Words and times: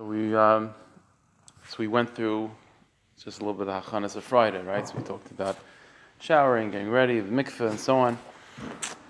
So 0.00 0.06
we 0.06 0.34
um, 0.34 0.72
so 1.68 1.76
we 1.78 1.86
went 1.86 2.14
through 2.16 2.50
just 3.22 3.38
a 3.38 3.44
little 3.44 3.52
bit 3.52 3.68
of 3.68 3.84
Hachanas 3.84 4.16
of 4.16 4.24
Friday, 4.24 4.62
right? 4.62 4.88
So 4.88 4.94
we 4.96 5.02
talked 5.02 5.30
about 5.30 5.58
showering, 6.20 6.70
getting 6.70 6.88
ready, 6.88 7.20
the 7.20 7.30
mikveh, 7.30 7.68
and 7.68 7.78
so 7.78 7.98
on, 7.98 8.18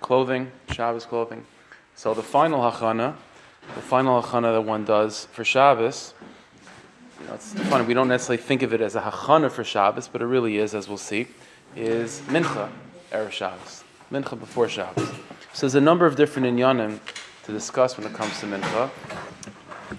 clothing, 0.01 0.51
Shabbos 0.73 1.05
clothing. 1.07 1.47
So 1.95 2.13
the 2.13 2.25
final 2.25 2.59
Hachana, 2.69 3.15
the 3.77 3.81
final 3.81 4.21
Hachana 4.21 4.53
that 4.53 4.63
one 4.63 4.85
does 4.85 5.27
for 5.27 5.45
Shabbos, 5.45 6.13
you 7.21 7.29
know, 7.29 7.35
it's 7.35 7.55
funny, 7.55 7.85
we 7.85 7.95
don't 7.95 8.09
necessarily 8.09 8.43
think 8.43 8.63
of 8.63 8.75
it 8.75 8.81
as 8.81 8.97
a 8.97 9.01
Hachana 9.01 9.49
for 9.49 9.63
Shabbos, 9.63 10.09
but 10.09 10.21
it 10.21 10.27
really 10.27 10.57
is, 10.57 10.75
as 10.75 10.89
we'll 10.89 10.99
see, 10.99 11.29
is 11.77 12.21
Mincha, 12.23 12.69
Erev 13.13 13.31
Shabbos. 13.31 13.85
Mincha 14.11 14.37
before 14.37 14.69
Shabbos. 14.69 15.09
So 15.53 15.61
there's 15.61 15.77
a 15.77 15.81
number 15.81 16.05
of 16.05 16.17
different 16.17 16.49
inyanim 16.49 16.99
to 17.45 17.53
discuss 17.53 17.97
when 17.97 18.09
it 18.09 18.13
comes 18.13 18.41
to 18.41 18.47
Mincha. 18.47 18.91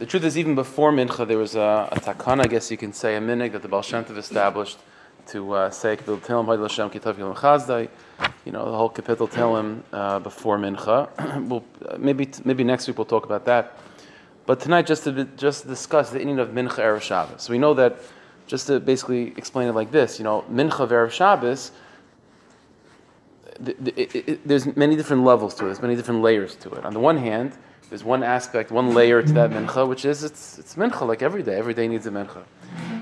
The 0.02 0.08
truth 0.08 0.24
is, 0.24 0.36
even 0.36 0.56
before 0.56 0.92
Mincha, 0.92 1.28
there 1.28 1.38
was 1.38 1.54
a, 1.54 1.88
a 1.92 2.00
takana, 2.00 2.46
I 2.46 2.48
guess 2.48 2.72
you 2.72 2.76
can 2.76 2.92
say, 2.92 3.18
a 3.18 3.22
minig 3.22 3.52
that 3.52 3.62
the 3.62 3.68
Baal 3.68 3.84
Shem 3.84 4.04
Tov 4.04 4.18
established 4.18 4.80
to 5.28 5.54
uh, 5.54 5.70
say 5.70 5.96
Kapitel 5.96 6.60
Hashem 6.60 6.90
Kitav. 6.90 7.20
You 8.44 8.52
know, 8.52 8.66
the 8.66 8.76
whole 8.76 8.90
Kapitel 8.90 9.30
Tehillim 9.30 9.84
uh, 9.94 10.18
before 10.18 10.58
Mincha. 10.58 11.08
we'll, 11.48 11.64
uh, 11.88 12.00
maybe 12.00 12.28
maybe 12.44 12.64
next 12.64 12.88
week 12.88 12.98
we'll 12.98 13.06
talk 13.06 13.26
about 13.26 13.46
that. 13.46 13.78
But 14.48 14.60
tonight, 14.60 14.88
just 14.88 15.04
to 15.04 15.26
just 15.38 15.62
to 15.62 15.68
discuss 15.68 16.10
the 16.10 16.18
meaning 16.18 16.40
of 16.40 16.50
Mincha 16.50 16.80
Erev 16.80 17.02
Shabbos. 17.02 17.44
So 17.44 17.52
we 17.52 17.60
know 17.60 17.76
that, 17.76 18.00
just 18.48 18.66
to 18.66 18.80
basically 18.80 19.36
explain 19.38 19.68
it 19.68 19.74
like 19.74 19.92
this, 19.92 20.18
you 20.18 20.24
know, 20.24 20.44
Mincha 20.52 20.88
Erev 20.88 21.12
Shabbos. 21.12 21.74
The, 23.60 23.76
the, 23.80 24.02
it, 24.02 24.16
it, 24.16 24.48
there's 24.48 24.66
many 24.76 24.96
different 24.96 25.26
levels 25.26 25.54
to 25.56 25.66
it. 25.66 25.68
There's 25.68 25.82
many 25.84 25.96
different 25.96 26.24
layers 26.24 26.56
to 26.56 26.72
it. 26.72 26.86
On 26.86 26.92
the 26.92 27.00
one 27.00 27.18
hand, 27.18 27.56
there's 27.92 28.06
one 28.06 28.24
aspect, 28.24 28.72
one 28.72 28.94
layer 28.94 29.22
to 29.22 29.34
that 29.34 29.50
mincha, 29.50 29.86
which 29.86 30.06
is 30.06 30.24
it's, 30.24 30.58
it's 30.58 30.76
mincha 30.76 31.06
like 31.06 31.22
every 31.22 31.44
day. 31.44 31.58
Every 31.58 31.74
day 31.74 31.90
needs 31.90 32.08
a 32.08 32.10
mincha. 32.10 32.42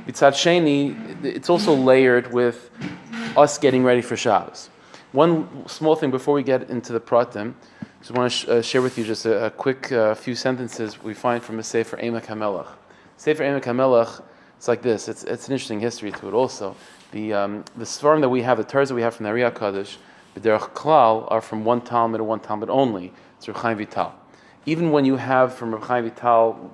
Mitzad 0.08 0.34
Sheni, 0.34 1.24
it's 1.24 1.48
also 1.48 1.76
layered 1.76 2.34
with 2.34 2.72
us 3.38 3.60
getting 3.60 3.84
ready 3.84 4.02
for 4.02 4.18
Shabbos. 4.18 4.72
One 5.12 5.68
small 5.68 5.96
thing 5.96 6.10
before 6.10 6.34
we 6.34 6.42
get 6.42 6.72
into 6.72 6.92
the 6.92 7.00
pratim, 7.00 7.54
just 8.00 8.12
want 8.14 8.32
to 8.32 8.36
sh- 8.36 8.48
uh, 8.48 8.62
share 8.64 8.82
with 8.82 8.98
you 8.98 9.04
just 9.04 9.28
a, 9.28 9.46
a 9.46 9.52
quick 9.52 9.92
uh, 9.92 10.16
few 10.16 10.34
sentences 10.34 11.04
we 11.04 11.14
find 11.14 11.44
from 11.44 11.60
a 11.60 11.64
Sefer 11.64 11.98
Emek 11.98 12.26
HaMelech. 12.26 12.70
Sefer 13.16 13.44
Emek 13.44 13.66
HaMelech, 13.66 14.24
it's 14.58 14.68
like 14.68 14.82
this. 14.82 15.08
It's, 15.08 15.24
it's 15.24 15.50
an 15.50 15.54
interesting 15.54 15.80
history 15.80 16.12
to 16.14 16.30
it 16.30 16.34
also. 16.34 16.76
The, 17.12 17.34
um, 17.34 17.64
the 17.78 17.86
svarim 17.86 18.22
that 18.22 18.30
we 18.30 18.42
have, 18.42 18.58
the 18.58 18.64
Torahs 18.64 18.88
that 18.88 18.96
we 18.96 19.04
have 19.04 19.14
from 19.14 19.26
the 19.26 19.30
Ari 19.30 19.42
Hakadosh, 19.42 19.98
the 20.34 20.40
Klal, 20.40 21.32
are 21.32 21.42
from 21.42 21.64
one 21.64 21.82
Talmud 21.82 22.22
and 22.22 22.28
one 22.28 22.40
Talmud 22.40 22.72
only. 22.72 23.14
It's 23.38 23.48
Reb 23.48 23.58
Chaim 23.58 23.78
Vital 23.78 24.16
even 24.66 24.92
when 24.92 25.06
you 25.06 25.16
have 25.16 25.54
from 25.54 25.74
Reb 25.74 25.84
Chaim 25.84 26.04
Vital, 26.10 26.74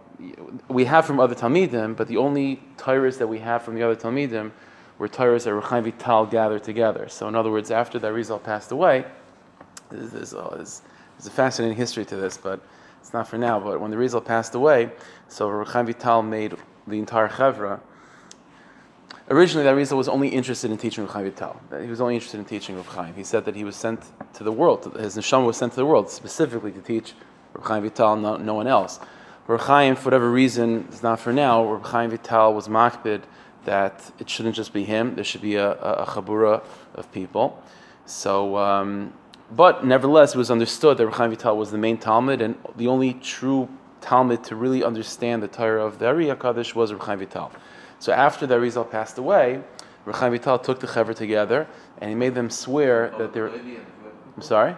we 0.67 0.85
have 0.85 1.05
from 1.05 1.19
other 1.19 1.35
Talmidim, 1.35 1.95
but 1.95 2.07
the 2.07 2.17
only 2.17 2.61
Torahs 2.77 3.17
that 3.17 3.27
we 3.27 3.39
have 3.39 3.63
from 3.63 3.75
the 3.75 3.83
other 3.83 3.95
Talmidim 3.95 4.51
were 4.97 5.07
Torahs 5.07 5.43
that 5.43 5.53
Reb 5.53 5.63
Chaim 5.65 5.83
Vital 5.83 6.25
gathered 6.25 6.63
together. 6.63 7.07
So, 7.09 7.27
in 7.27 7.35
other 7.35 7.51
words, 7.51 7.71
after 7.71 7.99
that 7.99 8.13
Rizal 8.13 8.39
passed 8.39 8.71
away, 8.71 9.05
there's, 9.91 10.11
there's, 10.11 10.31
there's, 10.31 10.81
a 11.25 11.29
fascinating 11.29 11.77
history 11.77 12.05
to 12.05 12.15
this, 12.15 12.37
but 12.37 12.59
it's 12.99 13.13
not 13.13 13.27
for 13.27 13.37
now. 13.37 13.59
But 13.59 13.79
when 13.79 13.91
the 13.91 13.97
Rizal 13.97 14.21
passed 14.21 14.55
away, 14.55 14.91
so 15.27 15.49
Reb 15.49 15.67
Chaim 15.67 15.85
Vital 15.85 16.21
made 16.21 16.55
the 16.87 16.97
entire 16.99 17.29
Chevra. 17.29 17.79
Originally, 19.29 19.63
that 19.63 19.75
Rizal 19.75 19.97
was 19.97 20.07
only 20.07 20.29
interested 20.29 20.71
in 20.71 20.77
teaching 20.77 21.03
Reb 21.03 21.13
Chaim 21.13 21.25
Vital. 21.25 21.59
He 21.81 21.87
was 21.87 22.01
only 22.01 22.15
interested 22.15 22.39
in 22.39 22.45
teaching 22.45 22.75
Reb 22.75 22.85
Chaim. 22.87 23.13
He 23.13 23.23
said 23.23 23.45
that 23.45 23.55
he 23.55 23.63
was 23.63 23.75
sent 23.75 24.01
to 24.33 24.43
the 24.43 24.51
world, 24.51 24.95
his 24.99 25.15
neshama 25.15 25.45
was 25.45 25.57
sent 25.57 25.73
to 25.73 25.77
the 25.77 25.85
world 25.85 26.09
specifically 26.09 26.71
to 26.71 26.81
teach 26.81 27.13
Reb 27.55 27.63
Chaim 27.65 27.83
Vital, 27.83 28.17
no, 28.17 28.37
no 28.37 28.53
one 28.53 28.67
else. 28.67 28.99
Reb 29.47 29.61
Chaim, 29.61 29.95
for 29.95 30.05
whatever 30.05 30.29
reason, 30.29 30.85
it's 30.89 31.01
not 31.01 31.19
for 31.19 31.31
now. 31.31 31.63
Reb 31.63 31.85
Chaim 31.85 32.09
Vital 32.09 32.53
was 32.53 32.67
makbid 32.67 33.23
that 33.63 34.11
it 34.19 34.29
shouldn't 34.29 34.55
just 34.55 34.73
be 34.73 34.83
him. 34.83 35.15
There 35.15 35.23
should 35.23 35.41
be 35.41 35.55
a, 35.55 35.71
a, 35.71 36.03
a 36.03 36.05
chabura 36.05 36.63
of 36.93 37.11
people. 37.11 37.61
So, 38.05 38.57
um, 38.57 39.13
but 39.51 39.85
nevertheless, 39.85 40.35
it 40.35 40.37
was 40.37 40.51
understood 40.51 40.97
that 40.97 41.05
Reb 41.05 41.15
Chaim 41.15 41.29
Vital 41.29 41.57
was 41.57 41.71
the 41.71 41.77
main 41.77 41.97
Talmud 41.97 42.41
and 42.41 42.55
the 42.75 42.87
only 42.87 43.13
true 43.13 43.69
Talmud 44.01 44.43
to 44.43 44.55
really 44.55 44.83
understand 44.83 45.41
the 45.41 45.47
Torah 45.47 45.85
of 45.85 45.97
the 45.99 46.07
Ari 46.07 46.25
Hakadosh 46.25 46.75
was 46.75 46.91
Reb 46.91 47.01
Chaim 47.03 47.19
Vital. 47.19 47.51
So 47.99 48.11
after 48.11 48.45
the 48.45 48.55
Arizal 48.55 48.89
passed 48.89 49.17
away, 49.17 49.61
Reb 50.03 50.15
Chaim 50.17 50.31
Vital 50.33 50.59
took 50.59 50.81
the 50.81 50.87
Chaver 50.87 51.15
together 51.15 51.67
and 51.99 52.09
he 52.09 52.15
made 52.15 52.35
them 52.35 52.49
swear 52.49 53.13
that 53.17 53.31
they're. 53.31 53.49
I'm 53.49 54.41
sorry. 54.41 54.75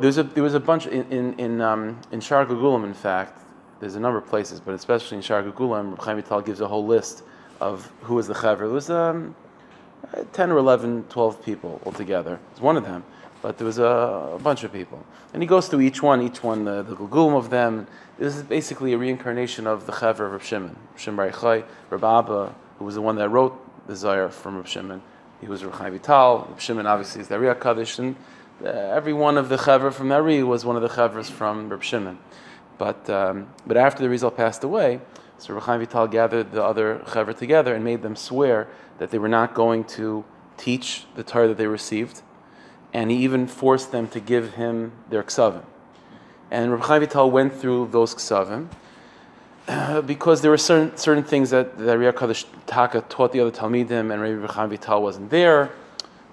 There's 0.00 0.16
a, 0.16 0.22
there 0.22 0.42
was 0.42 0.54
a 0.54 0.60
bunch 0.60 0.86
in 0.86 1.04
in 1.12 1.34
in, 1.38 1.60
um, 1.60 2.00
in 2.10 2.20
Shar 2.20 2.46
Gugulam, 2.46 2.84
in 2.84 2.94
fact. 2.94 3.42
There's 3.80 3.96
a 3.96 4.00
number 4.00 4.18
of 4.18 4.26
places, 4.26 4.60
but 4.60 4.74
especially 4.74 5.16
in 5.16 5.22
Shar 5.22 5.42
Gugulam, 5.42 5.98
Chaim 6.02 6.16
Vital 6.16 6.40
gives 6.42 6.60
a 6.60 6.68
whole 6.68 6.86
list 6.86 7.22
of 7.60 7.90
who 8.02 8.14
was 8.14 8.26
the 8.26 8.34
chaver. 8.34 8.60
There 8.60 8.68
was 8.68 8.90
um, 8.90 9.34
10 10.32 10.50
or 10.50 10.58
11, 10.58 11.04
12 11.08 11.44
people 11.44 11.80
altogether. 11.84 12.38
It's 12.52 12.60
one 12.60 12.76
of 12.76 12.84
them, 12.84 13.04
but 13.42 13.58
there 13.58 13.66
was 13.66 13.78
a, 13.78 13.84
a, 13.84 14.38
bunch 14.38 14.64
of 14.64 14.72
people. 14.72 15.04
And 15.32 15.42
he 15.42 15.46
goes 15.46 15.68
through 15.68 15.82
each 15.82 16.02
one, 16.02 16.22
each 16.22 16.42
one, 16.42 16.64
the, 16.64 16.82
the 16.82 16.96
Gugulam 16.96 17.36
of 17.36 17.50
them. 17.50 17.86
This 18.18 18.36
is 18.36 18.42
basically 18.42 18.92
a 18.92 18.98
reincarnation 18.98 19.66
of 19.66 19.86
the 19.86 19.92
chaver 19.92 20.26
of 20.26 20.32
Reb 20.32 20.42
Shimon. 20.42 20.76
Shimon 20.96 21.30
Bar 21.30 21.64
Reb 21.90 22.04
Abba, 22.04 22.54
who 22.78 22.84
was 22.84 22.94
the 22.94 23.02
one 23.02 23.16
that 23.16 23.28
wrote 23.28 23.58
the 23.86 23.96
Zohar 23.96 24.30
from 24.30 24.56
Reb 24.56 24.66
Shimon. 24.66 25.02
He 25.40 25.46
was 25.46 25.64
Reb 25.64 25.74
Chaim 25.74 25.92
Vital. 25.92 26.46
Reb 26.50 26.60
Shimon 26.60 26.86
obviously 26.86 27.20
is 27.20 27.28
the 27.28 27.36
Ari 27.36 27.54
Hakadosh, 27.54 27.98
and 27.98 28.16
every 28.64 29.12
one 29.12 29.38
of 29.38 29.48
the 29.48 29.56
chaver 29.56 29.92
from 29.92 30.12
Eri 30.12 30.42
was 30.42 30.64
one 30.64 30.76
of 30.76 30.82
the 30.82 30.88
chavers 30.88 31.30
from 31.30 31.68
Reb 31.68 31.82
Shimon. 31.82 32.18
But, 32.78 33.08
um, 33.10 33.48
but 33.66 33.76
after 33.76 34.02
the 34.02 34.08
Rizal 34.08 34.30
passed 34.30 34.64
away, 34.64 35.00
so 35.38 35.54
Reb 35.54 35.62
Chaim 35.64 35.80
Vital 35.80 36.06
gathered 36.06 36.52
the 36.52 36.62
other 36.62 37.02
chaver 37.06 37.36
together 37.36 37.74
and 37.74 37.84
made 37.84 38.02
them 38.02 38.16
swear 38.16 38.68
that 38.98 39.10
they 39.10 39.18
were 39.18 39.28
not 39.28 39.54
going 39.54 39.84
to 39.84 40.24
teach 40.56 41.04
the 41.14 41.22
Torah 41.22 41.48
that 41.48 41.56
they 41.56 41.66
received, 41.66 42.22
and 42.92 43.10
he 43.10 43.18
even 43.18 43.46
forced 43.46 43.92
them 43.92 44.08
to 44.08 44.20
give 44.20 44.54
him 44.54 44.92
their 45.08 45.22
ksavim. 45.22 45.64
And 46.50 46.72
Reb 46.72 46.82
Chaim 46.82 47.00
Vital 47.00 47.30
went 47.30 47.54
through 47.54 47.88
those 47.88 48.14
ksavim 48.14 48.68
uh, 49.68 50.02
because 50.02 50.42
there 50.42 50.50
were 50.50 50.58
certain, 50.58 50.96
certain 50.96 51.24
things 51.24 51.50
that 51.50 51.78
Ari 51.78 52.12
Hakadosh 52.12 52.44
Taka 52.66 53.02
taught 53.02 53.32
the 53.32 53.40
other 53.40 53.50
Talmidim, 53.50 54.12
and 54.12 54.20
Reb 54.20 54.50
Chaim 54.50 54.70
Vital 54.70 55.02
wasn't 55.02 55.30
there 55.30 55.70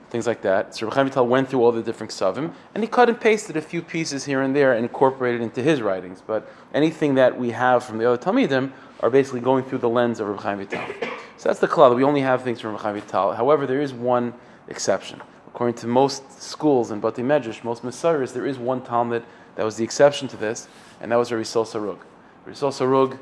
things 0.10 0.28
like 0.28 0.42
that. 0.42 0.76
So 0.76 0.88
Reb 0.88 1.08
Vital 1.08 1.28
went 1.28 1.50
through 1.50 1.62
all 1.62 1.72
the 1.72 1.84
different 1.84 2.12
ksavim, 2.12 2.54
and 2.74 2.84
he 2.84 2.88
cut 2.88 3.10
and 3.10 3.20
pasted 3.20 3.58
a 3.58 3.62
few 3.62 3.82
pieces 3.82 4.26
here 4.26 4.42
and 4.42 4.56
there 4.56 4.74
and 4.74 4.84
incorporated 4.84 5.42
into 5.42 5.62
his 5.62 5.82
writings. 5.82 6.22
But 6.26 6.50
anything 6.74 7.16
that 7.16 7.38
we 7.38 7.52
have 7.52 7.84
from 7.84 7.98
the 7.98 8.10
other 8.10 8.18
Talmidim 8.18 8.72
are 9.02 9.10
basically 9.10 9.42
going 9.42 9.64
through 9.64 9.80
the 9.80 9.90
lens 9.90 10.20
of 10.20 10.28
Reb 10.28 10.60
Vital. 10.60 11.10
So 11.38 11.50
that's 11.50 11.60
the 11.60 11.68
klal. 11.68 11.90
That 11.90 11.96
we 11.96 12.04
only 12.04 12.22
have 12.22 12.44
things 12.44 12.62
from 12.62 12.76
Reb 12.76 12.96
Vital. 12.96 13.34
However, 13.34 13.68
there 13.68 13.82
is 13.82 13.94
one 13.94 14.34
exception. 14.68 15.22
According 15.48 15.76
to 15.76 15.88
most 15.88 16.42
schools 16.42 16.92
in 16.92 17.00
Bati 17.00 17.24
Medrash, 17.24 17.64
most 17.64 17.84
Messiahs, 17.84 18.34
there 18.34 18.46
is 18.46 18.58
one 18.58 18.82
Talmud 18.82 19.24
that 19.56 19.64
was 19.64 19.76
the 19.76 19.84
exception 19.84 20.28
to 20.30 20.38
this, 20.38 20.68
and 21.02 21.12
that 21.12 21.16
was 21.16 21.32
Rabbi 21.32 21.44
Sarug. 21.44 21.98
Rabbi 22.46 22.58
Sarug 22.58 23.18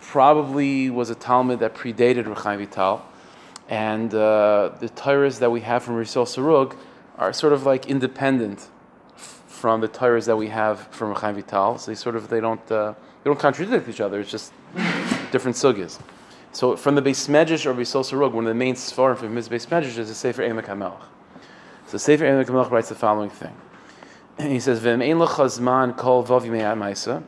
probably 0.00 0.90
was 0.90 1.10
a 1.10 1.14
Talmud 1.14 1.60
that 1.60 1.74
predated 1.74 2.26
Reb 2.26 2.58
Vital 2.58 3.06
and 3.70 4.12
uh, 4.12 4.72
the 4.80 4.88
Torahs 4.88 5.38
that 5.38 5.50
we 5.50 5.60
have 5.60 5.84
from 5.84 5.94
Rizal 5.94 6.26
Sarug 6.26 6.76
are 7.16 7.32
sort 7.32 7.52
of 7.52 7.64
like 7.64 7.86
independent 7.86 8.68
f- 9.14 9.44
from 9.46 9.80
the 9.80 9.88
Torahs 9.88 10.26
that 10.26 10.36
we 10.36 10.48
have 10.48 10.88
from 10.88 11.14
Chaim 11.14 11.36
Vital. 11.36 11.78
So 11.78 11.92
they 11.92 11.94
sort 11.94 12.16
of 12.16 12.28
they 12.28 12.40
don't 12.40 12.70
uh, 12.70 12.94
they 13.22 13.30
don't 13.30 13.38
contradict 13.38 13.88
each 13.88 14.00
other. 14.00 14.20
It's 14.20 14.30
just 14.30 14.52
different 15.30 15.56
sugyas. 15.56 16.00
So 16.52 16.76
from 16.76 16.96
the 16.96 17.02
Beis 17.02 17.28
Medrash 17.28 17.64
or 17.64 17.72
Rizal 17.72 18.02
Sarug, 18.02 18.32
one 18.32 18.44
of 18.44 18.48
the 18.48 18.54
main 18.54 18.74
svarim 18.74 19.16
from 19.16 19.36
his 19.36 19.48
Beis 19.48 19.68
Medrash 19.68 19.96
is 19.98 20.08
the 20.08 20.14
Sefer 20.14 20.42
Emek 20.42 20.66
HaMelech. 20.66 21.00
So 21.86 21.96
Sefer 21.96 22.24
Emek 22.24 22.46
HaMelech 22.46 22.70
writes 22.72 22.88
the 22.88 22.96
following 22.96 23.30
thing. 23.30 23.56
He 24.36 24.58
says, 24.58 24.80
"V'em 24.80 25.00
ein 25.00 25.18
lechazman 25.18 25.96
kol 25.96 26.24
vav 26.24 27.22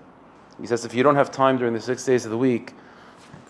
He 0.61 0.67
says, 0.67 0.85
if 0.85 0.95
you 0.95 1.03
don't 1.03 1.17
have 1.17 1.31
time 1.31 1.59
during 1.59 1.75
the 1.75 1.81
six 1.81 2.05
days 2.05 2.25
of 2.25 2.31
the 2.31 2.39
week, 2.39 2.73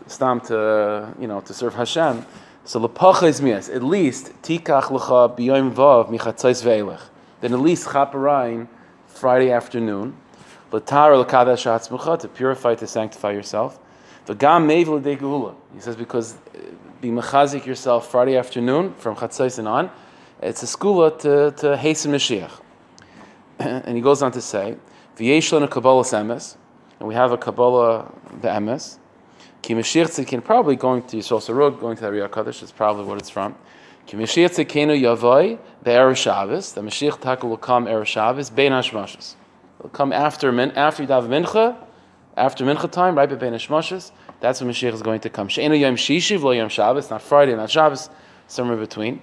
stam 0.08 0.40
to 0.40 1.14
you 1.18 1.26
know 1.26 1.40
to 1.40 1.54
serve 1.54 1.74
Hashem. 1.74 2.26
So 2.64 2.80
lepacha 2.80 3.42
mias. 3.42 3.68
At 3.68 3.82
least 3.82 4.32
tikach 4.42 4.84
lecha 4.84 5.36
biyom 5.36 5.72
vav 5.72 6.08
michatzais 6.10 6.62
ve'elech. 6.62 7.00
Then 7.40 7.52
at 7.54 7.60
least 7.60 7.88
chaparayin 7.88 8.68
Friday 9.06 9.50
afternoon. 9.50 10.16
Latar 10.70 11.24
lekadash 11.24 11.66
atzmucha 11.66 12.18
to 12.20 12.28
purify 12.28 12.74
to 12.76 12.86
sanctify 12.86 13.32
yourself. 13.32 13.78
The 14.26 14.34
gam 14.34 14.68
meiv 14.68 14.86
l'dei 14.86 15.54
He 15.74 15.80
says 15.80 15.96
because 15.96 16.34
uh, 16.34 16.58
be 17.00 17.08
mechazik 17.08 17.66
yourself 17.66 18.08
Friday 18.10 18.36
afternoon 18.36 18.94
from 18.94 19.16
chatzais 19.16 19.58
and 19.58 19.66
on. 19.66 19.90
It's 20.40 20.62
a 20.62 20.66
skula 20.66 21.18
to 21.20 21.50
to 21.60 21.76
hasten 21.76 22.12
Mashiach. 22.12 22.60
and 23.58 23.96
he 23.96 24.00
goes 24.00 24.22
on 24.22 24.32
to 24.32 24.40
say, 24.40 24.76
v'yesh 25.16 25.52
lana 25.52 25.68
kabbalah 25.68 26.04
emes, 26.04 26.56
and 27.00 27.08
we 27.08 27.14
have 27.14 27.32
a 27.32 27.38
kabbalah 27.38 28.10
the 28.40 28.48
emes. 28.48 28.98
Ki 29.62 29.74
Mashiach 29.74 30.08
Tzidkenu, 30.08 30.42
probably 30.42 30.74
going 30.74 31.04
to 31.04 31.18
Yisrael 31.18 31.40
Sarug, 31.40 31.78
going 31.78 31.94
to 31.94 32.02
the 32.02 32.08
Ari 32.08 32.20
Hakadosh, 32.28 32.64
is 32.64 32.72
probably 32.72 33.04
what 33.04 33.18
it's 33.18 33.30
from. 33.30 33.54
Ki 34.06 34.16
Mashiach 34.16 34.66
Tzidkenu 34.66 35.00
Yavoi, 35.00 35.56
the 35.84 35.90
Erev 35.90 36.16
Shabbos, 36.16 36.72
the 36.72 36.80
Mashiach 36.80 37.20
Taka 37.20 37.46
will 37.46 37.56
come 37.56 37.86
Erev 37.86 38.06
Shabbos, 38.06 38.50
Bein 38.50 38.72
Hashmashas. 38.72 39.36
It'll 39.78 39.90
come 39.90 40.12
after, 40.12 40.48
after 40.76 41.06
Yadav 41.06 41.28
Mincha, 41.28 41.76
after 42.36 42.64
Mincha 42.64 42.90
time, 42.90 43.16
right 43.16 43.28
between 43.28 43.52
Hashmashas, 43.52 44.10
that's 44.40 44.60
when 44.60 44.68
Mashiach 44.68 44.94
is 44.94 45.02
going 45.02 45.20
to 45.20 45.30
come. 45.30 45.46
She'enu 45.46 45.76
Yom 45.76 45.94
Shishiv, 45.94 46.42
lo 46.42 46.50
Yom 46.50 46.68
Shabbos, 46.68 47.08
not 47.08 47.22
Friday, 47.22 47.54
not 47.54 47.70
Shabbos, 47.70 48.10
somewhere 48.48 48.76
between. 48.76 49.22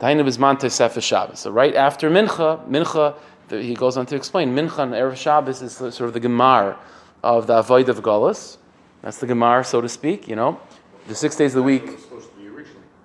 Tainu 0.00 0.24
Bizman 0.24 0.58
Tesef 0.58 1.00
Shabbos. 1.00 1.38
So 1.38 1.52
right 1.52 1.76
after 1.76 2.10
Mincha, 2.10 2.68
Mincha, 2.68 3.16
he 3.48 3.74
goes 3.74 3.96
on 3.96 4.06
to 4.06 4.16
explain, 4.16 4.52
Mincha 4.52 4.80
and 4.80 4.94
Erev 4.94 5.14
Shabbos 5.14 5.62
is 5.62 5.74
sort 5.76 6.00
of 6.00 6.12
the 6.12 6.20
Gemar 6.20 6.76
of 7.22 7.46
the 7.46 7.56
Avoid 7.58 7.88
of 7.88 8.00
Golas. 8.02 8.56
That's 9.06 9.18
the 9.18 9.26
Gemar, 9.28 9.64
so 9.64 9.80
to 9.80 9.88
speak, 9.88 10.26
you 10.26 10.34
know. 10.34 10.58
The 11.06 11.14
six 11.14 11.36
days 11.36 11.54
of 11.54 11.58
the 11.58 11.62
week. 11.62 11.96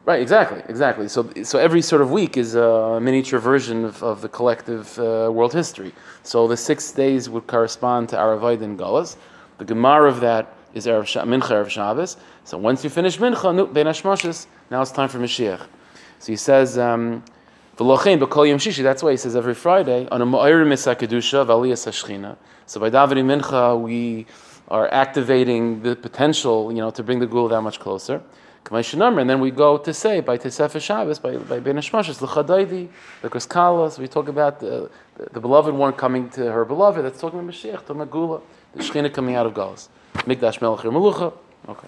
Right, 0.04 0.20
exactly, 0.20 0.64
exactly. 0.68 1.08
So, 1.08 1.30
so 1.44 1.60
every 1.60 1.84
sort 1.84 2.02
of 2.02 2.10
week 2.10 2.38
is 2.38 2.56
a 2.56 3.00
miniature 3.00 3.38
version 3.38 3.86
of, 3.86 4.02
of 4.02 4.22
the 4.24 4.28
collective 4.28 4.98
uh, 4.98 5.30
world 5.32 5.54
history. 5.54 5.94
So 6.24 6.48
the 6.48 6.58
six 6.58 6.92
days 6.92 7.30
would 7.30 7.46
correspond 7.46 8.10
to 8.10 8.16
Aravaid 8.16 8.64
and 8.64 8.80
Gullahs. 8.80 9.16
The 9.60 9.66
Gemara 9.66 10.10
of 10.10 10.22
that 10.22 10.56
is 10.74 10.88
Erev 10.88 11.06
Sh- 11.06 11.18
Mincha 11.18 11.52
Erev 11.52 11.70
Shabbos. 11.70 12.18
So 12.46 12.58
once 12.58 12.84
you 12.84 12.90
finish 12.90 13.20
Mincha, 13.20 13.54
nu, 13.54 13.68
Ben 13.68 13.86
Hashmashis, 13.86 14.48
now 14.72 14.82
it's 14.82 14.90
time 14.92 15.08
for 15.08 15.20
Mashiach. 15.20 15.68
So 16.18 16.32
he 16.32 16.36
says, 16.36 16.80
um, 16.80 17.24
V'lochein 17.78 18.20
b'kol 18.20 18.50
yom 18.50 18.58
shishi, 18.58 18.82
that's 18.82 19.04
why 19.04 19.12
he 19.12 19.18
says 19.18 19.36
every 19.36 19.54
Friday, 19.54 20.08
on 20.12 20.24
a 20.24 20.26
Ma'ir 20.26 20.66
Misa 20.66 20.96
Kedusha 20.96 21.46
v'aliyas 21.46 21.86
hashchina. 21.86 22.38
So 22.66 22.80
by 22.80 22.90
davening 22.90 23.26
Mincha, 23.26 23.80
we 23.80 24.26
are 24.72 24.88
activating 24.94 25.84
the 25.84 25.98
potential, 25.98 26.72
you 26.72 26.78
know, 26.78 26.90
to 26.92 27.04
bring 27.04 27.20
the 27.20 27.28
Gula 27.28 27.50
that 27.50 27.62
much 27.62 27.80
closer. 27.80 28.24
And 28.72 29.30
then 29.30 29.42
we 29.42 29.52
go 29.52 29.78
to 29.78 29.94
say 29.94 30.22
by 30.22 30.38
Tesef 30.38 30.80
Shabbos, 30.80 31.20
by, 31.20 31.36
by 31.36 31.60
Ben 31.60 31.76
Hashmashis, 31.76 32.22
L'chadaydi, 32.22 32.88
the 33.22 33.30
Kaskalas, 33.30 34.00
we 34.00 34.08
talk 34.08 34.30
about 34.30 34.62
the, 34.62 34.90
the, 35.18 35.26
the, 35.34 35.42
beloved 35.42 35.74
one 35.74 35.92
coming 35.92 36.30
to 36.30 36.50
her 36.50 36.64
beloved, 36.64 37.04
that's 37.04 37.20
talking 37.20 37.40
about 37.40 37.52
Mashiach, 37.52 37.86
to 37.88 37.94
Magula, 37.94 38.42
the 38.74 38.82
Shechina 38.82 39.14
coming 39.14 39.36
out 39.36 39.46
of 39.46 39.54
Galas. 39.54 39.90
Mikdash 40.14 40.62
Melech 40.62 40.86
Melucha. 40.86 41.34
Okay. 41.68 41.88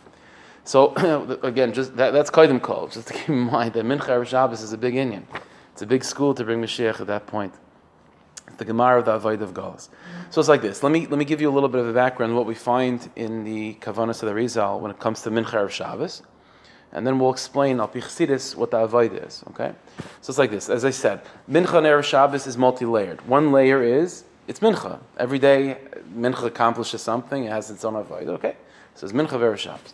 So, 0.66 0.94
again, 1.44 1.72
just 1.72 1.96
that, 1.96 2.12
that's 2.12 2.30
Kaidim 2.30 2.62
Kol, 2.62 2.90
just 2.90 3.08
to 3.08 3.14
keep 3.14 3.30
in 3.30 3.40
mind 3.40 3.74
that 3.76 3.86
Mincha 3.86 4.26
Shabbos 4.26 4.62
is 4.62 4.74
a 4.74 4.78
big 4.78 4.96
Indian. 4.96 5.26
It's 5.72 5.84
a 5.84 5.88
big 5.88 6.04
school 6.04 6.34
to 6.34 6.44
bring 6.44 6.62
Mashiach 6.62 7.00
at 7.00 7.08
that 7.08 7.28
point. 7.28 7.54
The 8.64 8.68
Gemara 8.68 9.00
of 9.00 9.06
the 9.06 9.12
Avoid 9.12 9.42
of 9.42 9.54
Galas. 9.54 9.90
So 10.30 10.40
it's 10.40 10.48
like 10.48 10.62
this. 10.62 10.84
Let 10.84 10.92
me 10.92 11.06
let 11.08 11.20
me 11.20 11.26
give 11.26 11.42
you 11.42 11.50
a 11.50 11.56
little 11.58 11.70
bit 11.70 11.82
of 11.82 11.88
a 11.88 11.94
background 11.94 12.36
what 12.36 12.46
we 12.46 12.56
find 12.56 13.10
in 13.16 13.44
the 13.44 13.74
Kavanas 13.76 14.24
of 14.24 14.30
the 14.30 14.34
Rizal 14.34 14.80
when 14.80 14.90
it 14.90 15.00
comes 15.00 15.22
to 15.24 15.30
Mincha 15.30 15.64
of 15.64 15.74
Shabbos 15.74 16.24
and 16.94 17.06
then 17.06 17.20
we'll 17.20 17.32
explain 17.32 17.80
al 17.80 17.88
pichsidis 17.88 18.56
what 18.56 18.72
the 18.72 18.78
avoid 18.78 19.12
is. 19.26 19.44
Okay, 19.50 19.74
so 20.22 20.32
it's 20.32 20.38
like 20.38 20.52
this. 20.52 20.70
As 20.70 20.86
I 20.86 20.92
said, 20.92 21.22
mincha 21.50 21.78
and 21.80 21.88
erev 21.88 22.04
Shabbos 22.04 22.48
is 22.48 22.58
multi-layered. 22.58 23.28
One 23.28 23.52
layer 23.52 23.84
is 23.84 24.24
it's 24.48 24.60
mincha. 24.60 25.00
Every 25.18 25.40
day, 25.40 25.78
mincha 26.16 26.46
accomplishes 26.46 27.02
something. 27.02 27.46
It 27.46 27.52
has 27.52 27.70
its 27.72 27.84
own 27.84 27.96
avoid. 27.96 28.28
Okay, 28.30 28.56
so 28.96 29.06
it's 29.06 29.14
mincha 29.14 29.32
erev 29.32 29.58
Shabbos. 29.58 29.94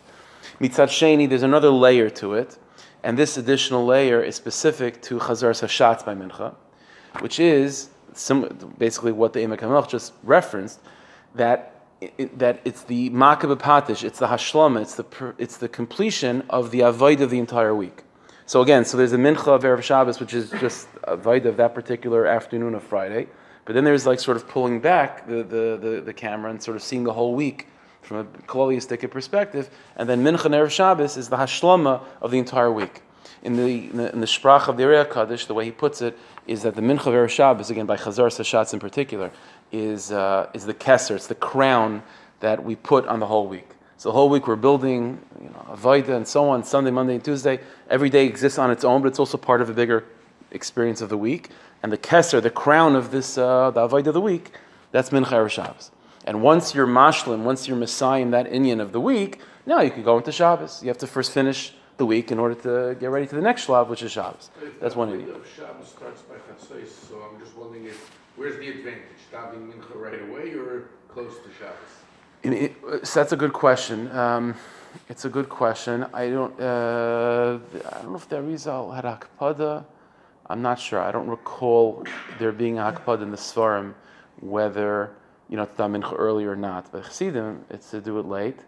Mitzat 0.60 0.88
sheni, 0.88 1.28
there's 1.28 1.42
another 1.42 1.70
layer 1.70 2.10
to 2.10 2.34
it, 2.34 2.58
and 3.02 3.18
this 3.18 3.36
additional 3.38 3.84
layer 3.84 4.22
is 4.22 4.36
specific 4.36 5.00
to 5.02 5.18
chazar 5.18 5.52
hashatz 5.52 6.04
by 6.04 6.14
mincha, 6.14 6.54
which 7.20 7.40
is 7.40 7.88
basically 8.78 9.12
what 9.12 9.32
the 9.32 9.40
Emek 9.40 9.88
just 9.88 10.12
referenced. 10.22 10.80
That 11.34 11.80
it, 12.00 12.38
that 12.38 12.60
it's 12.64 12.82
the 12.84 13.10
makab 13.10 13.54
patish, 13.56 14.02
it's 14.02 14.18
the 14.18 14.26
hashlama, 14.26 14.82
it's 14.82 14.94
the 14.94 15.34
it's 15.38 15.58
the 15.58 15.68
completion 15.68 16.42
of 16.50 16.70
the 16.70 16.80
avoid 16.80 17.20
of 17.20 17.30
the 17.30 17.38
entire 17.38 17.74
week. 17.74 18.02
So 18.46 18.62
again, 18.62 18.84
so 18.84 18.96
there's 18.96 19.12
a 19.12 19.16
mincha 19.16 19.46
of 19.46 19.62
erev 19.62 19.82
Shabbos, 19.82 20.18
which 20.18 20.34
is 20.34 20.50
just 20.50 20.88
avoid 21.04 21.46
of 21.46 21.56
that 21.58 21.72
particular 21.72 22.26
afternoon 22.26 22.74
of 22.74 22.82
Friday. 22.82 23.28
But 23.64 23.74
then 23.74 23.84
there's 23.84 24.06
like 24.06 24.18
sort 24.18 24.36
of 24.36 24.48
pulling 24.48 24.80
back 24.80 25.28
the, 25.28 25.44
the, 25.44 25.78
the, 25.80 26.02
the 26.06 26.12
camera 26.12 26.50
and 26.50 26.60
sort 26.60 26.76
of 26.76 26.82
seeing 26.82 27.04
the 27.04 27.12
whole 27.12 27.34
week 27.34 27.68
from 28.02 28.16
a 28.16 28.24
kolonialistic 28.24 29.08
perspective. 29.10 29.70
And 29.94 30.08
then 30.08 30.24
mincha 30.24 30.46
and 30.46 30.54
erev 30.54 30.70
Shabbos 30.70 31.16
is 31.16 31.28
the 31.28 31.36
hashlama 31.36 32.02
of 32.20 32.32
the 32.32 32.38
entire 32.38 32.72
week. 32.72 33.02
In 33.42 33.56
the, 33.56 33.62
in 33.62 33.96
the, 33.96 34.12
in 34.12 34.20
the 34.20 34.26
sprach 34.26 34.68
of 34.68 34.76
the 34.76 34.84
Ari 34.84 35.04
Hakadosh, 35.04 35.46
the 35.46 35.54
way 35.54 35.64
he 35.64 35.70
puts 35.70 36.02
it 36.02 36.18
is 36.46 36.62
that 36.62 36.74
the 36.74 36.82
mincha 36.82 37.06
of 37.06 37.14
erev 37.14 37.30
Shabbos, 37.30 37.70
again 37.70 37.86
by 37.86 37.96
Chazar 37.96 38.28
Sashatz 38.28 38.74
in 38.74 38.80
particular, 38.80 39.30
is, 39.72 40.12
uh, 40.12 40.50
is 40.52 40.66
the 40.66 40.74
kesser, 40.74 41.14
it's 41.16 41.26
the 41.26 41.34
crown 41.34 42.02
that 42.40 42.62
we 42.62 42.76
put 42.76 43.06
on 43.06 43.20
the 43.20 43.26
whole 43.26 43.46
week. 43.46 43.68
So 43.96 44.08
the 44.08 44.14
whole 44.14 44.28
week 44.28 44.46
we're 44.46 44.56
building, 44.56 45.20
you 45.40 45.50
know, 45.50 45.66
Avaida 45.70 46.16
and 46.16 46.26
so 46.26 46.48
on, 46.48 46.64
Sunday, 46.64 46.90
Monday, 46.90 47.14
and 47.14 47.24
Tuesday. 47.24 47.60
Every 47.88 48.10
day 48.10 48.26
exists 48.26 48.58
on 48.58 48.70
its 48.70 48.84
own, 48.84 49.02
but 49.02 49.08
it's 49.08 49.18
also 49.18 49.36
part 49.36 49.60
of 49.60 49.68
a 49.70 49.74
bigger 49.74 50.04
experience 50.50 51.00
of 51.00 51.08
the 51.08 51.18
week. 51.18 51.50
And 51.82 51.92
the 51.92 51.98
kesser, 51.98 52.42
the 52.42 52.50
crown 52.50 52.96
of 52.96 53.10
this, 53.10 53.38
uh, 53.38 53.70
the 53.70 53.86
Avaida 53.86 54.08
of 54.08 54.14
the 54.14 54.20
week, 54.20 54.52
that's 54.90 55.10
Mincha 55.10 55.48
Shabbos. 55.48 55.90
And 56.24 56.42
once 56.42 56.74
you're 56.74 56.86
mashlim, 56.86 57.42
once 57.42 57.68
you're 57.68 57.76
messiah 57.76 58.20
in 58.20 58.30
that 58.32 58.50
Inyan 58.50 58.80
of 58.80 58.92
the 58.92 59.00
week, 59.00 59.40
now 59.66 59.80
you 59.80 59.90
can 59.90 60.02
go 60.02 60.18
into 60.18 60.32
Shabbos. 60.32 60.82
You 60.82 60.88
have 60.88 60.98
to 60.98 61.06
first 61.06 61.32
finish 61.32 61.74
the 62.00 62.06
week 62.06 62.32
in 62.32 62.38
order 62.38 62.54
to 62.54 62.98
get 62.98 63.10
ready 63.10 63.26
to 63.26 63.34
the 63.34 63.42
next 63.42 63.66
Shlav, 63.66 63.88
which 63.88 64.02
is 64.02 64.10
Shabbos. 64.10 64.50
That's 64.80 64.96
one 64.96 65.12
idea. 65.12 65.34
Shabbos 65.56 65.88
starts 65.88 66.22
by 66.22 66.36
Chatzos, 66.46 66.88
so 66.88 67.14
I'm 67.26 67.38
just 67.38 67.54
wondering 67.56 67.84
if, 67.84 68.10
where's 68.36 68.56
the 68.58 68.68
advantage? 68.68 69.20
davening 69.30 69.70
mincha 69.70 69.94
right 69.94 70.20
away 70.22 70.54
or 70.54 70.88
close 71.08 71.34
to 71.44 71.48
Shabbos? 71.58 71.92
It, 72.42 73.06
so 73.06 73.20
that's 73.20 73.32
a 73.32 73.36
good 73.36 73.52
question. 73.52 74.10
Um, 74.16 74.54
it's 75.08 75.24
a 75.26 75.28
good 75.28 75.48
question. 75.48 76.06
I 76.14 76.30
don't. 76.30 76.58
Uh, 76.58 77.58
I 77.92 78.02
don't 78.02 78.10
know 78.12 78.16
if 78.16 78.28
the 78.28 78.36
Arizal 78.36 78.94
had 78.96 79.04
akpada. 79.04 79.84
I'm 80.48 80.62
not 80.62 80.80
sure. 80.80 81.00
I 81.00 81.12
don't 81.12 81.28
recall 81.28 82.04
there 82.38 82.50
being 82.50 82.78
a 82.78 82.82
akpada 82.90 83.22
in 83.22 83.30
the 83.30 83.36
Svarim 83.36 83.94
whether 84.40 85.12
you 85.50 85.56
know 85.58 85.66
to 85.66 85.82
mincha 85.82 86.14
early 86.18 86.46
or 86.46 86.56
not. 86.56 86.90
But 86.90 87.04
Chassidim, 87.04 87.60
it's 87.68 87.90
to 87.90 88.00
do 88.00 88.18
it 88.18 88.26
late. 88.26 88.60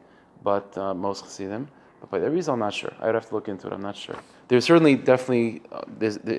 But 0.45 0.77
uh, 0.77 0.93
most 0.93 1.25
Chassidim. 1.25 1.67
But 2.03 2.11
by 2.11 2.19
the 2.19 2.27
Arizal, 2.27 2.55
I'm 2.55 2.59
not 2.59 2.75
sure. 2.75 2.93
I 3.01 3.07
would 3.07 3.15
have 3.15 3.29
to 3.29 3.35
look 3.35 3.49
into 3.49 3.69
it. 3.69 3.73
I'm 3.73 3.81
not 3.81 3.97
sure. 3.97 4.17
There's 4.49 4.65
certainly 4.65 4.97
definitely 4.97 5.63
uh, 5.71 5.85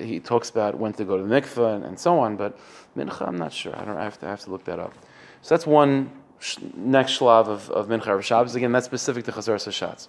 he 0.04 0.20
talks 0.20 0.50
about 0.50 0.78
when 0.78 0.92
to 0.92 1.04
go 1.04 1.16
to 1.16 1.22
the 1.22 1.40
mikveh 1.40 1.76
and, 1.76 1.84
and, 1.84 1.98
so 1.98 2.18
on, 2.18 2.36
but 2.36 2.58
mincha 2.94 3.26
I'm 3.26 3.38
not 3.38 3.50
sure. 3.52 3.74
I 3.74 3.84
don't. 3.86 3.96
I 3.96 4.04
have 4.04 4.20
to 4.20 4.26
I 4.26 4.30
have 4.30 4.40
to 4.40 4.50
look 4.50 4.64
that 4.64 4.78
up. 4.78 4.92
So 5.40 5.54
that's 5.54 5.66
one 5.66 6.10
sh- 6.38 6.58
next 6.76 7.18
shlav 7.18 7.48
of, 7.48 7.70
of 7.70 7.88
mincha 7.88 8.08
of 8.08 8.24
Shabbos. 8.24 8.54
Again, 8.54 8.72
that's 8.72 8.84
specific 8.84 9.24
to 9.24 9.32
Chazar 9.32 9.56
Sashatz. 9.56 10.08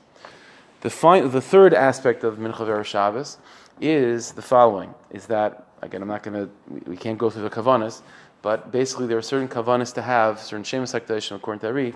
The 0.81 0.90
fi- 0.90 1.22
the 1.22 1.42
third 1.42 1.74
aspect 1.74 2.25
of 2.25 2.36
mincha 2.36 2.68
of 2.80 2.86
Shabbos 2.86 3.38
is 3.80 4.34
the 4.34 4.42
following: 4.42 4.94
is 5.12 5.25
that 5.28 5.68
again 5.81 6.02
I'm 6.02 6.10
not 6.10 6.22
going 6.22 6.36
to 6.36 6.90
we 6.90 6.98
can't 6.98 7.18
go 7.18 7.30
through 7.30 7.44
the 7.44 7.50
kavanas, 7.50 8.02
but 8.42 8.74
basically 8.74 9.07
there 9.07 9.18
are 9.18 9.30
certain 9.34 9.48
kavanas 9.48 9.94
to 9.94 10.02
have 10.02 10.42
certain 10.42 10.66
shemus 10.66 10.94
according 10.94 11.62
to 11.62 11.68
Ari 11.68 11.94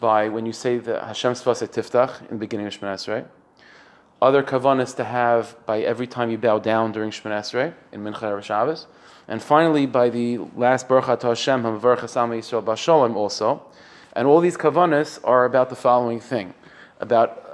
by 0.00 0.28
when 0.28 0.46
you 0.46 0.52
say 0.52 0.78
the 0.78 1.00
Hashem 1.04 1.32
Sfasei 1.32 1.68
Tiftach 1.68 2.20
in 2.22 2.36
the 2.36 2.40
beginning 2.40 2.66
of 2.66 2.78
Shemana 2.78 3.26
other 4.24 4.42
kavanas 4.42 4.96
to 4.96 5.04
have 5.04 5.54
by 5.66 5.80
every 5.80 6.06
time 6.06 6.30
you 6.30 6.38
bow 6.38 6.58
down 6.58 6.92
during 6.92 7.10
Esrei 7.10 7.74
in 7.92 8.02
Mincha 8.02 8.42
Shabbos, 8.42 8.86
and 9.28 9.42
finally 9.42 9.84
by 9.86 10.08
the 10.08 10.38
last 10.56 10.88
Baruch 10.88 11.20
to 11.20 11.26
Hashem 11.28 11.62
Hamavarach 11.62 12.00
Asama 12.00 12.38
Yisrael 12.38 12.64
Bashalom 12.64 13.16
also, 13.16 13.62
and 14.14 14.26
all 14.26 14.40
these 14.40 14.56
kavanas 14.56 15.20
are 15.24 15.44
about 15.44 15.68
the 15.68 15.76
following 15.76 16.20
thing, 16.20 16.54
about 17.00 17.44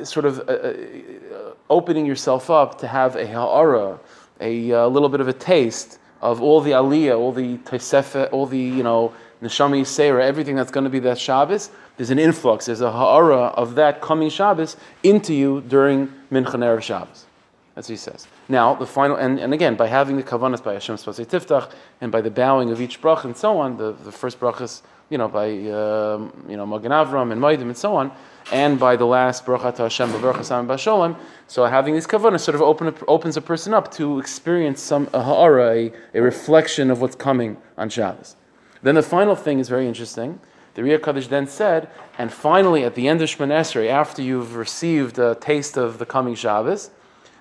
uh, 0.00 0.04
sort 0.04 0.26
of 0.26 0.40
uh, 0.40 0.52
uh, 0.52 1.54
opening 1.70 2.04
yourself 2.04 2.50
up 2.50 2.78
to 2.78 2.88
have 2.88 3.14
a 3.14 3.26
ha'ara, 3.26 4.00
a, 4.40 4.72
uh, 4.72 4.86
little 4.88 5.08
bit 5.08 5.20
of 5.20 5.28
a 5.28 5.32
taste 5.32 5.98
of 6.20 6.42
all 6.42 6.60
the 6.60 6.72
aliyah, 6.72 7.16
all 7.16 7.32
the 7.32 7.58
tesefe, 7.58 8.32
all 8.32 8.46
the 8.46 8.58
you 8.58 8.82
know 8.82 9.12
neshama 9.42 9.80
yisera, 9.80 10.22
everything 10.22 10.56
that's 10.56 10.70
going 10.70 10.84
to 10.84 10.90
be 10.90 10.98
that 11.00 11.18
Shabbos 11.18 11.70
there's 11.98 12.10
an 12.10 12.18
influx, 12.20 12.66
there's 12.66 12.80
a 12.80 12.92
ha'ara 12.92 13.46
of 13.56 13.74
that 13.74 14.00
coming 14.00 14.30
Shabbos 14.30 14.76
into 15.02 15.34
you 15.34 15.60
during 15.62 16.06
Mincha 16.30 16.54
Erev 16.54 16.80
Shabbos. 16.80 17.26
That's 17.74 17.88
what 17.88 17.92
he 17.92 17.96
says. 17.96 18.28
Now, 18.48 18.74
the 18.74 18.86
final, 18.86 19.16
and, 19.16 19.38
and 19.38 19.52
again, 19.52 19.74
by 19.74 19.88
having 19.88 20.16
the 20.16 20.22
kavanas 20.22 20.62
by 20.62 20.74
Hashem 20.74 20.94
Spasei 20.96 21.26
Tiftach, 21.26 21.72
and 22.00 22.10
by 22.12 22.20
the 22.20 22.30
bowing 22.30 22.70
of 22.70 22.80
each 22.80 23.00
brach 23.00 23.24
and 23.24 23.36
so 23.36 23.58
on, 23.58 23.76
the, 23.76 23.92
the 23.92 24.12
first 24.12 24.38
brachas, 24.38 24.82
you 25.10 25.18
know, 25.18 25.26
by, 25.26 25.48
um, 25.48 26.32
you 26.48 26.56
know, 26.56 26.66
Magen 26.66 26.92
Avram 26.92 27.32
and 27.32 27.40
Maidim 27.40 27.62
and 27.62 27.76
so 27.76 27.96
on, 27.96 28.12
and 28.52 28.78
by 28.78 28.94
the 28.94 29.04
last 29.04 29.44
bracha 29.44 29.74
to 29.74 29.82
Hashem, 29.82 30.12
Baruch 30.12 30.36
Hashem 30.36 30.68
Basholem, 30.68 31.16
so 31.48 31.64
having 31.64 31.94
these 31.94 32.06
kavanas 32.06 32.40
sort 32.40 32.54
of 32.54 32.62
open, 32.62 32.94
opens 33.08 33.36
a 33.36 33.40
person 33.40 33.74
up 33.74 33.90
to 33.92 34.20
experience 34.20 34.80
some 34.80 35.08
a 35.12 35.22
ha'ara, 35.22 35.74
a, 35.74 35.92
a 36.14 36.22
reflection 36.22 36.92
of 36.92 37.00
what's 37.00 37.16
coming 37.16 37.56
on 37.76 37.88
Shabbos. 37.88 38.36
Then 38.82 38.94
the 38.94 39.02
final 39.02 39.34
thing 39.34 39.58
is 39.58 39.68
very 39.68 39.86
interesting, 39.86 40.40
the 40.74 40.84
Ria 40.84 40.98
Kaddish 40.98 41.26
then 41.26 41.48
said, 41.48 41.90
and 42.18 42.32
finally 42.32 42.84
at 42.84 42.94
the 42.94 43.08
end 43.08 43.20
of 43.20 43.28
Shemon 43.28 43.48
Esrei, 43.48 43.88
after 43.88 44.22
you've 44.22 44.54
received 44.54 45.18
a 45.18 45.34
taste 45.34 45.76
of 45.76 45.98
the 45.98 46.06
coming 46.06 46.36
Shabbos, 46.36 46.90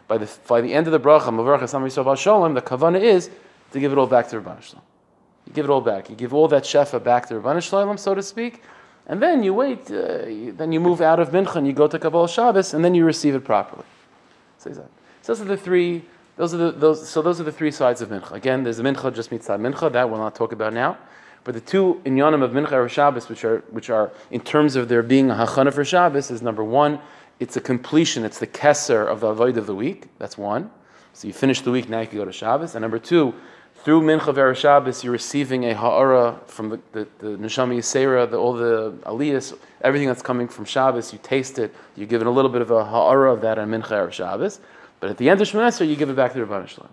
by 0.07 0.17
the, 0.17 0.29
by 0.47 0.61
the 0.61 0.73
end 0.73 0.87
of 0.87 0.93
the 0.93 0.99
bracha, 0.99 1.25
the 1.25 2.61
kavana 2.61 2.99
is 2.99 3.29
to 3.71 3.79
give 3.79 3.91
it 3.91 3.97
all 3.97 4.07
back 4.07 4.27
to 4.29 4.41
Rabban 4.41 4.61
Shalom. 4.61 4.83
You 5.45 5.53
give 5.53 5.65
it 5.65 5.69
all 5.69 5.81
back. 5.81 6.09
You 6.09 6.15
give 6.15 6.33
all 6.33 6.47
that 6.47 6.63
shefa 6.63 7.03
back 7.03 7.27
to 7.27 7.35
Rabban 7.35 7.61
Shalom, 7.61 7.97
so 7.97 8.15
to 8.15 8.23
speak, 8.23 8.63
and 9.05 9.21
then 9.21 9.43
you 9.43 9.53
wait. 9.53 9.89
Uh, 9.91 10.25
you, 10.25 10.51
then 10.51 10.71
you 10.71 10.79
move 10.79 11.01
out 11.01 11.19
of 11.19 11.29
Mincha 11.29 11.55
and 11.55 11.67
you 11.67 11.73
go 11.73 11.87
to 11.87 11.99
Kabbalah 11.99 12.27
Shabbos, 12.27 12.73
and 12.73 12.83
then 12.83 12.95
you 12.95 13.05
receive 13.05 13.35
it 13.35 13.45
properly. 13.45 13.85
So 14.57 14.87
those 15.23 15.41
are 15.41 15.45
the 15.45 15.57
three. 15.57 16.03
Those 16.35 16.53
are 16.53 16.57
the 16.57 16.71
those. 16.71 17.07
So 17.07 17.21
those 17.21 17.39
are 17.39 17.43
the 17.43 17.51
three 17.51 17.71
sides 17.71 18.01
of 18.01 18.09
Mincha. 18.09 18.31
Again, 18.31 18.63
there's 18.63 18.77
the 18.77 18.83
Mincha 18.83 19.13
just 19.13 19.31
mitzvah 19.31 19.57
Mincha 19.57 19.91
that 19.91 20.09
we'll 20.09 20.19
not 20.19 20.35
talk 20.35 20.51
about 20.51 20.73
now. 20.73 20.97
But 21.47 21.53
the 21.53 21.61
two 21.61 22.01
inyanim 22.03 22.43
of 22.43 22.51
Mincha 22.51 22.73
or 22.73 22.89
Shabbos, 22.89 23.29
which 23.29 23.45
are, 23.45 23.59
which 23.69 23.89
are 23.89 24.11
in 24.31 24.41
terms 24.41 24.75
of 24.75 24.89
there 24.89 25.01
being 25.01 25.31
a 25.31 25.33
hachana 25.33 25.73
for 25.73 25.85
Shabbos, 25.85 26.29
is 26.29 26.41
number 26.41 26.61
one, 26.61 26.99
it's 27.39 27.55
a 27.55 27.61
completion, 27.61 28.25
it's 28.25 28.37
the 28.37 28.47
keser 28.47 29.07
of 29.07 29.21
the 29.21 29.27
avoid 29.27 29.55
of 29.55 29.65
the 29.65 29.73
week. 29.73 30.07
That's 30.19 30.37
one. 30.37 30.69
So 31.13 31.25
you 31.25 31.33
finish 31.33 31.61
the 31.61 31.71
week, 31.71 31.87
now 31.87 32.01
you 32.01 32.07
can 32.07 32.17
go 32.17 32.25
to 32.25 32.33
Shabbos. 32.33 32.75
And 32.75 32.81
number 32.81 32.99
two, 32.99 33.33
through 33.75 34.01
Mincha 34.01 34.35
Ver 34.35 34.53
Shabbos, 34.55 35.05
you're 35.05 35.13
receiving 35.13 35.63
a 35.63 35.73
ha'ara 35.73 36.37
from 36.47 36.67
the, 36.67 36.79
the, 36.91 37.07
the 37.19 37.37
Neshama 37.37 37.77
Yisera, 37.77 38.29
all 38.33 38.51
the 38.51 38.91
aliyas, 39.05 39.57
everything 39.83 40.09
that's 40.09 40.21
coming 40.21 40.49
from 40.49 40.65
Shabbos, 40.65 41.13
you 41.13 41.19
taste 41.23 41.59
it, 41.59 41.73
you're 41.95 42.07
given 42.07 42.27
a 42.27 42.31
little 42.31 42.51
bit 42.51 42.61
of 42.61 42.71
a 42.71 42.83
ha'ara 42.83 43.31
of 43.31 43.39
that 43.39 43.57
on 43.57 43.69
Mincha 43.69 43.87
Ver 43.87 44.11
Shabbos. 44.11 44.59
But 44.99 45.11
at 45.11 45.17
the 45.17 45.29
end 45.29 45.39
of 45.39 45.47
Shemana 45.47 45.87
you 45.87 45.95
give 45.95 46.09
it 46.09 46.17
back 46.17 46.33
to 46.33 46.39
the 46.39 46.45
Rabban 46.45 46.67
Shalom. 46.67 46.89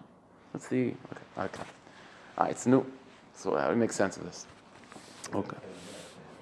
That's 0.53 0.69
the, 0.69 0.91
okay, 0.91 1.23
okay. 1.39 1.63
All 2.39 2.45
right, 2.45 2.53
it's 2.53 2.67
new. 2.67 2.87
So 3.35 3.57
how 3.57 3.69
do 3.69 3.75
we 3.75 3.81
make 3.81 3.93
sense 3.93 4.17
of 4.17 4.25
this? 4.25 4.47
Okay. 5.35 5.57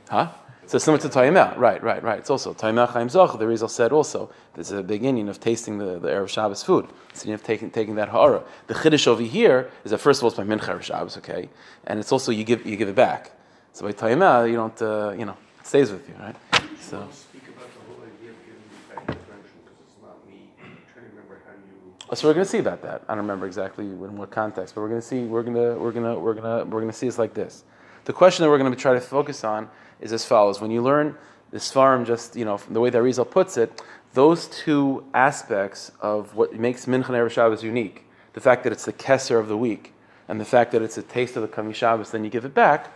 Huh? 0.09 0.29
So 0.67 0.79
similar 0.79 1.03
to 1.03 1.09
Tayyamel, 1.09 1.59
right, 1.59 1.83
right, 1.83 2.03
right. 2.03 2.19
It's 2.19 2.31
also 2.31 2.55
Tayyamel 2.55 2.89
Chaim 2.91 3.09
Zoch. 3.09 3.39
The 3.39 3.47
Rizal 3.47 3.69
said 3.69 3.93
also 3.93 4.31
there's 4.55 4.71
a 4.71 4.83
beginning 4.83 5.29
of 5.29 5.41
tasting 5.41 5.79
the, 5.79 5.99
the 5.99 6.09
Erev 6.09 6.29
Shabbos 6.29 6.63
food. 6.63 6.89
So 7.15 7.27
you 7.27 7.33
have 7.33 7.43
taken 7.43 7.71
taking 7.71 7.97
that 7.97 8.09
ha'ara. 8.09 8.45
The 8.69 8.75
chiddush 8.75 9.07
over 9.07 9.23
here 9.23 9.71
is 9.85 9.91
that 9.91 9.99
first 9.99 10.21
of 10.21 10.25
all 10.25 10.29
it's 10.31 10.39
by 10.39 10.45
Mincha 10.45 10.81
Shabbos, 10.81 11.19
okay, 11.19 11.49
and 11.87 11.99
it's 11.99 12.13
also 12.13 12.31
you 12.33 12.45
give 12.45 12.65
you 12.65 12.77
give 12.77 12.89
it 12.89 12.95
back. 12.95 13.33
So 13.73 13.85
by 13.85 13.93
Tayyamel 13.93 14.49
you 14.49 14.57
don't 14.57 14.81
uh, 14.81 15.15
you 15.19 15.25
know 15.25 15.37
it 15.61 15.67
stays 15.67 15.91
with 15.91 16.09
you, 16.09 16.15
right? 16.21 16.37
So. 16.81 16.99
Want 16.99 17.11
to 17.11 17.17
speak 17.19 17.43
about 17.49 17.69
the 17.75 17.81
whole 17.93 18.03
idea 18.05 18.31
of 18.31 18.37
giving 18.47 18.63
back 18.89 19.07
the 19.07 19.13
redemption 19.13 19.59
because 19.65 19.79
it's 19.83 19.97
not 20.01 20.27
me. 20.29 20.53
I'm 20.63 20.79
trying 20.93 21.07
to 21.07 21.11
remember 21.11 21.43
how 21.45 21.53
you. 21.53 21.93
Oh, 22.13 22.15
so 22.15 22.29
we're 22.29 22.35
going 22.35 22.45
to 22.45 22.51
see 22.51 22.59
about 22.59 22.83
that. 22.83 23.03
I 23.09 23.15
don't 23.15 23.25
remember 23.25 23.47
exactly 23.47 23.87
in 23.87 24.19
what 24.19 24.31
context, 24.31 24.75
but 24.75 24.83
we're 24.83 24.91
going 24.91 25.01
to 25.01 25.07
see. 25.07 25.25
We're 25.25 25.43
going 25.43 25.57
to 25.57 25.81
we're 25.81 25.93
going 25.93 26.05
to 26.05 26.21
we're 26.21 26.35
going 26.35 26.45
to 26.45 26.71
we're 26.71 26.83
going 26.83 26.93
to 26.93 26.97
see 26.97 27.07
it's 27.07 27.19
like 27.19 27.33
this. 27.33 27.65
The 28.05 28.13
question 28.13 28.43
that 28.43 28.51
we're 28.51 28.59
going 28.59 28.71
to 28.71 28.79
try 28.79 28.93
to 28.93 29.01
focus 29.01 29.45
on 29.45 29.71
is 29.99 30.13
as 30.13 30.23
follows: 30.23 30.61
When 30.61 30.71
you 30.71 30.83
learn 30.83 31.17
this 31.53 31.73
farm, 31.73 32.05
just 32.05 32.37
you 32.37 32.45
know 32.45 32.61
the 32.69 32.81
way 32.81 32.91
that 32.91 33.01
Rizal 33.01 33.25
puts 33.25 33.57
it, 33.57 33.81
those 34.13 34.47
two 34.49 35.07
aspects 35.15 35.91
of 36.03 36.35
what 36.37 36.53
makes 36.53 36.85
Mincha 36.85 37.07
Erev 37.07 37.31
Shabbos 37.31 37.65
unique, 37.65 38.05
the 38.35 38.41
fact 38.41 38.65
that 38.65 38.73
it's 38.73 38.85
the 38.85 38.93
keser 38.93 39.41
of 39.41 39.49
the 39.49 39.57
week, 39.57 39.95
and 40.29 40.39
the 40.39 40.45
fact 40.45 40.73
that 40.73 40.83
it's 40.83 40.99
a 40.99 41.03
taste 41.03 41.37
of 41.37 41.41
the 41.41 41.49
Kami 41.49 41.73
Shabbos, 41.73 42.11
then 42.11 42.25
you 42.25 42.31
give 42.31 42.45
it 42.45 42.53
back, 42.53 42.93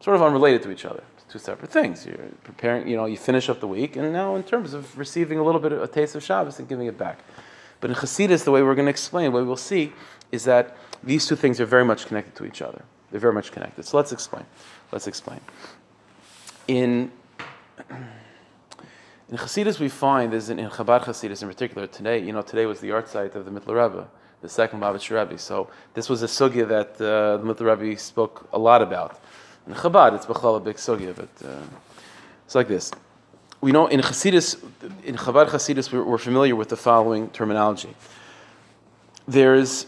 sort 0.00 0.16
of 0.16 0.22
unrelated 0.22 0.62
to 0.64 0.70
each 0.70 0.84
other. 0.84 1.02
It's 1.16 1.32
two 1.32 1.38
separate 1.38 1.70
things. 1.70 2.04
You're 2.04 2.18
preparing, 2.42 2.88
you 2.88 2.96
know, 2.96 3.06
you 3.06 3.16
finish 3.16 3.48
up 3.48 3.60
the 3.60 3.68
week, 3.68 3.96
and 3.96 4.12
now 4.12 4.34
in 4.34 4.42
terms 4.42 4.74
of 4.74 4.98
receiving 4.98 5.38
a 5.38 5.42
little 5.42 5.62
bit 5.62 5.72
of 5.72 5.82
a 5.82 5.88
taste 5.88 6.14
of 6.14 6.22
Shabbos 6.22 6.58
and 6.58 6.68
giving 6.68 6.88
it 6.88 6.98
back. 6.98 7.20
But 7.84 7.90
in 7.90 7.96
Chassidus, 7.98 8.44
the 8.44 8.50
way 8.50 8.62
we're 8.62 8.74
going 8.74 8.86
to 8.86 8.90
explain, 8.90 9.30
what 9.30 9.44
we'll 9.44 9.58
see, 9.58 9.92
is 10.32 10.44
that 10.44 10.74
these 11.02 11.26
two 11.26 11.36
things 11.36 11.60
are 11.60 11.66
very 11.66 11.84
much 11.84 12.06
connected 12.06 12.34
to 12.36 12.46
each 12.46 12.62
other. 12.62 12.82
They're 13.10 13.20
very 13.20 13.34
much 13.34 13.52
connected. 13.52 13.84
So 13.84 13.98
let's 13.98 14.10
explain. 14.10 14.46
Let's 14.90 15.06
explain. 15.06 15.40
In 16.66 17.12
in 17.90 19.36
Chassidus, 19.36 19.80
we 19.80 19.90
find, 19.90 20.32
is 20.32 20.48
in, 20.48 20.58
in 20.58 20.70
Chabad 20.70 21.02
Chassidus 21.02 21.42
in 21.42 21.48
particular, 21.48 21.86
today, 21.86 22.20
you 22.20 22.32
know, 22.32 22.40
today 22.40 22.64
was 22.64 22.80
the 22.80 22.90
art 22.90 23.06
site 23.06 23.34
of 23.34 23.44
the 23.44 23.50
Mittler 23.50 23.86
Rebbe, 23.86 24.08
the 24.40 24.48
second 24.48 24.80
Babich 24.80 25.10
Rebbe. 25.10 25.36
So 25.36 25.68
this 25.92 26.08
was 26.08 26.22
a 26.22 26.26
sugya 26.26 26.66
that 26.66 26.92
uh, 26.94 27.36
the 27.36 27.44
Mittler 27.44 27.78
Rebbe 27.78 27.98
spoke 27.98 28.48
a 28.54 28.58
lot 28.58 28.80
about. 28.80 29.20
In 29.66 29.74
Chabad, 29.74 30.14
it's 30.14 30.24
a 30.24 30.60
big 30.60 30.76
sugya, 30.76 31.14
but 31.14 31.46
uh, 31.46 31.60
it's 32.46 32.54
like 32.54 32.68
this. 32.68 32.90
We 33.64 33.72
know 33.72 33.86
in 33.86 34.00
Chassidus, 34.00 34.62
in 35.04 35.16
Chabad 35.16 35.48
Chassidus, 35.48 35.90
we're, 35.90 36.04
we're 36.04 36.18
familiar 36.18 36.54
with 36.54 36.68
the 36.68 36.76
following 36.76 37.30
terminology. 37.30 37.96
There's 39.26 39.86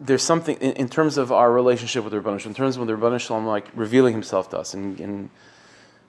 there's 0.00 0.24
something 0.24 0.56
in, 0.56 0.72
in, 0.72 0.88
terms 0.88 1.16
of 1.16 1.30
our 1.30 1.52
relationship 1.52 2.02
with 2.02 2.12
the 2.12 2.20
Rebbeinu 2.20 2.44
in 2.46 2.52
terms 2.52 2.76
of 2.76 2.88
the 2.88 2.92
Rebbeinu 2.94 3.20
Shalom, 3.20 3.46
like 3.46 3.68
revealing 3.76 4.12
Himself 4.12 4.50
to 4.50 4.58
us 4.58 4.74
and, 4.74 4.98
and, 4.98 5.30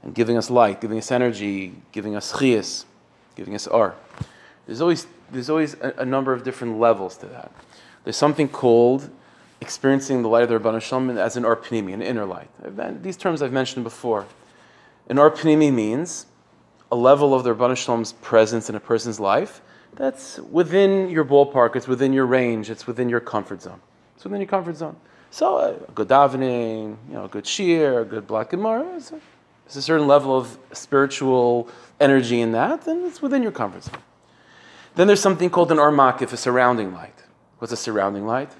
and, 0.01 0.15
giving 0.15 0.37
us 0.37 0.49
light, 0.49 0.81
giving 0.81 0.97
us 0.97 1.11
energy, 1.11 1.75
giving 1.91 2.15
us 2.15 2.33
chias, 2.33 2.85
giving 3.35 3.53
us 3.53 3.67
ar. 3.67 3.93
There's 4.65 4.81
always 4.81 5.05
there's 5.31 5.51
always 5.51 5.75
a, 5.75 5.93
a, 5.99 6.05
number 6.05 6.33
of 6.33 6.43
different 6.43 6.79
levels 6.79 7.15
to 7.17 7.27
that. 7.27 7.51
There's 8.05 8.17
something 8.17 8.49
called 8.49 9.07
experiencing 9.61 10.23
the 10.23 10.29
light 10.29 10.41
of 10.41 10.49
the 10.49 10.57
Rebbeinu 10.57 10.81
Shalom 10.81 11.15
as 11.15 11.37
an 11.37 11.43
arpnimi, 11.43 11.93
an 11.93 12.01
inner 12.01 12.25
light. 12.25 12.49
These 13.03 13.17
terms 13.17 13.43
I've 13.43 13.53
mentioned 13.53 13.83
before. 13.83 14.25
An 15.09 15.17
arpnimi 15.17 15.71
means 15.71 16.25
a 16.91 16.95
level 16.95 17.33
of 17.33 17.43
the 17.43 17.55
Rebbeinu 17.55 17.77
Shalom's 17.77 18.13
presence 18.13 18.69
in 18.69 18.75
a 18.75 18.79
person's 18.79 19.19
life 19.19 19.61
that's 19.95 20.39
within 20.39 21.09
your 21.09 21.25
ballpark, 21.25 21.75
it's 21.75 21.87
within 21.87 22.13
your 22.13 22.25
range, 22.25 22.69
it's 22.69 22.85
within 22.85 23.09
your 23.09 23.19
comfort 23.19 23.61
zone. 23.61 23.81
It's 24.15 24.23
within 24.23 24.41
your 24.41 24.47
comfort 24.47 24.77
zone. 24.77 24.95
So 25.31 25.57
uh, 25.57 25.75
a 25.87 25.91
good 25.91 26.09
davening, 26.09 26.97
you 27.07 27.13
know, 27.13 27.25
a 27.25 27.27
good 27.29 27.47
shir, 27.47 28.01
a 28.01 28.05
good 28.05 28.27
black 28.27 28.53
and 28.53 28.61
gemara, 28.61 28.99
there's 29.71 29.75
a 29.75 29.81
certain 29.81 30.07
level 30.07 30.37
of 30.37 30.57
spiritual 30.73 31.69
energy 31.99 32.41
in 32.41 32.51
that, 32.51 32.81
then 32.81 33.05
it's 33.05 33.21
within 33.21 33.41
your 33.41 33.53
comfort 33.53 33.83
zone. 33.83 33.95
Then 34.95 35.07
there's 35.07 35.21
something 35.21 35.49
called 35.49 35.71
an 35.71 35.77
armakif, 35.77 36.33
a 36.33 36.37
surrounding 36.37 36.93
light. 36.93 37.23
What's 37.59 37.71
a 37.71 37.77
surrounding 37.77 38.27
light? 38.27 38.51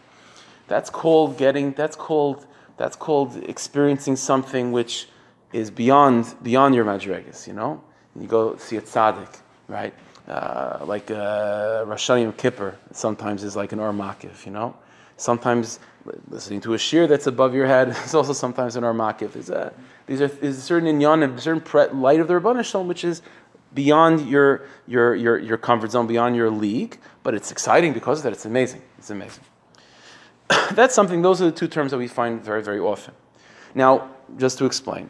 That's 0.67 0.89
called 0.89 1.38
getting, 1.38 1.73
that's 1.73 1.97
called, 1.97 2.45
that's 2.77 2.95
called 2.95 3.35
experiencing 3.43 4.15
something 4.15 4.71
which 4.71 5.09
is 5.51 5.69
beyond, 5.69 6.33
beyond 6.41 6.75
your 6.75 6.85
madrigas, 6.85 7.45
you 7.45 7.53
know? 7.53 7.83
You 8.20 8.27
go 8.27 8.58
see 8.58 8.77
a 8.77 8.82
tzaddik, 8.82 9.39
right? 9.68 9.94
Uh, 10.27 10.80
like 10.86 11.10
uh, 11.12 11.84
Rosh 11.88 12.10
Kippur 12.38 12.77
sometimes 12.91 13.44
is 13.44 13.56
like 13.56 13.72
an 13.72 13.80
Armakif, 13.80 14.46
you 14.46 14.51
know? 14.51 14.75
Sometimes 15.18 15.80
listening 16.30 16.62
to 16.62 16.74
a 16.74 16.77
shir 16.77 17.08
that's 17.08 17.27
above 17.27 17.53
your 17.53 17.68
head 17.68 17.89
is 18.06 18.13
also 18.13 18.34
sometimes 18.34 18.75
an 18.75 18.84
Armakif. 18.84 19.36
Is 19.36 19.50
a, 19.50 19.74
these 20.08 20.22
are 20.22 20.32
is 20.41 20.58
a 20.58 20.62
certain 20.62 21.00
inyan, 21.00 21.36
a 21.36 21.41
certain 21.41 21.62
pre- 21.62 21.88
light 21.89 22.20
of 22.20 22.27
the 22.27 22.34
Rabbanah 22.34 22.65
Shalom, 22.65 22.88
which 22.88 23.03
is 23.03 23.22
beyond 23.74 24.30
your, 24.30 24.63
your, 24.88 25.15
your, 25.15 25.38
your 25.39 25.58
comfort 25.58 25.91
zone, 25.91 26.08
beyond 26.08 26.36
your 26.36 26.50
league, 26.50 26.98
but 27.24 27.34
it's 27.34 27.51
exciting 27.51 27.94
because 27.94 28.20
of 28.20 28.24
that. 28.24 28.34
It's 28.34 28.46
amazing. 28.46 28.82
It's 28.98 29.10
amazing. 29.10 29.44
that's 30.72 30.94
something, 30.94 31.22
those 31.22 31.41
are 31.41 31.46
the 31.46 31.51
two 31.51 31.68
terms 31.68 31.91
that 31.91 31.98
we 31.98 32.08
find 32.08 32.44
very, 32.44 32.62
very 32.62 32.80
often. 32.80 33.13
Now, 33.74 34.10
just 34.38 34.58
to 34.58 34.65
explain, 34.65 35.10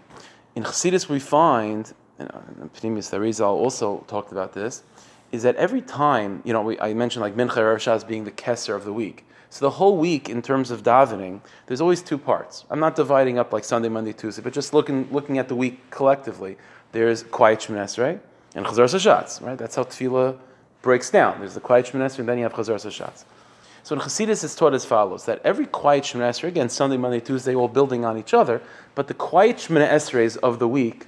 in 0.55 0.63
Chassidus 0.63 1.09
we 1.09 1.19
find, 1.19 1.91
you 2.21 2.27
know, 2.27 2.43
and 2.47 2.63
uh, 2.63 2.79
Pnimius 2.79 3.17
Rizal 3.19 3.55
also 3.55 4.03
talked 4.07 4.31
about 4.31 4.53
this, 4.53 4.83
is 5.31 5.43
that 5.43 5.55
every 5.55 5.81
time, 5.81 6.41
you 6.45 6.53
know, 6.53 6.61
we, 6.61 6.79
I 6.79 6.93
mentioned 6.93 7.21
like 7.21 7.35
Mincha 7.35 7.57
Rashaz 7.57 8.07
being 8.07 8.25
the 8.25 8.31
Kesser 8.31 8.75
of 8.75 8.85
the 8.85 8.93
week. 8.93 9.25
So 9.49 9.65
the 9.65 9.71
whole 9.71 9.97
week, 9.97 10.29
in 10.29 10.41
terms 10.41 10.71
of 10.71 10.83
davening, 10.83 11.41
there's 11.67 11.81
always 11.81 12.01
two 12.01 12.17
parts. 12.17 12.65
I'm 12.69 12.79
not 12.79 12.95
dividing 12.95 13.37
up 13.37 13.51
like 13.51 13.65
Sunday, 13.65 13.89
Monday, 13.89 14.13
Tuesday, 14.13 14.41
but 14.41 14.53
just 14.53 14.73
looking 14.73 15.09
looking 15.11 15.37
at 15.37 15.49
the 15.49 15.55
week 15.55 15.89
collectively. 15.89 16.57
There's 16.93 17.23
Quiet 17.23 17.59
Shmones, 17.59 18.01
right? 18.01 18.21
And 18.55 18.65
Chazar 18.65 18.85
Sashatz, 18.85 19.41
right? 19.41 19.57
That's 19.57 19.75
how 19.75 19.83
Tefillah 19.83 20.37
breaks 20.81 21.09
down. 21.09 21.39
There's 21.39 21.53
the 21.53 21.59
Quiet 21.59 21.87
Shmones, 21.87 22.17
and 22.19 22.27
then 22.27 22.37
you 22.37 22.43
have 22.43 22.53
Chazar 22.53 22.75
Sashatz. 22.75 23.25
So 23.83 23.95
in 23.95 24.01
Chassidus, 24.01 24.43
it's 24.43 24.55
taught 24.55 24.73
as 24.73 24.85
follows: 24.85 25.25
that 25.25 25.41
every 25.43 25.65
Quiet 25.65 26.03
Shmones, 26.03 26.43
again, 26.43 26.69
Sunday, 26.69 26.97
Monday, 26.97 27.19
Tuesday, 27.19 27.53
all 27.53 27.67
building 27.67 28.05
on 28.05 28.17
each 28.17 28.33
other, 28.33 28.61
but 28.95 29.07
the 29.07 29.13
Quiet 29.13 29.57
Shmones 29.57 30.37
of 30.37 30.59
the 30.59 30.67
week 30.67 31.07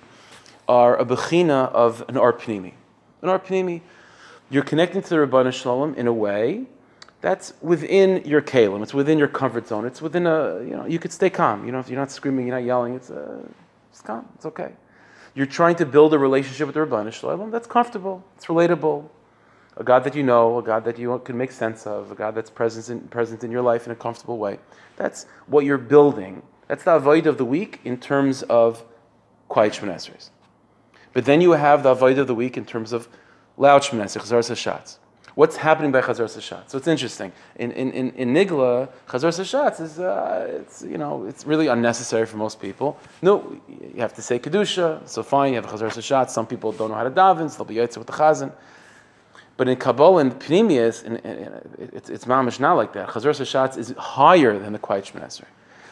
are 0.67 0.97
a 0.97 1.05
bechina 1.05 1.71
of 1.71 2.03
an 2.07 2.15
arpnimi. 2.15 2.73
An 3.21 3.29
arpnimi 3.29 3.81
you're 4.53 4.63
connecting 4.63 5.01
to 5.01 5.09
the 5.09 5.15
Rabbanu 5.15 5.51
Shalom 5.51 5.95
in 5.95 6.05
a 6.05 6.13
way 6.13 6.65
that's 7.21 7.53
within 7.61 8.23
your 8.23 8.41
kalim. 8.41 8.83
It's 8.83 8.93
within 8.93 9.17
your 9.17 9.27
comfort 9.27 9.67
zone. 9.67 9.85
It's 9.85 9.99
within 9.99 10.27
a, 10.27 10.61
you 10.61 10.75
know, 10.75 10.85
you 10.85 10.99
could 10.99 11.11
stay 11.11 11.31
calm. 11.31 11.65
You 11.65 11.71
know, 11.71 11.79
if 11.79 11.89
you're 11.89 11.99
not 11.99 12.11
screaming, 12.11 12.45
you're 12.45 12.55
not 12.55 12.65
yelling, 12.65 12.93
it's, 12.93 13.09
uh, 13.09 13.39
it's 13.89 14.01
calm. 14.01 14.27
It's 14.35 14.45
okay. 14.45 14.73
You're 15.33 15.47
trying 15.47 15.75
to 15.77 15.87
build 15.87 16.13
a 16.13 16.19
relationship 16.19 16.67
with 16.67 16.75
the 16.75 16.81
Rabbanu 16.81 17.11
Shalom 17.11 17.49
that's 17.49 17.65
comfortable. 17.65 18.23
It's 18.35 18.45
relatable. 18.45 19.09
A 19.77 19.83
God 19.83 20.03
that 20.03 20.13
you 20.13 20.21
know, 20.21 20.59
a 20.59 20.61
God 20.61 20.85
that 20.85 20.99
you 20.99 21.19
can 21.25 21.35
make 21.35 21.51
sense 21.51 21.87
of, 21.87 22.11
a 22.11 22.15
God 22.15 22.35
that's 22.35 22.51
present 22.51 22.89
in, 22.89 23.07
present 23.07 23.43
in 23.43 23.49
your 23.49 23.63
life 23.63 23.87
in 23.87 23.91
a 23.91 23.95
comfortable 23.95 24.37
way. 24.37 24.59
That's 24.97 25.25
what 25.47 25.65
you're 25.65 25.79
building. 25.79 26.43
That's 26.67 26.83
the 26.83 26.93
avoid 26.93 27.25
of 27.25 27.39
the 27.39 27.45
week 27.45 27.79
in 27.83 27.97
terms 27.97 28.43
of 28.43 28.83
quiet 29.47 29.73
Shemon 29.73 30.29
But 31.13 31.25
then 31.25 31.41
you 31.41 31.51
have 31.51 31.83
the 31.83 31.89
avoid 31.89 32.17
of 32.17 32.27
the 32.27 32.35
week 32.35 32.57
in 32.57 32.65
terms 32.65 32.91
of 32.91 33.07
loud 33.57 33.83
Shmonesri, 33.83 34.21
Chazar 34.21 34.39
Sashatz. 34.39 34.97
What's 35.35 35.57
happening 35.57 35.91
by 35.91 36.01
Chazar 36.01 36.25
Sashatz? 36.25 36.69
So 36.69 36.77
it's 36.77 36.87
interesting. 36.87 37.31
In, 37.55 37.71
in, 37.71 37.91
in, 37.91 38.11
in 38.11 38.33
Nigla, 38.33 38.89
Chazar 39.07 39.29
Sashatz 39.29 39.81
is, 39.81 39.99
uh, 39.99 40.59
it's, 40.61 40.83
you 40.83 40.97
know, 40.97 41.25
it's 41.25 41.45
really 41.45 41.67
unnecessary 41.67 42.25
for 42.25 42.37
most 42.37 42.59
people. 42.59 42.99
No, 43.21 43.59
you 43.67 44.01
have 44.01 44.13
to 44.15 44.21
say 44.21 44.37
Kedusha, 44.37 45.07
so 45.07 45.23
fine, 45.23 45.53
you 45.53 45.61
have 45.61 45.65
Chazar 45.65 45.89
Sashatz. 45.89 46.29
Some 46.29 46.45
people 46.45 46.71
don't 46.71 46.89
know 46.89 46.95
how 46.95 47.03
to 47.03 47.11
daven, 47.11 47.49
so 47.49 47.63
they'll 47.63 47.65
be 47.65 47.75
Yaitzer 47.75 47.97
with 47.97 48.07
the 48.07 48.13
Chazan. 48.13 48.51
But 49.57 49.67
in 49.67 49.77
Kabbalah 49.77 50.21
and 50.21 50.33
Pnimius, 50.33 51.03
it's, 51.77 52.09
it's 52.09 52.25
mamish 52.25 52.59
not 52.59 52.73
like 52.73 52.93
that. 52.93 53.09
Chazar 53.09 53.31
Sashatz 53.31 53.77
is 53.77 53.93
higher 53.97 54.57
than 54.57 54.73
the 54.73 54.79
Quiet 54.79 55.05
Shmonesri. 55.05 55.45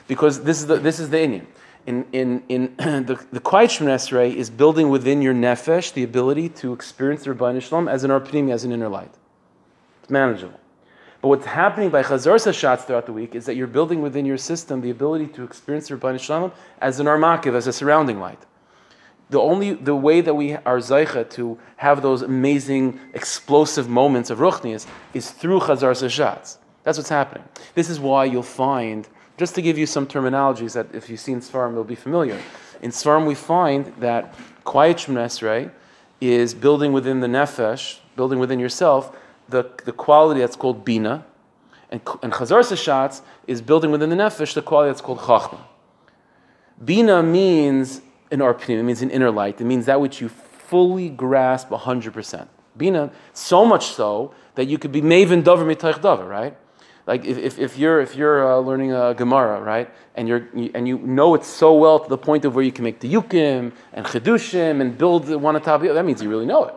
Because 0.08 0.44
this 0.44 0.60
is 0.60 0.68
the, 0.68 0.78
this 0.78 1.00
is 1.00 1.10
the 1.10 1.22
Indian 1.22 1.48
in, 1.86 2.06
in, 2.12 2.44
in 2.50 2.76
the, 2.78 3.24
the 3.32 3.40
quiet 3.40 3.72
Shemon 3.72 4.36
is 4.36 4.50
building 4.50 4.90
within 4.90 5.22
your 5.22 5.34
nefesh 5.34 5.94
the 5.94 6.04
ability 6.04 6.50
to 6.50 6.74
experience 6.74 7.24
the 7.24 7.34
Rabbi 7.34 7.60
Shalom 7.60 7.88
as 7.88 8.04
an 8.04 8.12
arpnim, 8.12 8.52
as 8.52 8.64
an 8.64 8.72
inner 8.72 8.90
light. 8.90 9.12
It's 10.02 10.10
manageable. 10.10 10.60
But 11.22 11.28
what's 11.28 11.46
happening 11.46 11.90
by 11.90 12.02
Chazar 12.02 12.54
shots 12.54 12.84
throughout 12.86 13.06
the 13.06 13.14
week 13.14 13.36
is 13.36 13.46
that 13.46 13.56
you're 13.56 13.68
building 13.68 14.02
within 14.02 14.26
your 14.26 14.38
system 14.38 14.82
the 14.82 14.90
ability 14.90 15.28
to 15.28 15.44
experience 15.44 15.88
the 15.88 15.96
Rabban 15.96 16.20
Shalom 16.20 16.52
as 16.80 17.00
an 17.00 17.06
armakiv, 17.06 17.54
as 17.54 17.68
a 17.68 17.74
surrounding 17.74 18.20
light. 18.20 18.40
The 19.30 19.40
only 19.40 19.74
the 19.74 19.96
way 19.96 20.20
that 20.22 20.34
we 20.34 20.56
are 20.56 20.80
zaycha 20.80 21.30
to 21.32 21.58
have 21.78 22.02
those 22.02 22.22
amazing 22.22 23.00
explosive 23.14 23.88
moments 23.88 24.30
of 24.30 24.40
ruchnias 24.40 24.86
is 25.14 25.32
through 25.32 25.62
Chazar 25.62 26.10
shots. 26.10 26.58
That's 26.84 26.98
what's 26.98 27.10
happening. 27.10 27.44
This 27.76 27.90
is 27.90 28.00
why 28.00 28.26
you'll 28.26 28.44
find, 28.44 29.08
just 29.42 29.56
to 29.56 29.62
give 29.64 29.76
you 29.76 29.88
some 29.88 30.06
terminologies 30.06 30.74
that 30.74 30.94
if 30.94 31.10
you've 31.10 31.20
seen 31.20 31.40
Svarim, 31.40 31.74
you'll 31.74 31.84
be 31.84 31.96
familiar. 31.96 32.40
In 32.84 32.92
Svarim, 32.92 33.26
we 33.26 33.34
find 33.34 33.88
that 33.98 34.36
quiet 34.64 34.98
Shemon 34.98 35.72
is 36.22 36.54
building 36.54 36.94
within 36.94 37.22
the 37.22 37.28
nefesh, 37.28 37.98
building 38.16 38.38
within 38.38 38.60
yourself, 38.60 39.18
the, 39.50 39.64
the 39.84 39.94
quality 39.94 40.42
that's 40.42 40.56
called 40.56 40.86
bina, 40.86 41.26
and, 41.90 42.02
and 42.22 42.32
Chazar 42.32 42.62
Sashatz 42.62 43.22
is 43.48 43.64
building 43.64 43.90
within 43.90 44.12
the 44.12 44.16
nefesh 44.16 44.54
the 44.54 44.62
quality 44.62 44.92
that's 44.92 45.02
called 45.02 45.18
chachma. 45.18 45.62
Bina 46.86 47.24
means 47.24 48.02
an 48.30 48.42
arpnim, 48.42 48.78
it 48.78 48.84
means 48.84 49.02
an 49.02 49.10
inner 49.10 49.32
light. 49.32 49.60
It 49.60 49.66
means 49.66 49.88
that 49.88 50.00
which 50.00 50.22
you 50.22 50.30
fully 50.30 51.10
grasp 51.10 51.70
100%. 51.70 52.48
Bina, 52.78 53.12
so 53.34 53.66
much 53.66 53.88
so 53.88 54.36
that 54.54 54.66
you 54.66 54.78
could 54.78 54.92
be 54.92 55.02
maven 55.02 55.44
dover 55.44 55.66
mitaych 55.66 56.00
dover, 56.00 56.28
right? 56.28 56.56
Like 57.08 57.26
if, 57.26 57.38
if, 57.38 57.60
if 57.60 57.78
you're 57.78 58.00
if 58.00 58.16
you're 58.16 58.48
uh, 58.48 58.60
learning 58.60 58.94
a 58.94 59.14
Gemara, 59.14 59.62
right, 59.62 59.90
and 60.16 60.28
you're 60.28 60.48
you, 60.56 60.72
and 60.76 60.88
you 60.88 61.00
know 61.00 61.34
it 61.34 61.44
so 61.44 61.74
well 61.74 62.00
to 62.00 62.10
the 62.10 62.18
point 62.18 62.46
of 62.46 62.54
where 62.54 62.64
you 62.64 62.72
can 62.72 62.84
make 62.84 63.00
the 63.00 63.12
yukim 63.12 63.72
and 63.94 64.06
chedushim 64.06 64.82
and 64.82 64.98
build 64.98 65.28
one 65.30 65.56
atop 65.56 65.82
the 65.82 65.88
other, 65.88 65.96
that 65.96 66.06
means 66.06 66.22
you 66.22 66.30
really 66.30 66.46
know 66.46 66.66
it. 66.66 66.76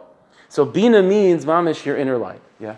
So 0.48 0.64
bina 0.64 1.02
means 1.02 1.44
mamish 1.44 1.84
your 1.84 1.96
inner 1.96 2.16
light. 2.16 2.40
Yeah. 2.58 2.76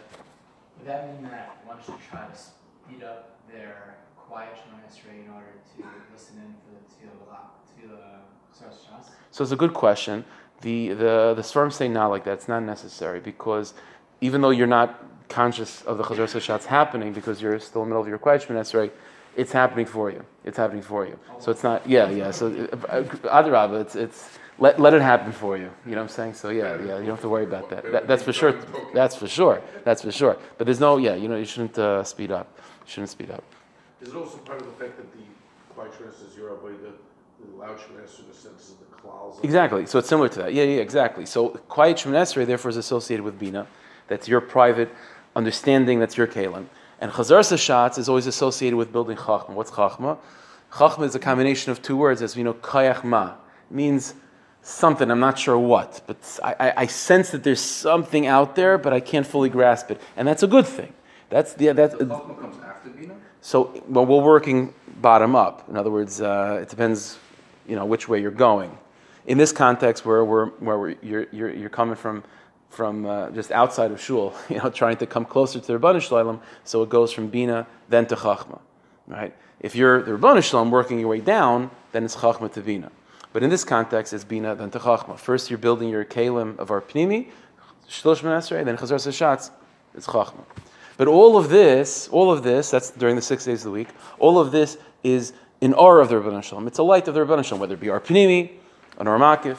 Would 0.78 0.88
that 0.88 1.06
mean 1.06 1.30
that 1.30 1.58
one 1.64 1.76
should 1.84 1.94
try 2.10 2.26
to 2.26 2.36
speed 2.36 3.04
up 3.04 3.36
their 3.48 3.96
quiet 4.16 4.56
Shemon 4.56 5.24
in 5.24 5.30
order 5.32 5.46
to 5.76 5.84
listen 6.12 6.36
in 6.38 6.54
for 6.64 6.74
the 6.74 7.06
tefillah, 7.06 7.38
tefillah 7.78 9.04
So 9.30 9.44
it's 9.44 9.52
a 9.52 9.56
good 9.56 9.74
question. 9.74 10.24
The 10.62 10.88
the 10.88 11.34
the 11.36 11.42
Svarim 11.42 11.72
say 11.72 11.86
not 11.86 12.08
like 12.08 12.24
that. 12.24 12.32
It's 12.32 12.48
not 12.48 12.62
necessary 12.64 13.20
because 13.20 13.74
even 14.20 14.40
though 14.40 14.50
you're 14.50 14.66
not 14.66 15.00
conscious 15.28 15.82
of 15.82 15.98
the 15.98 16.04
Chazar 16.04 16.26
Sashat's 16.26 16.66
happening 16.66 17.12
because 17.12 17.40
you're 17.42 17.58
still 17.58 17.82
in 17.82 17.88
the 17.88 17.94
middle 17.94 18.02
of 18.02 18.08
your 18.08 18.18
question, 18.18 18.54
quiet 18.54 18.66
Shemon 18.66 18.90
it's 19.36 19.52
happening 19.52 19.84
for 19.84 20.10
you. 20.10 20.24
It's 20.44 20.56
happening 20.56 20.82
for 20.82 21.06
you. 21.06 21.18
So 21.40 21.50
it's 21.50 21.62
not, 21.62 21.86
yeah, 21.86 22.08
yeah. 22.08 22.30
So, 22.30 22.46
uh, 22.88 23.02
Adarabba, 23.02 23.82
it's, 23.82 23.94
it's, 23.94 24.38
let, 24.58 24.80
let 24.80 24.94
it 24.94 25.02
happen 25.02 25.32
for 25.32 25.58
you. 25.58 25.70
You 25.84 25.92
know 25.92 25.98
what 25.98 26.02
I'm 26.04 26.08
saying? 26.08 26.34
So 26.34 26.48
yeah, 26.48 26.76
yeah, 26.76 26.98
you 26.98 27.06
don't 27.06 27.06
have 27.06 27.20
to 27.20 27.28
worry 27.28 27.44
about 27.44 27.68
that. 27.68 27.92
that 27.92 28.08
that's 28.08 28.22
for 28.22 28.32
sure. 28.32 28.52
That's 28.94 29.14
for 29.14 29.28
sure. 29.28 29.60
That's 29.84 30.00
for 30.00 30.10
sure. 30.10 30.38
But 30.56 30.64
there's 30.64 30.80
no, 30.80 30.96
yeah, 30.96 31.14
you 31.14 31.28
know, 31.28 31.36
you 31.36 31.44
shouldn't 31.44 31.78
uh, 31.78 32.02
speed 32.04 32.30
up. 32.30 32.48
You 32.86 32.90
shouldn't 32.90 33.10
speed 33.10 33.30
up. 33.30 33.44
Is 34.00 34.08
it 34.08 34.14
also 34.14 34.38
part 34.38 34.62
of 34.62 34.66
the 34.66 34.72
fact 34.72 34.96
that 34.96 35.12
the 35.12 35.24
quiet 35.74 35.92
is 36.00 36.34
your 36.36 36.54
avoid 36.54 36.82
the 36.82 36.92
the 37.44 37.56
loud 37.58 37.78
Shemon 37.78 38.18
in 38.18 38.28
the 38.28 38.34
sense 38.34 38.70
of 38.70 38.78
the 38.78 38.96
claws? 38.96 39.38
Exactly. 39.42 39.84
So 39.84 39.98
it's 39.98 40.08
similar 40.08 40.30
to 40.30 40.38
that. 40.40 40.54
Yeah, 40.54 40.62
yeah, 40.62 40.80
exactly. 40.80 41.26
So 41.26 41.50
quiet 41.68 42.02
therefore 42.06 42.70
is 42.70 42.78
associated 42.78 43.24
with 43.24 43.38
Bina. 43.38 43.66
That's 44.08 44.26
your 44.26 44.40
private 44.40 44.90
understanding, 45.36 46.00
that's 46.00 46.16
your 46.16 46.26
kalim. 46.26 46.66
And 47.00 47.12
Chazar 47.12 47.40
Sashatz 47.40 47.98
is 47.98 48.08
always 48.08 48.26
associated 48.26 48.76
with 48.76 48.90
building 48.90 49.16
Chachma. 49.16 49.50
What's 49.50 49.70
Chachma? 49.70 50.18
Chachma 50.72 51.04
is 51.04 51.14
a 51.14 51.18
combination 51.18 51.70
of 51.70 51.82
two 51.82 51.96
words, 51.96 52.22
as 52.22 52.34
we 52.34 52.42
know, 52.42 52.54
Kayach 52.54 53.04
Ma. 53.04 53.34
Means 53.70 54.14
something, 54.62 55.10
I'm 55.10 55.20
not 55.20 55.38
sure 55.38 55.58
what, 55.58 56.02
but 56.06 56.16
I, 56.42 56.54
I, 56.58 56.72
I, 56.78 56.86
sense 56.86 57.30
that 57.30 57.44
there's 57.44 57.60
something 57.60 58.26
out 58.26 58.56
there, 58.56 58.78
but 58.78 58.92
I 58.92 58.98
can't 58.98 59.26
fully 59.26 59.48
grasp 59.48 59.90
it. 59.92 60.00
And 60.16 60.26
that's 60.26 60.42
a 60.42 60.46
good 60.48 60.66
thing. 60.66 60.92
That's 61.28 61.54
the, 61.54 61.72
that's, 61.72 61.94
so 61.94 62.04
Chachma 62.04 62.40
comes 62.40 62.56
after 62.64 62.90
Bina? 62.90 63.14
So, 63.40 63.82
well, 63.88 64.06
we're 64.06 64.22
working 64.22 64.74
bottom 65.00 65.36
up. 65.36 65.68
In 65.68 65.76
other 65.76 65.90
words, 65.90 66.20
uh, 66.20 66.60
it 66.62 66.68
depends, 66.68 67.18
you 67.68 67.76
know, 67.76 67.84
which 67.84 68.08
way 68.08 68.20
you're 68.20 68.30
going. 68.30 68.76
In 69.26 69.38
this 69.38 69.52
context, 69.52 70.04
where, 70.04 70.24
we're, 70.24 70.46
where 70.46 70.78
we're, 70.78 70.96
you're, 71.02 71.26
you're, 71.30 71.52
you're 71.52 71.70
coming 71.70 71.96
from 71.96 72.24
from 72.70 73.06
uh, 73.06 73.30
just 73.30 73.50
outside 73.50 73.90
of 73.90 74.00
shul, 74.00 74.34
you 74.48 74.58
know, 74.58 74.70
trying 74.70 74.96
to 74.98 75.06
come 75.06 75.24
closer 75.24 75.60
to 75.60 75.66
the 75.66 75.78
Rabban 75.78 76.00
Shalom, 76.00 76.40
so 76.64 76.82
it 76.82 76.88
goes 76.88 77.12
from 77.12 77.28
Bina 77.28 77.66
then 77.88 78.06
to 78.06 78.16
Chachma, 78.16 78.60
right? 79.06 79.34
If 79.60 79.74
you're 79.74 80.02
the 80.02 80.12
Rabban 80.12 80.42
Shalom 80.42 80.70
working 80.70 80.98
your 80.98 81.08
way 81.08 81.20
down, 81.20 81.70
then 81.92 82.04
it's 82.04 82.16
Chachma 82.16 82.52
to 82.52 82.60
Bina. 82.60 82.90
But 83.32 83.42
in 83.42 83.50
this 83.50 83.64
context, 83.64 84.12
it's 84.12 84.24
Bina 84.24 84.54
then 84.54 84.70
to 84.70 84.78
Chachma. 84.78 85.18
First, 85.18 85.50
you're 85.50 85.58
building 85.58 85.88
your 85.88 86.04
Kalim 86.04 86.58
of 86.58 86.70
our 86.70 86.80
Pnimi, 86.80 87.28
Shlosh 87.88 88.22
Esrei, 88.22 88.64
then 88.64 88.76
Chazar 88.76 88.96
Sashatz, 88.96 89.50
it's 89.94 90.06
Chachma. 90.06 90.44
But 90.96 91.08
all 91.08 91.36
of 91.36 91.50
this, 91.50 92.08
all 92.08 92.32
of 92.32 92.42
this, 92.42 92.70
that's 92.70 92.90
during 92.90 93.16
the 93.16 93.22
six 93.22 93.44
days 93.44 93.60
of 93.60 93.64
the 93.64 93.70
week, 93.70 93.88
all 94.18 94.38
of 94.38 94.52
this 94.52 94.78
is 95.02 95.32
in 95.60 95.74
awe 95.74 95.98
of 95.98 96.08
the 96.08 96.16
Rabban 96.16 96.42
Shalom. 96.42 96.66
It's 96.66 96.78
a 96.78 96.82
light 96.82 97.08
of 97.08 97.14
the 97.14 97.20
Rabban 97.20 97.44
Shalom, 97.44 97.60
whether 97.60 97.74
it 97.74 97.80
be 97.80 97.90
our 97.90 98.00
Pnimi, 98.00 98.52
an 98.98 99.06
Armakif, 99.06 99.58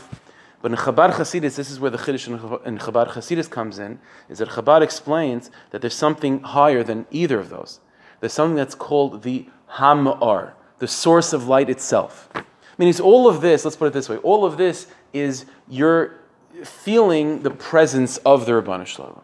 but 0.61 0.71
in 0.71 0.77
Chabad 0.77 1.13
Chasidis, 1.13 1.55
this 1.55 1.69
is 1.69 1.79
where 1.79 1.91
the 1.91 1.97
Chiddush 1.97 2.27
in 2.65 2.77
Chabad 2.79 3.09
Chasidis 3.09 3.49
comes 3.49 3.77
in, 3.77 3.99
is 4.27 4.39
that 4.39 4.49
Chabad 4.49 4.81
explains 4.81 5.51
that 5.71 5.81
there's 5.81 5.95
something 5.95 6.41
higher 6.41 6.83
than 6.83 7.05
either 7.11 7.39
of 7.39 7.49
those. 7.49 7.79
There's 8.19 8.33
something 8.33 8.55
that's 8.55 8.75
called 8.75 9.21
the 9.21 9.47
Hamar, 9.67 10.55
the 10.79 10.87
source 10.87 11.33
of 11.33 11.47
light 11.47 11.69
itself. 11.69 12.29
I 12.33 12.43
mean, 12.77 12.89
it's 12.89 12.99
all 12.99 13.27
of 13.27 13.41
this, 13.41 13.65
let's 13.65 13.75
put 13.75 13.85
it 13.85 13.93
this 13.93 14.09
way, 14.09 14.17
all 14.17 14.45
of 14.45 14.57
this 14.57 14.87
is 15.13 15.45
you're 15.67 16.15
feeling 16.63 17.43
the 17.43 17.51
presence 17.51 18.17
of 18.17 18.45
the 18.45 18.53
Rabban 18.53 18.85
Shalom. 18.85 19.21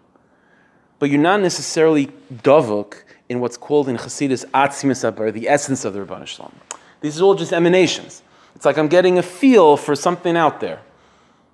But 0.99 1.09
you're 1.09 1.21
not 1.21 1.41
necessarily 1.41 2.07
davuk 2.31 3.03
in 3.27 3.39
what's 3.39 3.57
called 3.57 3.89
in 3.89 3.97
Chasidis 3.97 4.45
Atzimus 4.51 5.09
Abar, 5.09 5.33
the 5.33 5.49
essence 5.49 5.83
of 5.83 5.93
the 5.93 6.05
Rabban 6.05 6.27
Shalom. 6.27 6.53
These 7.01 7.19
are 7.19 7.23
all 7.23 7.35
just 7.35 7.51
emanations. 7.51 8.21
It's 8.55 8.65
like 8.65 8.77
I'm 8.77 8.87
getting 8.87 9.17
a 9.17 9.23
feel 9.23 9.77
for 9.77 9.95
something 9.95 10.37
out 10.37 10.59
there. 10.59 10.79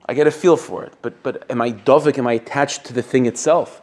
I 0.10 0.14
get 0.16 0.26
a 0.26 0.32
feel 0.32 0.58
for 0.58 0.84
it. 0.84 0.94
But, 1.04 1.22
but 1.22 1.46
am 1.52 1.62
I 1.62 1.72
dovik? 1.72 2.18
Am 2.18 2.26
I 2.26 2.34
attached 2.34 2.84
to 2.86 2.94
the 2.94 3.04
thing 3.04 3.28
itself? 3.28 3.80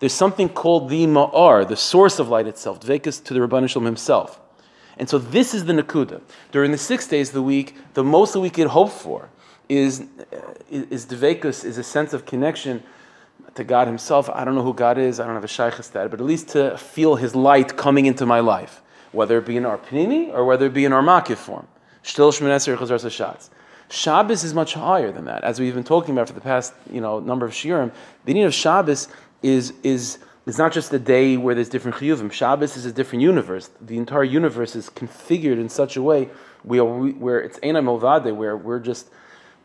There's 0.00 0.12
something 0.12 0.48
called 0.48 0.88
the 0.88 1.06
ma'ar, 1.06 1.68
the 1.68 1.76
source 1.76 2.18
of 2.18 2.28
light 2.28 2.48
itself, 2.48 2.80
dvekas 2.80 3.22
to 3.22 3.32
the 3.32 3.38
Rabban 3.38 3.68
Shalom 3.68 3.86
himself. 3.86 4.40
And 4.96 5.08
so 5.08 5.18
this 5.18 5.54
is 5.54 5.66
the 5.66 5.72
nakuda. 5.72 6.20
During 6.50 6.72
the 6.72 6.78
six 6.78 7.06
days 7.06 7.28
of 7.28 7.34
the 7.34 7.42
week, 7.44 7.76
the 7.94 8.02
most 8.02 8.32
that 8.32 8.40
we 8.40 8.50
can 8.50 8.66
hope 8.66 8.90
for 8.90 9.28
is, 9.68 10.00
uh, 10.32 10.36
is 10.68 11.06
dvekus, 11.06 11.64
is 11.64 11.78
a 11.78 11.84
sense 11.84 12.12
of 12.12 12.26
connection 12.26 12.82
to 13.54 13.62
God 13.62 13.86
himself. 13.86 14.28
I 14.30 14.44
don't 14.44 14.56
know 14.56 14.64
who 14.64 14.74
God 14.74 14.98
is, 14.98 15.20
I 15.20 15.26
don't 15.26 15.34
have 15.34 15.44
a 15.44 15.46
shaykhis 15.46 15.92
that, 15.92 16.10
but 16.10 16.18
at 16.18 16.26
least 16.26 16.48
to 16.48 16.76
feel 16.76 17.14
his 17.14 17.36
light 17.36 17.76
coming 17.76 18.06
into 18.06 18.26
my 18.26 18.40
life, 18.40 18.82
whether 19.12 19.38
it 19.38 19.46
be 19.46 19.56
in 19.56 19.64
our 19.64 19.78
pnimi 19.78 20.34
or 20.34 20.44
whether 20.44 20.66
it 20.66 20.74
be 20.74 20.84
in 20.84 20.92
our 20.92 21.02
makif 21.02 21.36
form. 21.36 21.68
Shtil 22.02 22.32
Shmoneser 22.36 22.76
Chazar 22.76 22.98
Sashatz. 22.98 23.50
Shabbos 23.92 24.42
is 24.42 24.54
much 24.54 24.72
higher 24.72 25.12
than 25.12 25.26
that. 25.26 25.44
As 25.44 25.60
we've 25.60 25.74
been 25.74 25.84
talking 25.84 26.14
about 26.14 26.26
for 26.26 26.32
the 26.32 26.40
past 26.40 26.72
you 26.90 27.02
know 27.02 27.20
number 27.20 27.44
of 27.44 27.52
shiurim, 27.52 27.92
the 28.24 28.32
meaning 28.32 28.44
of 28.44 28.54
Shabbos 28.54 29.06
is 29.42 29.74
is 29.82 30.18
is 30.46 30.56
not 30.56 30.72
just 30.72 30.94
a 30.94 30.98
day 30.98 31.36
where 31.36 31.54
there's 31.54 31.68
different 31.68 31.98
chiyuvim. 31.98 32.32
Shabbos 32.32 32.74
is 32.74 32.86
a 32.86 32.92
different 32.92 33.20
universe. 33.20 33.68
The 33.82 33.98
entire 33.98 34.24
universe 34.24 34.74
is 34.74 34.88
configured 34.88 35.60
in 35.60 35.68
such 35.68 35.98
a 35.98 36.02
way 36.02 36.30
where, 36.62 36.82
where 36.82 37.38
it's 37.40 37.58
Eina 37.58 37.84
Milvade, 37.84 38.34
where 38.34 38.56
we're 38.56 38.80
just 38.80 39.10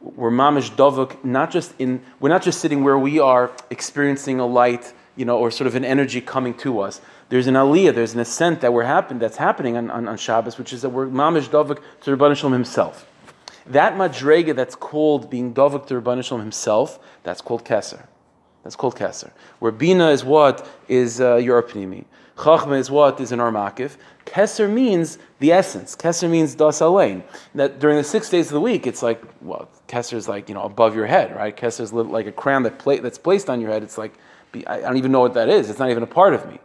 we're 0.02 0.30
mamish 0.30 0.72
dovuk, 0.72 1.24
not 1.24 1.50
just 1.50 1.74
in 1.80 2.02
we're 2.20 2.28
not 2.28 2.44
just 2.44 2.60
sitting 2.60 2.84
where 2.84 3.00
we 3.00 3.20
are 3.20 3.50
experiencing 3.70 4.42
a 4.42 4.46
light, 4.46 4.92
you 5.16 5.24
know, 5.24 5.38
or 5.38 5.52
sort 5.52 5.68
of 5.68 5.76
an 5.76 5.86
energy 5.86 6.20
coming 6.20 6.54
to 6.56 6.82
us. 6.82 7.00
There's 7.30 7.48
an 7.48 7.54
aliyah, 7.54 7.96
there's 7.96 8.13
an 8.13 8.20
ascent 8.20 8.60
that 8.60 8.74
we're 8.74 8.84
happen, 8.84 9.20
that's 9.20 9.38
happening 9.38 9.78
on, 9.78 9.90
on, 9.90 10.10
on 10.10 10.18
Shabbos, 10.18 10.58
which 10.58 10.74
is 10.74 10.82
that 10.82 10.90
we're 10.90 11.08
mamish 11.08 11.48
dovuk 11.48 11.80
to 12.02 12.18
Rabban 12.18 12.36
Shalom 12.36 12.52
himself. 12.52 13.08
That 13.69 13.93
madrega 13.93 14.56
that's 14.56 14.75
called 14.75 15.30
being 15.30 15.53
dovuk 15.53 15.88
to 15.88 15.95
Rabban 15.95 16.23
Shalom 16.23 16.41
himself, 16.41 16.99
that's 17.23 17.41
called 17.41 17.65
keser. 17.65 18.06
That's 18.63 18.75
called 18.75 18.95
keser. 18.95 19.32
Where 19.60 19.71
bina 19.71 20.10
is 20.10 20.23
what 20.23 20.67
is 20.88 21.21
uh, 21.21 21.36
your 21.36 21.62
pnimi. 21.63 22.06
Chachma 22.38 22.77
is 22.77 22.91
what 22.91 23.19
is 23.19 23.32
an 23.32 23.39
armakif. 23.39 23.97
Keser 24.25 24.71
means 24.71 25.17
the 25.39 25.51
essence. 25.51 25.95
Keser 25.95 26.30
means 26.30 26.53
das 26.53 26.80
alein. 26.82 27.23
That 27.56 27.80
during 27.80 27.97
the 27.97 28.03
six 28.03 28.30
days 28.30 28.47
of 28.47 28.53
the 28.53 28.62
week, 28.62 28.86
it's 28.86 29.01
like 29.01 29.21
well, 29.41 29.69
keser 29.88 30.13
is 30.13 30.27
like 30.27 30.47
you 30.47 30.56
know 30.56 30.63
above 30.63 30.95
your 30.95 31.08
head, 31.08 31.36
right? 31.36 31.56
Keser 31.56 31.82
is 31.82 31.93
like 31.93 32.27
a 32.27 32.32
crown 32.32 32.63
that 32.63 32.77
pla- 32.77 33.01
that's 33.01 33.17
placed 33.17 33.49
on 33.49 33.60
your 33.60 33.71
head. 33.71 33.84
It's 33.84 33.97
like 33.97 34.13
I 34.67 34.80
don't 34.82 34.97
even 34.97 35.12
know 35.12 35.19
what 35.19 35.34
that 35.34 35.49
is. 35.49 35.69
It's 35.69 35.80
not 35.80 35.89
even 35.89 36.03
a 36.03 36.08
part 36.08 36.34
of 36.34 36.47
me. 36.47 36.60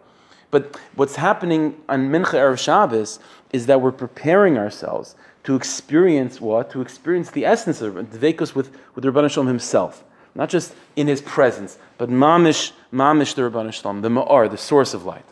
But 0.50 0.78
what's 0.96 1.16
happening 1.16 1.80
on 1.88 2.10
Mincha 2.10 2.34
Erev 2.34 2.58
Shabbos 2.58 3.18
is 3.52 3.66
that 3.66 3.80
we're 3.80 3.92
preparing 3.92 4.58
ourselves 4.58 5.16
to 5.44 5.56
experience 5.56 6.40
what? 6.40 6.70
To 6.70 6.80
experience 6.80 7.30
the 7.30 7.44
essence 7.44 7.80
of 7.80 7.94
Dvekus 7.94 8.54
with, 8.54 8.76
with 8.94 9.04
Rabban 9.04 9.30
Shalom 9.30 9.48
himself. 9.48 10.04
Not 10.34 10.48
just 10.48 10.74
in 10.96 11.08
his 11.08 11.20
presence, 11.20 11.78
but 11.98 12.08
mamish, 12.08 12.72
mamish 12.92 13.34
the 13.34 13.42
Rabban 13.42 13.72
Shalom, 13.72 14.02
the 14.02 14.08
ma'ar, 14.08 14.50
the 14.50 14.56
source 14.56 14.94
of 14.94 15.04
light. 15.04 15.24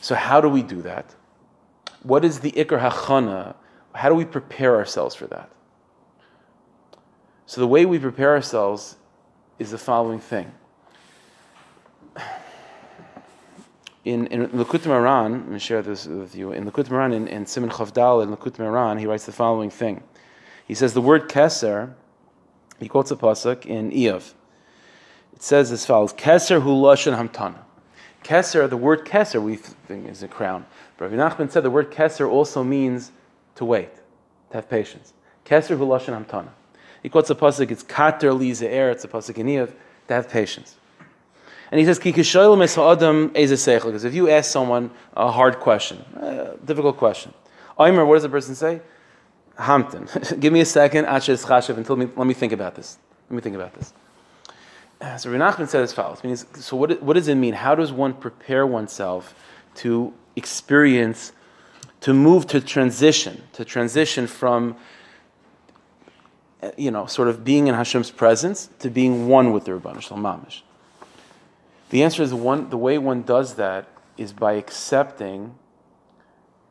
So 0.00 0.14
how 0.14 0.40
do 0.40 0.48
we 0.48 0.62
do 0.62 0.82
that? 0.82 1.14
What 2.02 2.24
is 2.24 2.40
the 2.40 2.52
ikar 2.52 2.90
hachana? 2.90 3.54
How 3.94 4.08
do 4.08 4.14
we 4.14 4.24
prepare 4.24 4.76
ourselves 4.76 5.14
for 5.14 5.26
that? 5.28 5.48
So 7.46 7.60
the 7.60 7.66
way 7.66 7.86
we 7.86 7.98
prepare 7.98 8.34
ourselves 8.34 8.96
is 9.58 9.70
the 9.70 9.78
following 9.78 10.20
thing. 10.20 10.52
In, 14.04 14.26
in 14.26 14.48
Likutei 14.48 14.86
Moharan, 14.86 15.32
let 15.32 15.48
me 15.48 15.58
share 15.58 15.80
this 15.80 16.06
with 16.06 16.34
you. 16.34 16.52
In 16.52 16.70
Likutei 16.70 16.88
Moharan, 16.88 17.14
in, 17.14 17.26
in 17.26 17.46
Simon 17.46 17.70
Chavdal, 17.70 18.22
in 18.22 18.36
Likutei 18.36 18.58
Moharan, 18.58 19.00
he 19.00 19.06
writes 19.06 19.24
the 19.24 19.32
following 19.32 19.70
thing. 19.70 20.02
He 20.66 20.74
says 20.74 20.92
the 20.92 21.00
word 21.00 21.28
keser, 21.28 21.94
he 22.78 22.88
quotes 22.88 23.10
a 23.10 23.16
pasuk 23.16 23.64
in 23.64 23.90
Iyov. 23.90 24.34
It 25.32 25.42
says 25.42 25.72
as 25.72 25.86
follows: 25.86 26.12
Keser 26.12 26.62
hu 26.62 26.70
lashon 26.70 27.16
hamtana. 27.16 27.58
Keser, 28.22 28.68
the 28.68 28.76
word 28.76 29.04
keser, 29.06 29.42
we 29.42 29.56
think 29.56 30.08
is 30.08 30.22
a 30.22 30.28
crown. 30.28 30.66
But 30.96 31.10
Nachman 31.12 31.50
said 31.50 31.62
the 31.62 31.70
word 31.70 31.90
keser 31.90 32.28
also 32.28 32.62
means 32.62 33.10
to 33.56 33.64
wait, 33.64 33.94
to 34.50 34.56
have 34.56 34.68
patience. 34.68 35.12
Keser 35.44 35.76
hu 35.78 35.86
lashon 35.86 36.24
hamtana. 36.24 36.50
He 37.02 37.08
quotes 37.08 37.30
a 37.30 37.34
pasuk. 37.34 37.70
It's 37.70 37.82
kater 37.82 38.32
li 38.32 38.50
ze'er. 38.50 38.92
It's 38.92 39.04
a 39.04 39.08
pasuk 39.08 39.38
in 39.38 39.46
Iyov 39.46 39.72
to 40.08 40.14
have 40.14 40.28
patience. 40.28 40.76
And 41.74 41.80
he 41.80 41.86
says, 41.86 41.98
Because 41.98 42.32
if 44.04 44.14
you 44.14 44.30
ask 44.30 44.48
someone 44.48 44.92
a 45.16 45.28
hard 45.28 45.58
question, 45.58 46.04
a 46.14 46.56
difficult 46.64 46.98
question, 46.98 47.34
Omer, 47.76 48.06
what 48.06 48.14
does 48.14 48.22
the 48.22 48.28
person 48.28 48.54
say? 48.54 48.80
Hampton. 49.58 50.08
Give 50.38 50.52
me 50.52 50.60
a 50.60 50.64
second, 50.64 51.06
until 51.06 51.96
me, 51.96 52.06
let 52.14 52.28
me 52.28 52.34
think 52.34 52.52
about 52.52 52.76
this. 52.76 52.98
Let 53.28 53.34
me 53.34 53.42
think 53.42 53.56
about 53.56 53.74
this. 53.74 53.92
Uh, 55.00 55.16
so 55.16 55.30
Renachman 55.30 55.66
said 55.66 55.82
as 55.82 55.92
follows. 55.92 56.22
Means, 56.22 56.46
so 56.64 56.76
what, 56.76 57.02
what 57.02 57.14
does 57.14 57.26
it 57.26 57.34
mean? 57.34 57.54
How 57.54 57.74
does 57.74 57.90
one 57.90 58.14
prepare 58.14 58.64
oneself 58.64 59.34
to 59.78 60.14
experience, 60.36 61.32
to 62.02 62.14
move 62.14 62.46
to 62.46 62.60
transition, 62.60 63.42
to 63.54 63.64
transition 63.64 64.28
from, 64.28 64.76
uh, 66.62 66.70
you 66.76 66.92
know, 66.92 67.06
sort 67.06 67.26
of 67.26 67.42
being 67.42 67.66
in 67.66 67.74
Hashem's 67.74 68.12
presence 68.12 68.68
to 68.78 68.90
being 68.90 69.26
one 69.26 69.52
with 69.52 69.64
the 69.64 69.72
Rabban 69.72 70.00
Shalom 70.00 70.22
Mamish? 70.22 70.62
The 71.90 72.02
answer 72.02 72.22
is 72.22 72.34
one, 72.34 72.70
the 72.70 72.78
way 72.78 72.98
one 72.98 73.22
does 73.22 73.54
that 73.54 73.88
is 74.16 74.32
by 74.32 74.54
accepting 74.54 75.54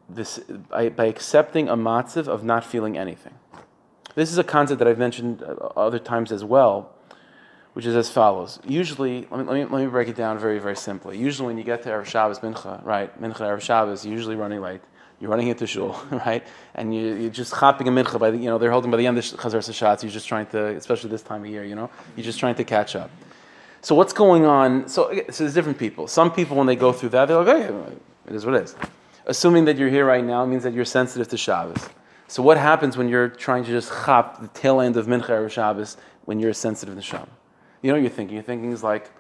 this, 0.10 0.40
by, 0.70 0.90
by 0.90 1.06
accepting 1.06 1.70
a 1.70 1.78
matziv 1.78 2.28
of 2.28 2.44
not 2.44 2.64
feeling 2.64 2.98
anything. 2.98 3.34
This 4.16 4.32
is 4.32 4.38
a 4.38 4.44
concept 4.44 4.80
that 4.80 4.88
I've 4.88 5.00
mentioned 5.00 5.42
uh, 5.42 5.54
other 5.76 6.00
times 6.00 6.32
as 6.32 6.44
well, 6.44 6.94
which 7.74 7.86
is 7.86 7.96
as 7.96 8.10
follows. 8.10 8.60
Usually, 8.66 9.28
let 9.32 9.40
me, 9.40 9.44
let 9.46 9.54
me, 9.54 9.66
let 9.66 9.84
me 9.84 9.88
break 9.88 10.08
it 10.08 10.16
down 10.16 10.38
very, 10.38 10.60
very 10.60 10.76
simply. 10.76 11.18
Usually, 11.18 11.48
when 11.48 11.58
you 11.58 11.64
get 11.64 11.84
to 11.84 11.90
Erev 11.90 12.06
Shabbos 12.06 12.40
Mincha, 12.40 12.84
right, 12.86 13.20
Mincha 13.20 13.40
Erev 13.40 13.62
Shabbos, 13.62 14.06
you're 14.06 14.14
usually 14.14 14.36
running 14.36 14.62
late. 14.62 14.82
You're 15.20 15.30
running 15.30 15.48
into 15.48 15.66
shul, 15.66 16.00
right? 16.12 16.46
And 16.76 16.94
you, 16.94 17.16
you're 17.16 17.30
just 17.30 17.54
hopping 17.54 17.88
a 17.88 17.92
mincha 17.92 18.20
by 18.20 18.30
the, 18.32 18.38
you 18.38 18.46
know, 18.46 18.58
they're 18.58 18.72
holding 18.72 18.92
by 18.92 18.98
the 18.98 19.08
end 19.08 19.18
of 19.18 19.24
Chazar 19.24 19.60
Sashatz. 19.60 20.04
You're 20.04 20.12
just 20.12 20.28
trying 20.28 20.48
to, 20.48 20.76
especially 20.76 21.10
this 21.10 21.22
time 21.22 21.44
of 21.44 21.50
year, 21.50 21.64
you 21.64 21.76
know, 21.76 21.90
you're 22.16 22.26
just 22.26 22.40
trying 22.40 22.56
to 22.56 22.64
catch 22.64 22.96
up. 22.96 23.10
So 23.84 23.96
what's 23.96 24.14
going 24.14 24.46
on? 24.46 24.88
So, 24.88 25.14
so 25.30 25.44
there's 25.44 25.54
different 25.54 25.78
people. 25.78 26.08
Some 26.08 26.32
people, 26.32 26.56
when 26.56 26.68
they 26.68 26.78
go 26.78 26.94
through 26.94 27.10
that, 27.10 27.26
they're 27.26 27.44
like, 27.44 27.48
hey, 27.48 27.96
it 28.28 28.34
is 28.34 28.46
what 28.46 28.56
it 28.56 28.64
is. 28.64 28.76
Assuming 29.26 29.66
that 29.66 29.78
you're 29.78 29.90
here 29.90 30.06
right 30.06 30.24
now 30.24 30.46
means 30.46 30.64
that 30.64 30.74
you're 30.74 30.86
sensitive 30.86 31.28
to 31.28 31.38
Shabbos. 31.38 31.90
So 32.30 32.42
what 32.42 32.58
happens 32.58 32.96
when 32.96 33.10
you're 33.10 33.28
trying 33.28 33.66
to 33.66 33.70
just 33.70 33.92
chop 34.06 34.40
the 34.40 34.48
tail 34.48 34.80
end 34.80 34.96
of 34.96 35.08
Mincha 35.08 35.32
or 35.32 35.50
Shabbos 35.50 35.98
when 36.24 36.40
you're 36.40 36.54
sensitive 36.54 36.96
to 36.96 37.02
Shabbos? 37.02 37.28
You 37.82 37.90
know 37.90 37.96
what 37.96 38.04
you're 38.04 38.10
thinking? 38.10 38.36
You're 38.36 38.44
thinking 38.44 38.72
is 38.72 38.84
like, 38.84 39.12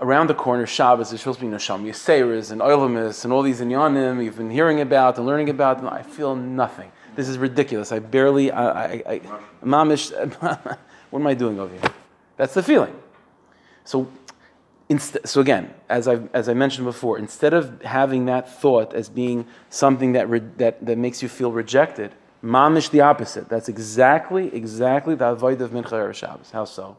around 0.00 0.28
the 0.28 0.34
corner, 0.34 0.66
Shabbos 0.66 1.12
is 1.12 1.20
supposed 1.20 1.38
to 1.40 1.44
be 1.44 1.52
Nasham 1.52 1.84
Yiseiris 1.84 2.50
and 2.50 2.62
Oilamis 2.62 3.24
and 3.24 3.32
all 3.32 3.42
these 3.42 3.60
inyanim 3.60 4.24
you've 4.24 4.38
been 4.38 4.50
hearing 4.50 4.80
about 4.80 5.18
and 5.18 5.26
learning 5.26 5.50
about, 5.50 5.80
and 5.80 5.88
I 5.88 6.00
feel 6.02 6.34
nothing. 6.34 6.90
This 7.14 7.28
is 7.28 7.36
ridiculous. 7.36 7.92
I 7.92 7.98
barely, 7.98 8.50
I, 8.50 8.84
I, 8.84 9.02
I 9.06 9.20
mamish, 9.62 10.12
what 11.10 11.20
am 11.20 11.26
I 11.26 11.34
doing 11.34 11.60
over 11.60 11.70
here? 11.70 11.92
That's 12.38 12.54
the 12.54 12.62
feeling. 12.62 13.01
So, 13.84 14.08
inst- 14.88 15.18
so 15.24 15.40
again, 15.40 15.72
as 15.88 16.08
I 16.08 16.20
as 16.32 16.48
I 16.48 16.54
mentioned 16.54 16.86
before, 16.86 17.18
instead 17.18 17.54
of 17.54 17.82
having 17.82 18.26
that 18.26 18.50
thought 18.60 18.94
as 18.94 19.08
being 19.08 19.46
something 19.70 20.12
that 20.12 20.28
re- 20.28 20.42
that 20.58 20.84
that 20.84 20.98
makes 20.98 21.22
you 21.22 21.28
feel 21.28 21.52
rejected, 21.52 22.12
mamish 22.42 22.90
the 22.90 23.00
opposite. 23.00 23.48
That's 23.48 23.68
exactly 23.68 24.54
exactly 24.54 25.14
the 25.14 25.28
avoid 25.28 25.60
of 25.60 25.70
mincha 25.70 26.14
Shabbos. 26.14 26.50
How 26.50 26.64
so? 26.64 26.96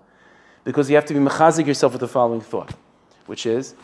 Because 0.64 0.90
you 0.90 0.96
have 0.96 1.06
to 1.06 1.14
be 1.14 1.20
mechazik 1.20 1.68
yourself 1.68 1.94
with 1.94 2.02
the 2.02 2.08
following 2.08 2.42
thought, 2.42 2.74
which 3.26 3.46
is 3.46 3.76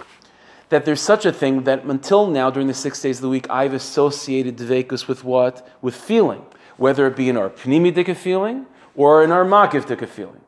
that 0.69 0.85
there's 0.85 1.01
such 1.01 1.25
a 1.25 1.33
thing 1.33 1.63
that 1.63 1.83
until 1.83 2.27
now, 2.27 2.49
during 2.49 2.67
the 2.67 2.73
six 2.73 3.01
days 3.01 3.17
of 3.17 3.23
the 3.23 3.29
week, 3.29 3.49
I've 3.49 3.73
associated 3.73 4.57
dvekus 4.57 5.07
with 5.07 5.23
what? 5.23 5.67
With 5.81 5.95
feeling, 5.95 6.45
whether 6.77 7.07
it 7.07 7.15
be 7.15 7.27
in 7.27 7.37
our 7.37 7.49
pnimi 7.49 8.15
feeling 8.15 8.67
or 8.95 9.23
in 9.23 9.31
our 9.31 9.43
makiv 9.43 10.07
feeling. 10.07 10.41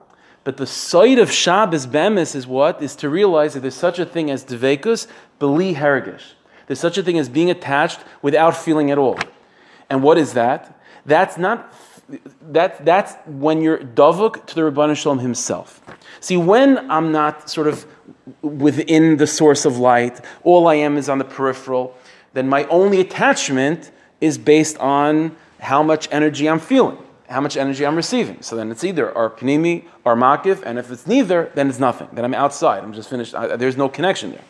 But 0.44 0.58
the 0.58 0.66
sight 0.66 1.20
of 1.20 1.32
Shabbos 1.32 1.86
Bemis 1.86 2.34
is 2.34 2.48
what? 2.48 2.82
Is 2.82 2.96
to 2.98 3.10
realize 3.10 3.54
that 3.54 3.60
there's 3.60 3.76
such 3.76 4.00
a 4.00 4.06
thing 4.06 4.32
as 4.32 4.44
Dvekus, 4.44 5.08
Beli 5.40 5.76
Hergish. 5.76 6.34
There's 6.68 6.80
such 6.80 6.98
a 6.98 7.04
thing 7.04 7.20
as 7.20 7.30
being 7.30 7.50
attached 7.50 8.00
without 8.22 8.58
feeling 8.58 8.92
at 8.92 8.98
all. 8.98 9.20
And 9.90 10.02
what 10.02 10.18
is 10.18 10.34
that? 10.34 10.80
That's 11.06 11.38
not 11.38 11.74
that, 12.42 12.84
that's 12.84 13.14
when 13.26 13.62
you're 13.62 13.78
davuk 13.78 14.46
to 14.48 14.56
the 14.56 14.62
Rabban 14.62 14.96
Shalom 14.98 15.20
himself. 15.20 15.82
See, 16.20 16.36
when 16.36 16.92
I'm 16.92 17.12
not 17.12 17.50
sort 17.50 17.68
of 17.68 17.86
within 18.42 19.18
the 19.18 19.28
source 19.28 19.64
of 19.64 19.78
light, 19.78 20.20
all 20.44 20.68
I 20.68 20.76
am 20.76 20.98
is 20.98 21.08
on 21.08 21.20
the 21.20 21.24
peripheral, 21.24 21.96
then 22.34 22.50
my 22.50 22.66
only 22.66 23.00
attachment 23.00 23.92
is 24.20 24.38
based 24.38 24.78
on 24.80 25.36
how 25.60 25.84
much 25.84 26.10
energy 26.12 26.50
I'm 26.50 26.60
feeling 26.60 26.98
how 27.32 27.42
much 27.42 27.58
energy 27.58 27.86
I'm 27.86 27.96
receiving. 27.96 28.42
So 28.42 28.56
then 28.56 28.72
it's 28.72 28.84
either 28.84 29.16
our 29.18 29.30
pnimi 29.30 29.86
or 30.04 30.16
makif, 30.16 30.62
and 30.66 30.78
if 30.78 30.92
it's 30.92 31.08
neither, 31.08 31.52
then 31.56 31.70
it's 31.70 31.80
nothing. 31.80 32.10
Then 32.14 32.26
I'm 32.26 32.34
outside. 32.34 32.84
I'm 32.84 32.94
just 32.94 33.10
finished. 33.10 33.34
I, 33.34 33.56
there's 33.56 33.78
no 33.78 33.90
connection 33.90 34.32
there. 34.32 34.44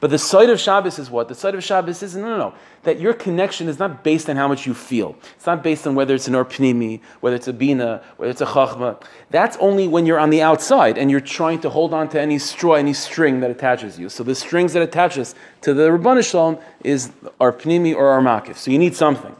But 0.00 0.10
the 0.10 0.18
sight 0.18 0.48
of 0.48 0.60
Shabbos 0.60 0.98
is 1.00 1.10
what? 1.10 1.26
The 1.26 1.34
sight 1.34 1.56
of 1.56 1.64
Shabbos 1.64 2.04
is 2.04 2.14
no, 2.14 2.28
no, 2.28 2.38
no. 2.38 2.54
That 2.84 3.00
your 3.00 3.12
connection 3.12 3.68
is 3.68 3.80
not 3.80 4.04
based 4.04 4.30
on 4.30 4.36
how 4.36 4.46
much 4.46 4.64
you 4.64 4.72
feel. 4.72 5.16
It's 5.34 5.46
not 5.46 5.64
based 5.64 5.88
on 5.88 5.96
whether 5.96 6.14
it's 6.14 6.28
an 6.28 6.34
orpnimi, 6.34 7.00
whether 7.20 7.34
it's 7.34 7.48
a 7.48 7.52
bina, 7.52 8.02
whether 8.16 8.30
it's 8.30 8.40
a 8.40 8.46
chachma. 8.46 9.02
That's 9.30 9.56
only 9.56 9.88
when 9.88 10.06
you're 10.06 10.20
on 10.20 10.30
the 10.30 10.40
outside 10.40 10.98
and 10.98 11.10
you're 11.10 11.20
trying 11.20 11.60
to 11.62 11.70
hold 11.70 11.92
on 11.92 12.08
to 12.10 12.20
any 12.20 12.38
straw, 12.38 12.74
any 12.74 12.92
string 12.92 13.40
that 13.40 13.50
attaches 13.50 13.98
you. 13.98 14.08
So 14.08 14.22
the 14.22 14.36
strings 14.36 14.72
that 14.74 14.82
attach 14.82 15.18
us 15.18 15.34
to 15.62 15.74
the 15.74 15.88
Rabbanu 15.88 16.28
Shalom 16.28 16.58
is 16.84 17.10
our 17.40 17.52
pnimi 17.52 17.94
or 17.94 18.08
our 18.08 18.20
makif. 18.20 18.56
So 18.56 18.70
you 18.70 18.78
need 18.78 18.94
something. 18.94 19.34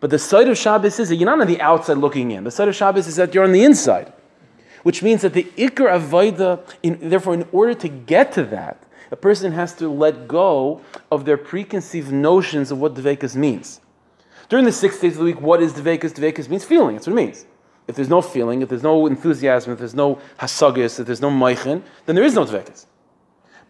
But 0.00 0.10
the 0.10 0.18
sight 0.18 0.48
of 0.48 0.56
Shabbos 0.56 0.98
is 0.98 1.10
that 1.10 1.16
you're 1.16 1.26
not 1.26 1.40
on 1.40 1.46
the 1.46 1.60
outside 1.60 1.98
looking 1.98 2.30
in. 2.30 2.44
The 2.44 2.50
sight 2.50 2.68
of 2.68 2.74
Shabbos 2.74 3.06
is 3.06 3.16
that 3.16 3.34
you're 3.34 3.44
on 3.44 3.52
the 3.52 3.62
inside, 3.62 4.12
which 4.82 5.02
means 5.02 5.20
that 5.22 5.34
the 5.34 5.44
ikar 5.58 5.88
avoida, 5.88 6.60
in, 6.82 6.98
therefore, 7.10 7.34
in 7.34 7.46
order 7.52 7.74
to 7.74 7.88
get 7.88 8.32
to 8.32 8.44
that, 8.44 8.82
a 9.10 9.16
person 9.16 9.52
has 9.52 9.74
to 9.74 9.88
let 9.88 10.26
go 10.26 10.80
of 11.10 11.26
their 11.26 11.36
preconceived 11.36 12.12
notions 12.12 12.70
of 12.70 12.80
what 12.80 12.94
dvekas 12.94 13.36
means. 13.36 13.80
During 14.48 14.64
the 14.64 14.72
six 14.72 14.98
days 14.98 15.12
of 15.12 15.18
the 15.18 15.24
week, 15.24 15.40
what 15.40 15.62
is 15.62 15.74
dvekas? 15.74 16.12
Dvekas 16.12 16.48
means 16.48 16.64
feeling. 16.64 16.94
That's 16.94 17.06
what 17.06 17.12
it 17.12 17.16
means. 17.16 17.46
If 17.86 17.96
there's 17.96 18.08
no 18.08 18.22
feeling, 18.22 18.62
if 18.62 18.68
there's 18.68 18.82
no 18.82 19.06
enthusiasm, 19.06 19.72
if 19.72 19.78
there's 19.78 19.94
no 19.94 20.18
hasagis, 20.38 20.98
if 21.00 21.06
there's 21.06 21.20
no 21.20 21.30
meichin, 21.30 21.82
then 22.06 22.14
there 22.14 22.24
is 22.24 22.34
no 22.34 22.44
dvekas. 22.44 22.86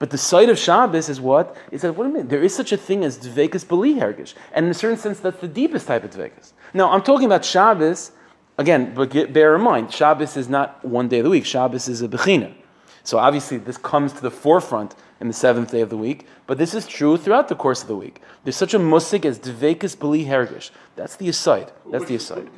But 0.00 0.10
the 0.10 0.18
sight 0.18 0.48
of 0.48 0.58
Shabbos 0.58 1.08
is 1.10 1.20
what? 1.20 1.56
Is 1.70 1.82
that, 1.82 1.94
what 1.94 2.04
do 2.04 2.10
you 2.10 2.16
mean? 2.16 2.28
There 2.28 2.42
is 2.42 2.54
such 2.54 2.72
a 2.72 2.76
thing 2.76 3.04
as 3.04 3.18
Dvekas 3.18 3.68
Beli 3.68 3.94
Hergish. 3.94 4.34
And 4.52 4.64
in 4.64 4.70
a 4.70 4.74
certain 4.74 4.96
sense, 4.96 5.20
that's 5.20 5.40
the 5.40 5.46
deepest 5.46 5.86
type 5.86 6.02
of 6.02 6.10
Dvekas. 6.10 6.54
Now, 6.72 6.90
I'm 6.90 7.02
talking 7.02 7.26
about 7.26 7.44
Shabbos, 7.44 8.12
again, 8.56 8.94
but 8.94 9.10
get, 9.10 9.32
bear 9.32 9.54
in 9.54 9.60
mind, 9.60 9.92
Shabbos 9.92 10.38
is 10.38 10.48
not 10.48 10.82
one 10.82 11.08
day 11.08 11.18
of 11.18 11.24
the 11.24 11.30
week. 11.30 11.44
Shabbos 11.44 11.86
is 11.86 12.00
a 12.00 12.08
Bechina. 12.08 12.54
So 13.04 13.18
obviously, 13.18 13.58
this 13.58 13.76
comes 13.76 14.14
to 14.14 14.22
the 14.22 14.30
forefront 14.30 14.94
in 15.20 15.28
the 15.28 15.34
seventh 15.34 15.70
day 15.70 15.82
of 15.82 15.90
the 15.90 15.98
week, 15.98 16.26
but 16.46 16.56
this 16.56 16.74
is 16.74 16.86
true 16.86 17.18
throughout 17.18 17.48
the 17.48 17.54
course 17.54 17.82
of 17.82 17.88
the 17.88 17.96
week. 17.96 18.22
There's 18.44 18.56
such 18.56 18.72
a 18.72 18.78
musik 18.78 19.26
as 19.26 19.38
Dvekas 19.38 19.98
Beli 19.98 20.24
Hergish. 20.24 20.70
That's 20.96 21.16
the 21.16 21.28
aside. 21.28 21.72
That's 21.90 22.06
the 22.06 22.14
aside. 22.14 22.48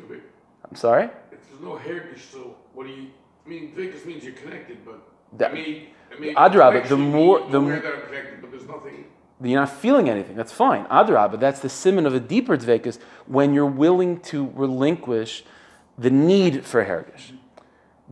I'm 0.68 0.76
sorry? 0.76 1.10
If 1.32 1.48
there's 1.48 1.60
no 1.60 1.72
Hergish, 1.72 2.30
so 2.30 2.56
what 2.72 2.86
do 2.86 2.92
you, 2.92 3.08
I 3.44 3.48
mean, 3.48 3.72
Dvekas 3.76 4.06
means 4.06 4.24
you're 4.24 4.34
connected, 4.34 4.78
but, 4.84 5.00
That- 5.36 5.50
I 5.50 5.54
mean, 5.54 5.86
I 6.16 6.20
mean. 6.20 6.34
Adrabah, 6.34 6.86
the 6.88 6.96
more- 6.96 7.40
the 7.50 7.58
aware 7.58 7.76
m- 7.76 7.82
that 7.82 7.94
I'm 7.94 8.00
connected, 8.02 8.40
but 8.40 8.50
there's 8.50 8.66
nothing. 8.68 9.04
you're 9.42 9.60
not 9.60 9.70
feeling 9.70 10.08
anything. 10.08 10.36
That's 10.36 10.52
fine. 10.52 10.84
Adra, 10.86 11.28
but 11.30 11.40
that's 11.40 11.60
the 11.60 11.68
simon 11.68 12.06
of 12.06 12.14
a 12.14 12.20
deeper 12.20 12.56
dvekas 12.56 12.98
when 13.26 13.52
you're 13.54 13.66
willing 13.66 14.20
to 14.20 14.50
relinquish 14.54 15.44
the 15.98 16.10
need 16.10 16.64
for 16.64 16.84
hergish. 16.84 17.32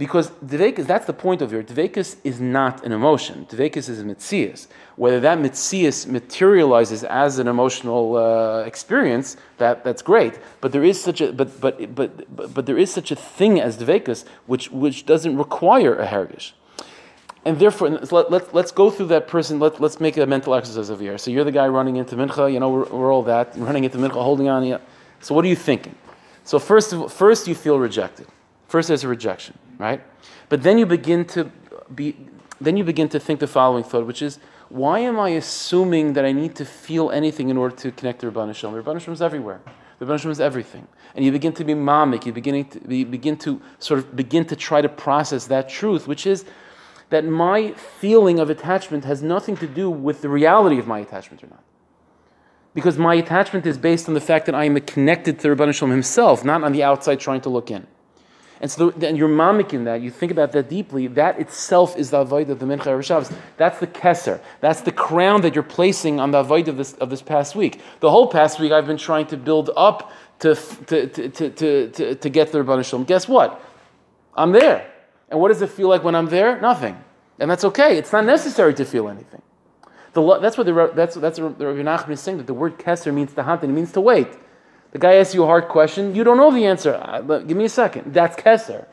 Because 0.00 0.30
dvekas, 0.42 0.86
that's 0.86 1.04
the 1.04 1.12
point 1.12 1.42
of 1.42 1.52
your 1.52 1.62
dvekas 1.62 2.16
is 2.24 2.40
not 2.40 2.82
an 2.86 2.92
emotion. 2.92 3.44
Dvekas 3.50 3.86
is 3.90 4.00
a 4.00 4.04
mitzias. 4.04 4.66
Whether 4.96 5.20
that 5.20 5.36
mitzias 5.36 6.06
materializes 6.06 7.04
as 7.04 7.38
an 7.38 7.46
emotional 7.46 8.16
uh, 8.16 8.62
experience, 8.62 9.36
that, 9.58 9.84
that's 9.84 10.00
great. 10.00 10.38
But 10.62 10.72
there 10.72 10.84
is 10.84 10.98
such 10.98 11.20
a 11.20 11.34
but 11.34 11.60
but 11.60 11.94
but 11.94 12.34
but, 12.34 12.54
but 12.54 12.64
there 12.64 12.78
is 12.78 12.90
such 12.90 13.10
a 13.10 13.14
thing 13.14 13.60
as 13.60 13.76
dvekas 13.76 14.24
which 14.46 14.70
which 14.70 15.04
doesn't 15.04 15.36
require 15.36 15.94
a 15.96 16.06
hergish. 16.06 16.52
And 17.44 17.58
therefore, 17.58 17.90
let, 17.90 18.30
let, 18.32 18.54
let's 18.54 18.72
go 18.72 18.90
through 18.90 19.08
that 19.08 19.28
person. 19.28 19.60
Let, 19.60 19.82
let's 19.82 20.00
make 20.00 20.16
a 20.16 20.24
mental 20.24 20.54
exercise 20.54 20.88
of 20.88 21.00
here. 21.00 21.18
So 21.18 21.30
you're 21.30 21.44
the 21.44 21.52
guy 21.52 21.68
running 21.68 21.96
into 21.96 22.16
mincha. 22.16 22.50
You 22.50 22.60
know, 22.60 22.70
we're, 22.70 22.84
we're 22.84 23.12
all 23.12 23.24
that. 23.24 23.52
Running 23.54 23.84
into 23.84 23.98
mincha, 23.98 24.22
holding 24.30 24.48
on. 24.48 24.64
Yeah. 24.64 24.78
So 25.20 25.34
what 25.34 25.44
are 25.44 25.48
you 25.48 25.56
thinking? 25.56 25.94
So 26.44 26.58
first, 26.58 26.94
first 27.10 27.46
you 27.46 27.54
feel 27.54 27.78
rejected. 27.78 28.26
First, 28.70 28.86
there's 28.86 29.02
a 29.02 29.08
rejection, 29.08 29.58
right? 29.78 30.00
But 30.48 30.62
then 30.62 30.78
you 30.78 30.86
begin 30.86 31.24
to 31.34 31.50
be. 31.92 32.16
Then 32.60 32.76
you 32.76 32.84
begin 32.84 33.08
to 33.08 33.18
think 33.18 33.40
the 33.40 33.48
following 33.48 33.82
thought, 33.82 34.06
which 34.06 34.22
is, 34.22 34.38
why 34.68 35.00
am 35.00 35.18
I 35.18 35.30
assuming 35.30 36.12
that 36.12 36.24
I 36.26 36.32
need 36.32 36.54
to 36.56 36.64
feel 36.66 37.10
anything 37.10 37.48
in 37.48 37.56
order 37.56 37.74
to 37.76 37.90
connect 37.90 38.20
to 38.20 38.30
Rabban 38.30 38.54
Shalom? 38.54 38.74
Rabban 38.74 39.00
Shalom 39.00 39.14
is 39.14 39.22
everywhere. 39.22 39.60
Rabban 39.98 40.18
Shalom 40.18 40.30
is 40.30 40.40
everything. 40.40 40.86
And 41.14 41.24
you 41.24 41.32
begin 41.32 41.54
to 41.54 41.64
be 41.64 41.72
mamik, 41.72 42.26
you, 42.26 42.32
beginning 42.32 42.66
to, 42.66 42.94
you 42.94 43.06
begin 43.06 43.38
to 43.38 43.60
sort 43.78 43.98
of 43.98 44.14
begin 44.14 44.44
to 44.44 44.54
try 44.54 44.82
to 44.82 44.90
process 44.90 45.46
that 45.46 45.70
truth, 45.70 46.06
which 46.06 46.26
is 46.26 46.44
that 47.08 47.24
my 47.24 47.72
feeling 47.72 48.38
of 48.38 48.50
attachment 48.50 49.04
has 49.06 49.22
nothing 49.22 49.56
to 49.56 49.66
do 49.66 49.90
with 49.90 50.20
the 50.20 50.28
reality 50.28 50.78
of 50.78 50.86
my 50.86 51.00
attachment 51.00 51.42
or 51.42 51.48
not. 51.48 51.64
Because 52.74 52.98
my 52.98 53.14
attachment 53.14 53.64
is 53.64 53.78
based 53.78 54.06
on 54.06 54.14
the 54.14 54.20
fact 54.20 54.44
that 54.46 54.54
I 54.54 54.66
am 54.66 54.78
connected 54.82 55.40
to 55.40 55.48
Rabban 55.48 55.74
Shalom 55.74 55.90
himself, 55.90 56.44
not 56.44 56.62
on 56.62 56.72
the 56.72 56.84
outside 56.84 57.18
trying 57.18 57.40
to 57.40 57.48
look 57.48 57.70
in. 57.70 57.86
And 58.60 58.70
so 58.70 58.90
then 58.90 59.16
you're 59.16 59.28
mamik 59.28 59.72
in 59.72 59.84
that, 59.84 60.02
you 60.02 60.10
think 60.10 60.30
about 60.30 60.52
that 60.52 60.68
deeply, 60.68 61.06
that 61.06 61.40
itself 61.40 61.96
is 61.96 62.10
the 62.10 62.18
avoid 62.18 62.50
of 62.50 62.58
the 62.58 62.66
Mincha 62.66 62.84
Erev. 62.84 63.34
That's 63.56 63.78
the 63.80 63.86
keser. 63.86 64.40
That's 64.60 64.82
the 64.82 64.92
crown 64.92 65.40
that 65.42 65.54
you're 65.54 65.64
placing 65.64 66.20
on 66.20 66.30
the 66.30 66.38
avoid 66.38 66.68
of 66.68 66.76
this, 66.76 66.92
of 66.94 67.08
this 67.08 67.22
past 67.22 67.56
week. 67.56 67.80
The 68.00 68.10
whole 68.10 68.26
past 68.26 68.60
week 68.60 68.70
I've 68.70 68.86
been 68.86 68.98
trying 68.98 69.26
to 69.28 69.38
build 69.38 69.70
up 69.76 70.12
to, 70.40 70.54
to, 70.54 71.06
to, 71.06 71.28
to, 71.30 71.88
to, 71.90 72.14
to 72.14 72.28
get 72.28 72.52
the 72.52 72.58
Rabban 72.58 72.84
Shalom. 72.84 73.04
Guess 73.04 73.28
what? 73.28 73.62
I'm 74.34 74.52
there. 74.52 74.90
And 75.30 75.40
what 75.40 75.48
does 75.48 75.62
it 75.62 75.70
feel 75.70 75.88
like 75.88 76.04
when 76.04 76.14
I'm 76.14 76.26
there? 76.26 76.60
Nothing. 76.60 77.02
And 77.38 77.50
that's 77.50 77.64
okay. 77.64 77.96
It's 77.96 78.12
not 78.12 78.26
necessary 78.26 78.74
to 78.74 78.84
feel 78.84 79.08
anything. 79.08 79.40
The, 80.12 80.38
that's 80.38 80.58
what 80.58 80.66
the, 80.66 80.92
that's, 80.94 81.14
that's 81.14 81.40
what 81.40 81.58
the 81.58 81.66
Rabbi 81.66 81.82
Nachman 81.82 82.10
is 82.10 82.20
saying, 82.20 82.38
that 82.38 82.46
the 82.46 82.54
word 82.54 82.78
keser 82.78 83.14
means 83.14 83.32
to 83.34 83.42
hunt 83.42 83.62
and 83.62 83.72
it 83.72 83.74
means 83.74 83.92
to 83.92 84.00
wait. 84.00 84.28
The 84.92 84.98
guy 84.98 85.14
asks 85.14 85.34
you 85.34 85.44
a 85.44 85.46
hard 85.46 85.68
question, 85.68 86.14
you 86.14 86.24
don't 86.24 86.36
know 86.36 86.50
the 86.50 86.66
answer. 86.66 86.94
Uh, 86.94 87.38
give 87.38 87.56
me 87.56 87.64
a 87.64 87.68
second. 87.68 88.12
That's 88.12 88.36
Kesser. 88.36 88.86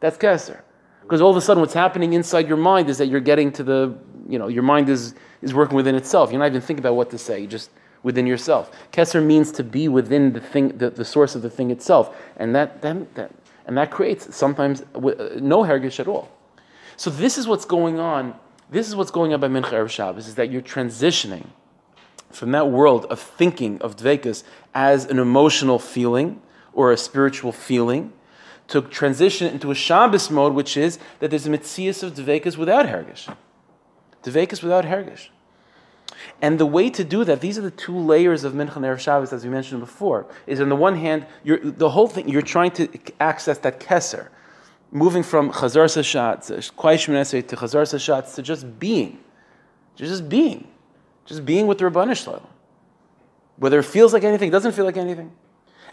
That's 0.00 0.16
Kesser. 0.16 0.60
Because 1.02 1.20
all 1.20 1.30
of 1.30 1.36
a 1.36 1.40
sudden, 1.40 1.60
what's 1.60 1.74
happening 1.74 2.14
inside 2.14 2.48
your 2.48 2.56
mind 2.56 2.88
is 2.88 2.98
that 2.98 3.06
you're 3.06 3.20
getting 3.20 3.52
to 3.52 3.62
the, 3.62 3.94
you 4.28 4.38
know, 4.38 4.48
your 4.48 4.62
mind 4.62 4.88
is, 4.88 5.14
is 5.42 5.54
working 5.54 5.76
within 5.76 5.94
itself. 5.94 6.30
You're 6.30 6.40
not 6.40 6.46
even 6.46 6.60
thinking 6.60 6.82
about 6.82 6.96
what 6.96 7.10
to 7.10 7.18
say, 7.18 7.46
just 7.46 7.70
within 8.02 8.26
yourself. 8.26 8.70
Kesser 8.90 9.24
means 9.24 9.52
to 9.52 9.62
be 9.62 9.86
within 9.86 10.32
the 10.32 10.40
thing, 10.40 10.76
the, 10.78 10.90
the 10.90 11.04
source 11.04 11.34
of 11.34 11.42
the 11.42 11.50
thing 11.50 11.70
itself. 11.70 12.16
And 12.36 12.54
that, 12.54 12.82
that, 12.82 13.14
that, 13.14 13.30
and 13.66 13.76
that 13.76 13.90
creates 13.90 14.34
sometimes 14.34 14.82
uh, 14.94 14.98
no 15.36 15.62
hergish 15.62 16.00
at 16.00 16.08
all. 16.08 16.30
So 16.96 17.10
this 17.10 17.38
is 17.38 17.46
what's 17.46 17.64
going 17.64 17.98
on. 17.98 18.34
This 18.70 18.88
is 18.88 18.96
what's 18.96 19.10
going 19.10 19.34
on 19.34 19.40
by 19.40 19.48
Mincha 19.48 19.72
Erev 19.72 19.90
Shabbos, 19.90 20.26
is 20.26 20.34
that 20.36 20.50
you're 20.50 20.62
transitioning 20.62 21.46
from 22.34 22.52
that 22.52 22.70
world 22.70 23.06
of 23.06 23.20
thinking 23.20 23.80
of 23.80 23.96
dvekas 23.96 24.42
as 24.74 25.04
an 25.06 25.18
emotional 25.18 25.78
feeling 25.78 26.40
or 26.72 26.92
a 26.92 26.96
spiritual 26.96 27.52
feeling 27.52 28.12
to 28.68 28.82
transition 28.82 29.52
into 29.52 29.70
a 29.70 29.74
Shabbos 29.74 30.30
mode, 30.30 30.54
which 30.54 30.76
is 30.76 30.98
that 31.20 31.30
there's 31.30 31.46
a 31.46 31.50
mitzias 31.50 32.02
of 32.02 32.14
dvekas 32.14 32.56
without 32.56 32.86
hergish. 32.86 33.34
Dvekas 34.22 34.62
without 34.62 34.84
hergish. 34.84 35.28
And 36.40 36.58
the 36.58 36.66
way 36.66 36.90
to 36.90 37.04
do 37.04 37.24
that, 37.24 37.40
these 37.40 37.58
are 37.58 37.62
the 37.62 37.70
two 37.70 37.96
layers 37.96 38.44
of 38.44 38.54
Mincha 38.54 38.76
and 38.76 38.84
Erev 38.84 38.98
Shabbos, 38.98 39.32
as 39.32 39.44
we 39.44 39.50
mentioned 39.50 39.80
before, 39.80 40.26
is 40.46 40.60
on 40.60 40.68
the 40.68 40.76
one 40.76 40.96
hand, 40.96 41.26
the 41.44 41.90
whole 41.90 42.08
thing, 42.08 42.28
you're 42.28 42.42
trying 42.42 42.70
to 42.72 42.88
access 43.20 43.58
that 43.58 43.80
keser, 43.80 44.28
moving 44.90 45.22
from 45.22 45.50
Chazar 45.50 45.86
Sashat, 45.86 46.46
to 46.46 46.54
Chazar 47.56 47.82
Sashat, 47.82 48.34
to 48.34 48.42
just 48.42 48.78
being. 48.78 49.18
Just 49.96 50.28
being. 50.28 50.68
Just 51.26 51.44
being 51.44 51.66
with 51.66 51.78
the 51.78 52.14
Shalom. 52.14 52.46
Whether 53.56 53.78
it 53.78 53.84
feels 53.84 54.12
like 54.12 54.24
anything, 54.24 54.50
doesn't 54.50 54.72
feel 54.72 54.84
like 54.84 54.96
anything. 54.96 55.32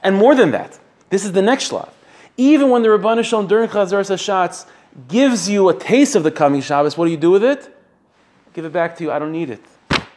And 0.04 0.16
more 0.16 0.36
than 0.36 0.52
that, 0.52 0.80
this 1.10 1.26
is 1.26 1.32
the 1.32 1.42
next 1.42 1.72
shlav. 1.72 1.90
Even 2.38 2.70
when 2.70 2.82
the 2.82 2.90
Rabbanish 2.90 3.26
Shalom 3.26 3.48
during 3.48 3.70
Chazar 3.70 4.02
Sashatz 4.02 4.66
gives 5.08 5.50
you 5.50 5.70
a 5.70 5.78
taste 5.78 6.16
of 6.16 6.24
the 6.24 6.32
coming 6.32 6.62
Shabbos, 6.62 6.98
what 6.98 7.06
do 7.06 7.12
you 7.12 7.18
do 7.18 7.32
with 7.32 7.44
it? 7.44 7.78
Give 8.54 8.66
it 8.66 8.74
back 8.74 8.98
to 8.98 9.04
you. 9.04 9.12
I 9.12 9.20
don't 9.20 9.32
need 9.32 9.50
it. 9.50 9.64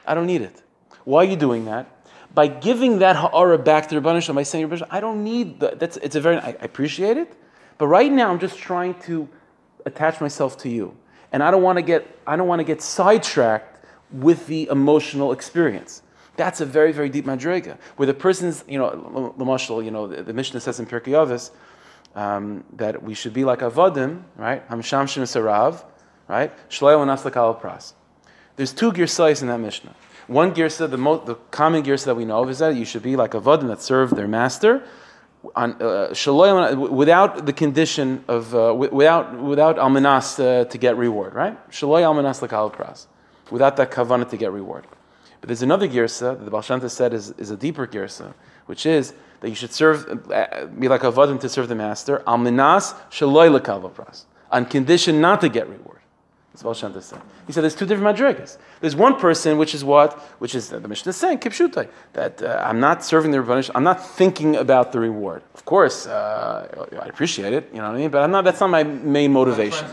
I 0.07 0.15
don't 0.15 0.27
need 0.27 0.43
it. 0.43 0.63
Why 1.05 1.25
are 1.25 1.29
you 1.29 1.37
doing 1.37 1.67
that? 1.67 1.91
By 2.35 2.49
giving 2.49 2.99
that 2.99 3.15
ha'ara 3.15 3.59
back 3.59 3.89
to 3.89 3.95
the 3.95 4.01
Rabbanish 4.01 4.23
Shalom, 4.23 4.37
by 4.37 4.43
saying, 4.43 4.83
I 4.91 5.01
don't 5.01 5.23
need 5.23 5.61
that. 5.61 5.79
That's, 5.79 5.97
it's 5.99 6.17
a 6.17 6.21
very, 6.21 6.39
I 6.39 6.57
appreciate 6.61 7.17
it, 7.17 7.37
but 7.79 7.87
right 7.87 8.11
now 8.11 8.31
I'm 8.31 8.41
just 8.41 8.59
trying 8.59 8.95
to 9.03 9.29
attach 9.85 10.21
myself 10.21 10.57
to 10.59 10.69
you. 10.69 10.97
And 11.31 11.43
I 11.43 11.51
don't 11.51 11.63
want 11.63 11.79
to 11.79 11.83
get, 11.83 12.19
I 12.27 12.37
don't 12.37 12.49
want 12.49 12.61
to 12.61 12.65
get 12.65 12.81
sidetracked 12.81 13.74
with 14.15 14.47
the 14.47 14.69
emotional 14.71 15.33
experience. 15.33 16.03
That's 16.37 16.61
a 16.61 16.67
very, 16.67 16.93
very 16.93 17.09
deep 17.09 17.27
madrega, 17.27 17.79
where 17.97 18.07
the 18.07 18.15
person's, 18.15 18.65
you 18.67 18.79
know, 18.79 19.35
the 19.37 19.45
mashal, 19.45 19.85
you 19.85 19.91
know, 19.91 20.07
the, 20.07 20.23
the 20.23 20.33
Mishnah 20.33 20.61
says 20.61 20.81
in 20.81 20.87
Pirkei 20.87 21.13
Avos 21.13 21.51
um, 22.15 22.65
that 22.73 23.03
we 23.03 23.15
should 23.15 23.33
be 23.33 23.45
like 23.45 23.61
avodim, 23.61 24.23
right? 24.37 24.69
Hamsham 24.69 25.09
shem 25.09 25.25
sarav, 25.25 25.85
right? 26.29 26.53
Shloim 26.69 27.03
anas 27.03 27.23
pras. 27.23 27.93
There's 28.57 28.73
two 28.73 28.93
girsais 28.93 29.43
in 29.43 29.49
that 29.49 29.59
Mishnah. 29.59 29.95
One 30.27 30.55
girsa, 30.55 30.91
the, 30.91 30.97
mo- 30.97 31.25
the 31.25 31.35
common 31.51 31.83
girsa 31.83 32.07
that 32.07 32.15
we 32.17 32.25
know 32.25 32.43
of, 32.43 32.51
is 32.51 32.59
that 32.59 32.75
you 32.75 32.85
should 32.85 33.03
be 33.03 33.15
like 33.15 33.33
avodim 33.33 33.69
that 33.69 33.83
serve 33.83 34.11
their 34.11 34.29
master, 34.29 34.85
on, 35.55 35.81
uh, 35.83 36.77
without 36.91 37.45
the 37.45 37.53
condition 37.53 38.25
of 38.29 38.55
uh, 38.55 38.75
without 38.75 39.39
without 39.39 39.77
almanas 39.77 40.41
uh, 40.41 40.65
to 40.65 40.79
get 40.79 40.97
reward, 40.97 41.35
right? 41.35 41.71
Shaloy 41.71 42.01
almanas 42.01 42.41
lakal 42.41 42.73
pras 42.73 43.07
without 43.51 43.77
that 43.77 43.91
kavanah 43.91 44.29
to 44.31 44.37
get 44.37 44.53
reward. 44.53 44.87
But 45.41 45.49
there's 45.49 45.63
another 45.63 45.89
girsa 45.89 46.39
that 46.39 46.51
the 46.51 46.61
Shem 46.63 46.89
said 46.89 47.13
is, 47.13 47.31
is 47.33 47.51
a 47.51 47.57
deeper 47.57 47.87
girsa, 47.87 48.33
which 48.67 48.87
is 48.87 49.13
that 49.41 49.51
you 49.51 49.55
should 49.55 49.73
serve, 49.73 50.31
uh, 50.33 50.67
be 50.79 50.89
like 50.89 51.05
a 51.05 51.13
vadim 51.13 51.39
to 51.41 51.49
serve 51.49 51.69
the 51.69 51.75
master, 51.75 52.23
al 52.27 52.39
minas 52.39 52.95
shaloy 53.11 54.25
on 54.51 54.65
condition 54.65 55.21
not 55.21 55.41
to 55.43 55.49
get 55.49 55.69
reward. 55.69 55.95
That's 56.55 56.79
Shem 56.79 56.99
said. 57.01 57.21
He 57.49 57.53
said 57.53 57.63
there's 57.63 57.75
two 57.75 57.85
different 57.85 58.17
madrigas. 58.17 58.59
There's 58.81 58.95
one 58.95 59.19
person, 59.19 59.59
which 59.59 59.75
is 59.75 59.83
what, 59.85 60.13
which 60.39 60.55
is 60.55 60.69
the 60.69 60.87
Mishnah 60.87 61.11
is 61.11 61.17
saying, 61.17 61.39
kipshutai, 61.39 61.89
that 62.13 62.41
uh, 62.41 62.63
I'm 62.65 62.79
not 62.79 63.05
serving 63.05 63.33
the 63.33 63.39
Rabbanish, 63.39 63.71
I'm 63.75 63.83
not 63.83 64.01
thinking 64.03 64.55
about 64.57 64.93
the 64.93 65.01
reward. 65.01 65.43
Of 65.55 65.65
course, 65.65 66.07
uh, 66.07 66.87
I 67.03 67.07
appreciate 67.07 67.53
it, 67.53 67.69
you 67.73 67.79
know 67.79 67.89
what 67.89 67.97
I 67.97 67.99
mean, 67.99 68.11
but 68.11 68.23
I'm 68.23 68.31
not, 68.31 68.45
that's 68.45 68.61
not 68.61 68.71
my 68.71 68.85
main 68.85 69.33
motivation. 69.33 69.87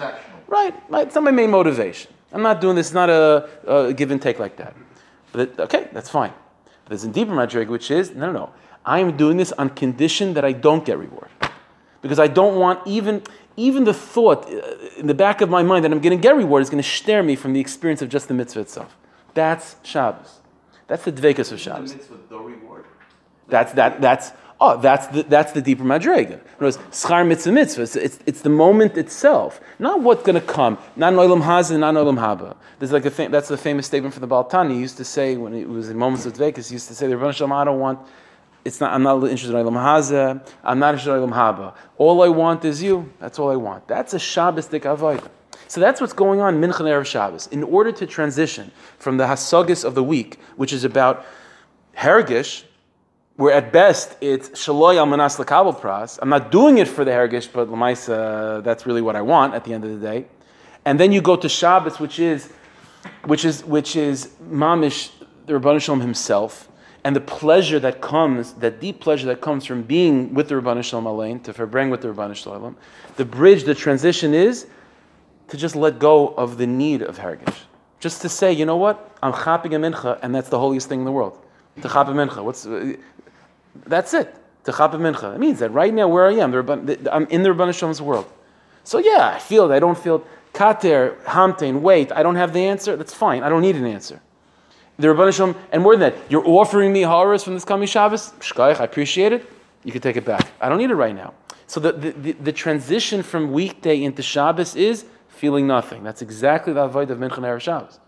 Right, 0.47 0.75
right, 0.89 1.07
it's 1.07 1.15
not 1.15 1.23
my 1.23 1.31
main 1.31 1.49
motivation. 1.49 2.11
I'm 2.33 2.41
not 2.41 2.61
doing 2.61 2.75
this, 2.75 2.87
it's 2.87 2.93
not 2.93 3.09
a, 3.09 3.49
a 3.67 3.93
give 3.93 4.11
and 4.11 4.21
take 4.21 4.39
like 4.39 4.57
that. 4.57 4.75
But 5.31 5.59
okay, 5.59 5.89
that's 5.91 6.09
fine. 6.09 6.33
But 6.83 6.89
there's 6.89 7.03
a 7.03 7.09
deeper 7.09 7.31
madrig, 7.31 7.67
which 7.67 7.91
is 7.91 8.11
no, 8.11 8.27
no, 8.27 8.31
no. 8.31 8.53
I 8.85 8.99
am 8.99 9.15
doing 9.15 9.37
this 9.37 9.51
on 9.53 9.69
condition 9.69 10.33
that 10.33 10.43
I 10.43 10.51
don't 10.51 10.83
get 10.83 10.97
reward, 10.97 11.29
because 12.01 12.19
I 12.19 12.27
don't 12.27 12.57
want 12.57 12.85
even 12.87 13.23
even 13.57 13.83
the 13.83 13.93
thought 13.93 14.45
uh, 14.49 14.61
in 14.97 15.07
the 15.07 15.13
back 15.13 15.41
of 15.41 15.49
my 15.49 15.61
mind 15.61 15.85
that 15.85 15.91
I'm 15.91 15.99
going 15.99 16.17
to 16.17 16.21
get 16.21 16.35
reward 16.35 16.61
is 16.63 16.69
going 16.69 16.81
to 16.81 16.89
stare 16.89 17.21
me 17.21 17.35
from 17.35 17.53
the 17.53 17.59
experience 17.59 18.01
of 18.01 18.09
just 18.09 18.27
the 18.27 18.33
mitzvah 18.33 18.61
itself. 18.61 18.95
That's 19.33 19.75
Shabbos. 19.83 20.39
That's 20.87 21.03
the 21.03 21.11
dvekas 21.11 21.51
of 21.51 21.59
Shabbos. 21.59 21.91
The 21.91 21.97
mitzvah, 21.97 22.17
the 22.29 22.37
reward. 22.37 22.85
That's 23.47 23.73
that. 23.73 24.01
That's 24.01 24.31
Oh, 24.63 24.79
that's 24.79 25.07
the, 25.07 25.23
that's 25.23 25.53
the 25.53 25.61
deeper 25.61 25.83
madrega. 25.83 26.39
schar 26.59 27.27
mitzvah 27.27 27.51
mitzvah. 27.51 27.81
It's, 27.81 27.95
it's, 27.95 28.19
it's, 28.27 28.41
the 28.41 28.49
moment 28.49 28.95
itself, 28.95 29.59
not 29.79 30.01
what's 30.01 30.21
going 30.21 30.39
to 30.39 30.47
come. 30.47 30.77
Not 30.95 31.13
olam 31.13 31.41
haza, 31.41 31.79
not 31.79 31.95
olam 31.95 32.19
haba. 32.19 32.55
There's 32.77 32.91
like 32.91 33.05
a 33.05 33.09
fam- 33.09 33.31
that's 33.31 33.47
the 33.47 33.57
famous 33.57 33.87
statement 33.87 34.13
from 34.13 34.21
the 34.21 34.27
Baal 34.27 34.43
Tani. 34.43 34.75
He 34.75 34.81
used 34.81 34.97
to 34.97 35.03
say 35.03 35.35
when 35.35 35.55
it 35.55 35.67
was 35.67 35.89
in 35.89 35.97
moments 35.97 36.27
of 36.27 36.33
dvekas, 36.33 36.67
he 36.67 36.73
used 36.73 36.87
to 36.89 36.93
say, 36.93 37.07
"The 37.07 37.17
Rebbe 37.17 37.33
Shalom, 37.33 37.53
I 37.53 37.63
don't 37.63 37.79
want. 37.79 38.07
It's 38.63 38.79
not. 38.79 38.93
I'm 38.93 39.01
not 39.01 39.15
interested 39.23 39.49
in 39.49 39.65
olam 39.65 39.73
haza. 39.73 40.47
I'm 40.63 40.77
not 40.77 40.93
interested 40.93 41.15
in 41.15 41.27
olam 41.27 41.33
haba. 41.33 41.73
All 41.97 42.21
I 42.21 42.27
want 42.27 42.63
is 42.63 42.83
you. 42.83 43.11
That's 43.19 43.39
all 43.39 43.49
I 43.49 43.55
want. 43.55 43.87
That's 43.87 44.13
a 44.13 44.17
Shabbosdik 44.17 44.81
avodah. 44.81 45.27
So 45.69 45.81
that's 45.81 45.99
what's 45.99 46.13
going 46.13 46.39
on 46.39 46.61
Mincha 46.61 46.81
Erev 46.81 47.07
Shabbos. 47.07 47.47
In 47.47 47.63
order 47.63 47.91
to 47.93 48.05
transition 48.05 48.71
from 48.99 49.17
the 49.17 49.23
Hasagis 49.23 49.83
of 49.83 49.95
the 49.95 50.03
week, 50.03 50.37
which 50.55 50.71
is 50.71 50.83
about 50.83 51.25
Hergish, 51.97 52.65
where 53.35 53.53
at 53.53 53.71
best 53.71 54.15
it's 54.21 54.49
shaloy 54.49 54.97
al 54.97 55.05
manas 55.05 55.37
lakabel 55.37 55.79
pras. 55.79 56.19
I'm 56.21 56.29
not 56.29 56.51
doing 56.51 56.77
it 56.77 56.87
for 56.87 57.03
the 57.05 57.11
hergish, 57.11 57.49
but 57.51 57.69
lamaisa, 57.69 58.63
that's 58.63 58.85
really 58.85 59.01
what 59.01 59.15
I 59.15 59.21
want 59.21 59.53
at 59.53 59.63
the 59.63 59.73
end 59.73 59.83
of 59.83 59.99
the 59.99 60.05
day. 60.05 60.25
And 60.85 60.99
then 60.99 61.11
you 61.11 61.21
go 61.21 61.35
to 61.35 61.47
Shabbos, 61.47 61.99
which 61.99 62.19
is, 62.19 62.49
which 63.25 63.45
is, 63.45 63.63
which 63.63 63.95
is 63.95 64.27
mamish 64.43 65.11
the 65.45 65.53
Rabban 65.53 65.81
Shalom 65.81 66.01
himself, 66.01 66.69
and 67.03 67.15
the 67.15 67.21
pleasure 67.21 67.79
that 67.79 68.01
comes, 68.01 68.53
that 68.53 68.79
deep 68.79 68.99
pleasure 68.99 69.27
that 69.27 69.41
comes 69.41 69.65
from 69.65 69.81
being 69.83 70.33
with 70.33 70.49
the 70.49 70.55
Rabban 70.55 70.83
Shalom 70.83 71.05
Alain, 71.05 71.39
to 71.41 71.53
verbring 71.53 71.89
with 71.89 72.01
the 72.01 72.09
Rabban 72.09 72.35
Shalom. 72.35 72.77
The 73.15 73.25
bridge, 73.25 73.63
the 73.63 73.75
transition 73.75 74.33
is 74.33 74.67
to 75.49 75.57
just 75.57 75.75
let 75.75 75.99
go 75.99 76.29
of 76.29 76.57
the 76.57 76.67
need 76.67 77.01
of 77.01 77.17
hergish. 77.17 77.55
Just 77.99 78.21
to 78.23 78.29
say, 78.29 78.51
you 78.51 78.65
know 78.65 78.77
what? 78.77 79.15
I'm 79.21 79.33
chapping 79.33 79.75
a 79.75 79.79
mincha, 79.79 80.19
and 80.23 80.33
that's 80.33 80.49
the 80.49 80.59
holiest 80.59 80.89
thing 80.89 80.99
in 80.99 81.05
the 81.05 81.11
world. 81.11 81.37
To 81.81 81.89
chap 81.89 82.07
mincha. 82.07 82.43
What's 82.43 82.65
that's 83.85 84.13
it. 84.13 84.35
Techapa 84.63 84.93
mincha. 84.93 85.35
It 85.35 85.39
means 85.39 85.59
that 85.59 85.71
right 85.71 85.93
now 85.93 86.07
where 86.07 86.27
I 86.27 86.33
am, 86.33 86.53
I'm 87.11 87.27
in 87.27 87.43
the 87.43 87.49
Rabban 87.49 87.73
Shalom's 87.73 88.01
world. 88.01 88.31
So 88.83 88.99
yeah, 88.99 89.33
I 89.35 89.39
feel 89.39 89.71
it. 89.71 89.75
I 89.75 89.79
don't 89.79 89.97
feel 89.97 90.25
kater, 90.53 91.17
hamtein, 91.25 91.81
wait. 91.81 92.11
I 92.11 92.23
don't 92.23 92.35
have 92.35 92.53
the 92.53 92.61
answer. 92.61 92.95
That's 92.95 93.13
fine. 93.13 93.43
I 93.43 93.49
don't 93.49 93.61
need 93.61 93.75
an 93.75 93.85
answer. 93.85 94.21
The 94.97 95.07
Rabban 95.07 95.33
Shalom, 95.33 95.55
and 95.71 95.81
more 95.81 95.95
than 95.95 96.11
that, 96.11 96.15
you're 96.29 96.47
offering 96.47 96.93
me 96.93 97.01
horrors 97.01 97.43
from 97.43 97.53
this 97.55 97.65
coming 97.65 97.87
Shabbos. 97.87 98.33
Shkaich, 98.39 98.79
I 98.79 98.83
appreciate 98.83 99.33
it. 99.33 99.49
You 99.83 99.91
can 99.91 100.01
take 100.01 100.15
it 100.15 100.25
back. 100.25 100.47
I 100.59 100.69
don't 100.69 100.77
need 100.77 100.91
it 100.91 100.95
right 100.95 101.15
now. 101.15 101.33
So 101.65 101.79
the, 101.79 101.93
the, 101.93 102.11
the, 102.11 102.31
the 102.33 102.51
transition 102.51 103.23
from 103.23 103.51
weekday 103.51 104.03
into 104.03 104.21
Shabbos 104.21 104.75
is 104.75 105.05
feeling 105.29 105.65
nothing. 105.65 106.03
That's 106.03 106.21
exactly 106.21 106.73
the 106.73 106.83
avoid 106.83 107.09
of 107.09 107.17
Mincha 107.17 107.59
Shabbos. 107.59 107.99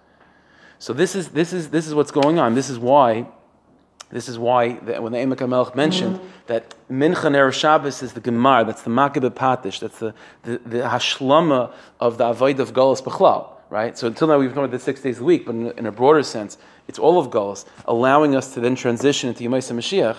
So 0.78 0.92
this 0.92 1.16
is 1.16 1.30
this 1.30 1.54
is 1.54 1.70
this 1.70 1.88
is 1.88 1.96
what's 1.96 2.12
going 2.12 2.38
on. 2.38 2.56
This 2.56 2.70
is 2.70 2.78
why 2.78 3.26
this 4.14 4.30
is 4.30 4.38
why 4.38 4.74
the, 4.74 5.02
when 5.02 5.12
the 5.12 5.18
Emek 5.18 5.38
HaMelech 5.38 5.76
mentioned 5.76 6.20
that 6.46 6.76
Mincha 6.88 7.32
Ner 7.32 7.52
Shabbos 7.52 8.04
is 8.04 8.14
the 8.14 8.22
Gemar, 8.22 8.64
that's 8.64 8.84
the 8.84 8.92
Makabeh 8.92 9.32
Patish, 9.32 9.80
that's 9.80 9.98
the, 9.98 10.14
the, 10.44 10.60
the 10.60 10.78
Hashlama 10.82 11.74
of 12.00 12.20
the 12.20 12.28
Avoid 12.28 12.60
of 12.60 12.74
Golos 12.74 13.02
Bechlal, 13.02 13.50
right? 13.72 13.98
So 13.98 14.06
until 14.06 14.28
now 14.28 14.38
we've 14.38 14.56
known 14.56 14.70
the 14.70 14.78
six 14.78 15.02
days 15.02 15.20
a 15.20 15.24
week, 15.24 15.48
but 15.48 15.56
in, 15.56 15.72
in 15.80 15.86
a 15.88 15.92
broader 15.92 16.22
sense, 16.22 16.60
it's 16.88 17.00
all 17.00 17.20
of 17.20 17.32
Golos, 17.32 17.66
allowing 17.86 18.36
us 18.36 18.54
to 18.54 18.60
then 18.60 18.76
transition 18.76 19.30
into 19.30 19.44
Yemaisa 19.44 19.76
Mashiach. 19.76 20.18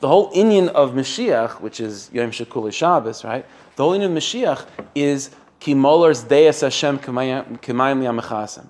The 0.00 0.08
whole 0.08 0.32
Inyan 0.32 0.68
of 0.70 0.92
Mashiach, 0.94 1.60
which 1.60 1.78
is 1.78 2.10
Yom 2.12 2.32
Shekuli 2.32 2.72
Shabbos, 2.72 3.22
right? 3.22 3.46
The 3.76 3.84
whole 3.84 3.96
Inyan 3.96 4.06
of 4.06 4.10
Mashiach 4.10 4.66
is 4.96 5.30
Ki 5.60 5.74
Molars 5.74 6.24
Deis 6.24 6.62
Hashem 6.62 6.98
K'mayim 6.98 7.60
Li'amechasem. 7.60 8.66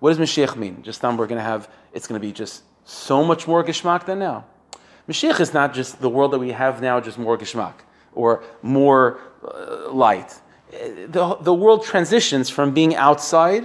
What 0.00 0.14
does 0.14 0.18
Mashiach 0.18 0.56
mean? 0.56 0.82
Just 0.82 1.02
now 1.02 1.16
we're 1.16 1.26
going 1.26 1.38
to 1.38 1.44
have, 1.44 1.70
it's 1.94 2.06
going 2.06 2.20
to 2.20 2.26
be 2.26 2.32
just 2.32 2.62
so 2.84 3.24
much 3.24 3.46
more 3.46 3.64
geschmack 3.64 4.06
than 4.06 4.18
now. 4.18 4.44
Mashiach 5.08 5.40
is 5.40 5.52
not 5.52 5.74
just 5.74 6.00
the 6.00 6.08
world 6.08 6.32
that 6.32 6.38
we 6.38 6.52
have 6.52 6.80
now, 6.80 7.00
just 7.00 7.18
more 7.18 7.36
geschmack 7.36 7.74
or 8.14 8.42
more 8.62 9.20
uh, 9.42 9.90
light. 9.90 10.40
The, 10.70 11.36
the 11.40 11.54
world 11.54 11.84
transitions 11.84 12.48
from 12.48 12.72
being 12.72 12.94
outside 12.94 13.64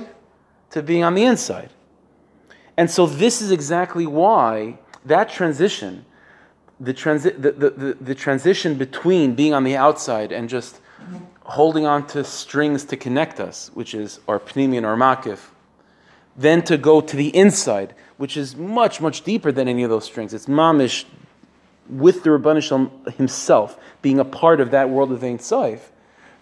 to 0.71 0.81
being 0.81 1.03
on 1.03 1.15
the 1.15 1.23
inside. 1.23 1.69
And 2.75 2.89
so 2.91 3.05
this 3.05 3.41
is 3.41 3.51
exactly 3.51 4.05
why 4.05 4.77
that 5.05 5.29
transition, 5.29 6.05
the, 6.79 6.93
transi- 6.93 7.41
the, 7.41 7.51
the, 7.51 7.69
the, 7.69 7.97
the 8.01 8.15
transition 8.15 8.75
between 8.75 9.35
being 9.35 9.53
on 9.53 9.63
the 9.63 9.75
outside 9.75 10.31
and 10.31 10.49
just 10.49 10.79
holding 11.43 11.85
on 11.85 12.05
to 12.07 12.23
strings 12.23 12.83
to 12.85 12.97
connect 12.97 13.39
us, 13.39 13.71
which 13.73 13.93
is 13.93 14.19
our 14.27 14.39
pneumian 14.39 14.83
or 14.83 14.97
makif, 14.97 15.39
then 16.35 16.61
to 16.63 16.77
go 16.77 16.99
to 16.99 17.15
the 17.15 17.35
inside, 17.35 17.95
which 18.17 18.35
is 18.35 18.55
much, 18.55 18.99
much 18.99 19.21
deeper 19.21 19.51
than 19.51 19.67
any 19.67 19.83
of 19.83 19.89
those 19.89 20.05
strings. 20.05 20.33
It's 20.33 20.47
mamish 20.47 21.05
with 21.89 22.23
the 22.23 22.31
Ribono 22.31 22.61
Shel 22.61 22.79
Olam 22.79 23.13
himself 23.15 23.79
being 24.01 24.19
a 24.19 24.25
part 24.25 24.59
of 24.59 24.71
that 24.71 24.89
world 24.89 25.11
of 25.11 25.23
Ein 25.23 25.39
Sof. 25.39 25.91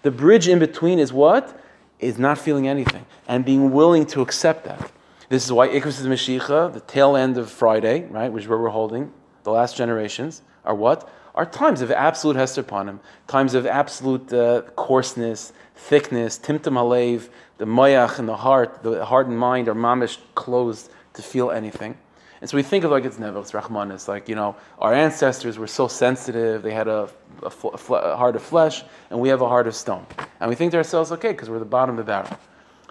The 0.02 0.12
bridge 0.12 0.48
in 0.48 0.60
between 0.60 1.00
is 1.00 1.14
what? 1.14 1.60
Is 2.00 2.18
not 2.18 2.38
feeling 2.38 2.68
anything 2.68 3.06
and 3.28 3.46
being 3.46 3.72
willing 3.72 4.06
to 4.08 4.22
accept 4.22 4.66
that. 4.66 4.92
This 5.30 5.44
is 5.44 5.52
why 5.52 5.68
Ikvus 5.70 6.00
is 6.00 6.06
Mashiach, 6.06 6.74
the 6.74 6.82
tail 6.82 7.16
end 7.16 7.38
of 7.38 7.50
Friday, 7.50 8.06
right, 8.06 8.32
which 8.32 8.48
where 8.48 8.60
we're 8.60 8.70
holding, 8.70 9.12
the 9.44 9.52
last 9.52 9.76
generations, 9.76 10.42
are 10.64 10.76
what? 10.76 11.10
Are 11.34 11.46
times 11.46 11.82
of 11.82 11.92
absolute 11.92 12.36
Hester 12.36 12.64
Panim, 12.64 13.00
times 13.28 13.56
of 13.56 13.66
absolute 13.66 14.32
uh, 14.32 14.62
coarseness, 14.76 15.52
thickness, 15.76 16.38
Timtum 16.38 16.74
Halev, 16.74 17.30
the 17.58 17.66
Moach 17.66 18.20
and 18.20 18.28
the 18.28 18.36
heart, 18.36 18.84
the 18.84 19.04
heart 19.04 19.28
and 19.28 19.38
mind 19.38 19.68
are 19.68 19.76
mamish 19.76 20.18
closed 20.36 20.90
to 21.15 21.21
feel 21.21 21.51
anything. 21.51 21.97
And 22.41 22.49
so 22.49 22.58
we 22.58 22.63
think 22.63 22.84
of 22.84 22.91
like 22.91 23.06
it's 23.06 23.17
never, 23.17 23.39
it's 23.39 23.51
Rachmanus. 23.51 24.08
Like, 24.08 24.30
you 24.30 24.36
know, 24.36 24.56
our 24.80 24.93
ancestors 24.93 25.58
were 25.58 25.67
so 25.67 25.88
sensitive, 25.88 26.62
they 26.62 26.73
had 26.73 26.88
a, 26.88 27.10
a, 27.43 27.49
fl- 27.49 27.69
a 27.69 27.78
fl- 27.78 27.95
a 27.95 28.15
heart 28.15 28.36
of 28.36 28.43
flesh, 28.43 28.84
and 29.10 29.19
we 29.19 29.30
have 29.30 29.41
a 29.41 29.47
heart 29.47 29.67
of 29.67 29.75
stone. 29.75 30.06
And 30.39 30.49
we 30.49 30.56
think 30.56 30.71
to 30.71 30.78
ourselves, 30.78 31.12
okay, 31.13 31.32
because 31.32 31.49
we're 31.49 31.60
the 31.60 31.65
bottom 31.65 31.97
of 31.97 32.06
the 32.06 32.12
barrel. 32.12 32.38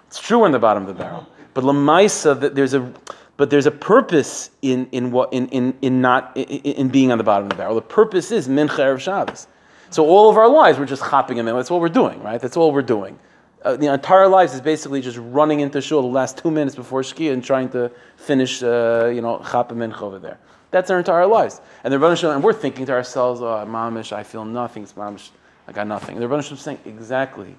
It's 0.07 0.19
true 0.19 0.39
we're 0.39 0.47
in 0.47 0.51
the 0.51 0.59
bottom 0.59 0.83
of 0.83 0.87
the 0.87 1.01
barrel. 1.01 1.27
But 1.53 1.63
Lamaisa, 1.63 2.39
that 2.41 2.55
there's 2.55 2.73
a 2.73 2.91
but 3.37 3.49
there's 3.49 3.65
a 3.65 3.71
purpose 3.71 4.49
in, 4.61 4.87
in 4.93 5.11
what 5.11 5.33
in, 5.33 5.49
in, 5.49 5.77
in 5.81 5.99
not 6.01 6.35
in, 6.35 6.43
in 6.43 6.87
being 6.89 7.11
on 7.11 7.17
the 7.17 7.23
bottom 7.23 7.45
of 7.45 7.49
the 7.49 7.55
barrel. 7.55 7.75
The 7.75 7.81
purpose 7.81 8.31
is 8.31 8.47
Mincha 8.47 8.79
Erev 8.79 8.99
Shabbos. 8.99 9.47
So 9.89 10.05
all 10.05 10.29
of 10.29 10.37
our 10.37 10.47
lives 10.47 10.79
we're 10.79 10.85
just 10.85 11.01
hopping 11.01 11.37
in 11.37 11.45
there. 11.45 11.53
That's 11.55 11.69
what 11.69 11.81
we're 11.81 11.89
doing, 11.89 12.21
right? 12.23 12.39
That's 12.39 12.57
all 12.57 12.71
we're 12.71 12.81
doing. 12.81 13.19
Uh, 13.65 13.75
the 13.75 13.91
entire 13.91 14.27
lives 14.27 14.53
is 14.53 14.61
basically 14.61 15.01
just 15.01 15.17
running 15.17 15.59
into 15.59 15.81
shul 15.81 16.03
the 16.03 16.07
last 16.07 16.37
two 16.37 16.51
minutes 16.51 16.75
before 16.75 17.01
Shkia 17.01 17.33
and 17.33 17.43
trying 17.43 17.69
to 17.69 17.91
finish, 18.15 18.61
uh, 18.61 19.11
you 19.13 19.21
know, 19.21 19.43
Chapa 19.51 19.73
over 20.03 20.19
there. 20.19 20.37
That's 20.69 20.91
our 20.91 20.99
entire 20.99 21.25
lives. 21.25 21.61
And 21.83 21.91
the 21.91 21.97
Rebbeinu 21.97 22.35
and 22.35 22.43
we're 22.43 22.53
thinking 22.53 22.85
to 22.85 22.91
ourselves, 22.91 23.41
oh, 23.41 23.65
Mamish, 23.67 24.13
I 24.13 24.21
feel 24.21 24.45
nothing. 24.45 24.83
It's 24.83 24.93
Mamish, 24.93 25.31
I 25.67 25.71
got 25.71 25.87
nothing. 25.87 26.15
And 26.15 26.23
the 26.23 26.27
Rebbeinu 26.27 26.55
saying, 26.55 26.77
exactly. 26.85 27.55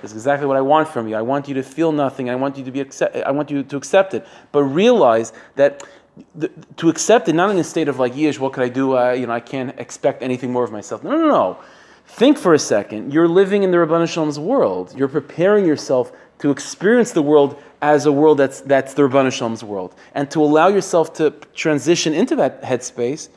This 0.00 0.12
is 0.12 0.16
exactly 0.16 0.46
what 0.46 0.56
I 0.56 0.62
want 0.62 0.88
from 0.88 1.06
you. 1.08 1.14
I 1.14 1.22
want 1.22 1.46
you 1.46 1.54
to 1.54 1.62
feel 1.62 1.92
nothing. 1.92 2.30
I 2.30 2.36
want 2.36 2.56
you 2.56 2.64
to 2.64 2.70
be 2.70 2.80
accept. 2.80 3.16
I 3.16 3.30
want 3.30 3.50
you 3.50 3.62
to 3.62 3.76
accept 3.76 4.14
it. 4.14 4.26
But 4.52 4.62
realize 4.64 5.34
that 5.56 5.84
the, 6.34 6.48
to 6.78 6.88
accept 6.88 7.28
it, 7.28 7.34
not 7.34 7.50
in 7.50 7.58
a 7.58 7.64
state 7.64 7.88
of 7.88 7.98
like, 7.98 8.16
yesh, 8.16 8.38
what 8.38 8.54
could 8.54 8.62
I 8.62 8.70
do? 8.70 8.96
Uh, 8.96 9.12
you 9.12 9.26
know, 9.26 9.34
I 9.34 9.40
can't 9.40 9.78
expect 9.78 10.22
anything 10.22 10.52
more 10.52 10.64
of 10.64 10.72
myself. 10.72 11.04
No, 11.04 11.10
no, 11.10 11.26
no. 11.28 11.58
Think 12.10 12.38
for 12.38 12.52
a 12.52 12.58
second. 12.58 13.12
You're 13.14 13.28
living 13.28 13.62
in 13.62 13.70
the 13.70 13.78
Ribono 13.78 14.06
Shel 14.06 14.24
Olam's 14.24 14.38
world. 14.38 14.92
You're 14.96 15.08
preparing 15.08 15.64
yourself 15.64 16.12
to 16.40 16.50
experience 16.50 17.12
the 17.12 17.22
world 17.22 17.62
as 17.80 18.04
a 18.04 18.12
world 18.12 18.36
that's, 18.36 18.60
that's 18.60 18.94
the 18.94 19.02
Ribono 19.02 19.32
Shel 19.32 19.46
Olam's 19.46 19.64
world. 19.64 19.94
And 20.14 20.30
to 20.32 20.42
allow 20.42 20.68
yourself 20.68 21.14
to 21.14 21.30
transition 21.54 22.12
into 22.12 22.34
that 22.36 22.62
headspace, 22.62 23.28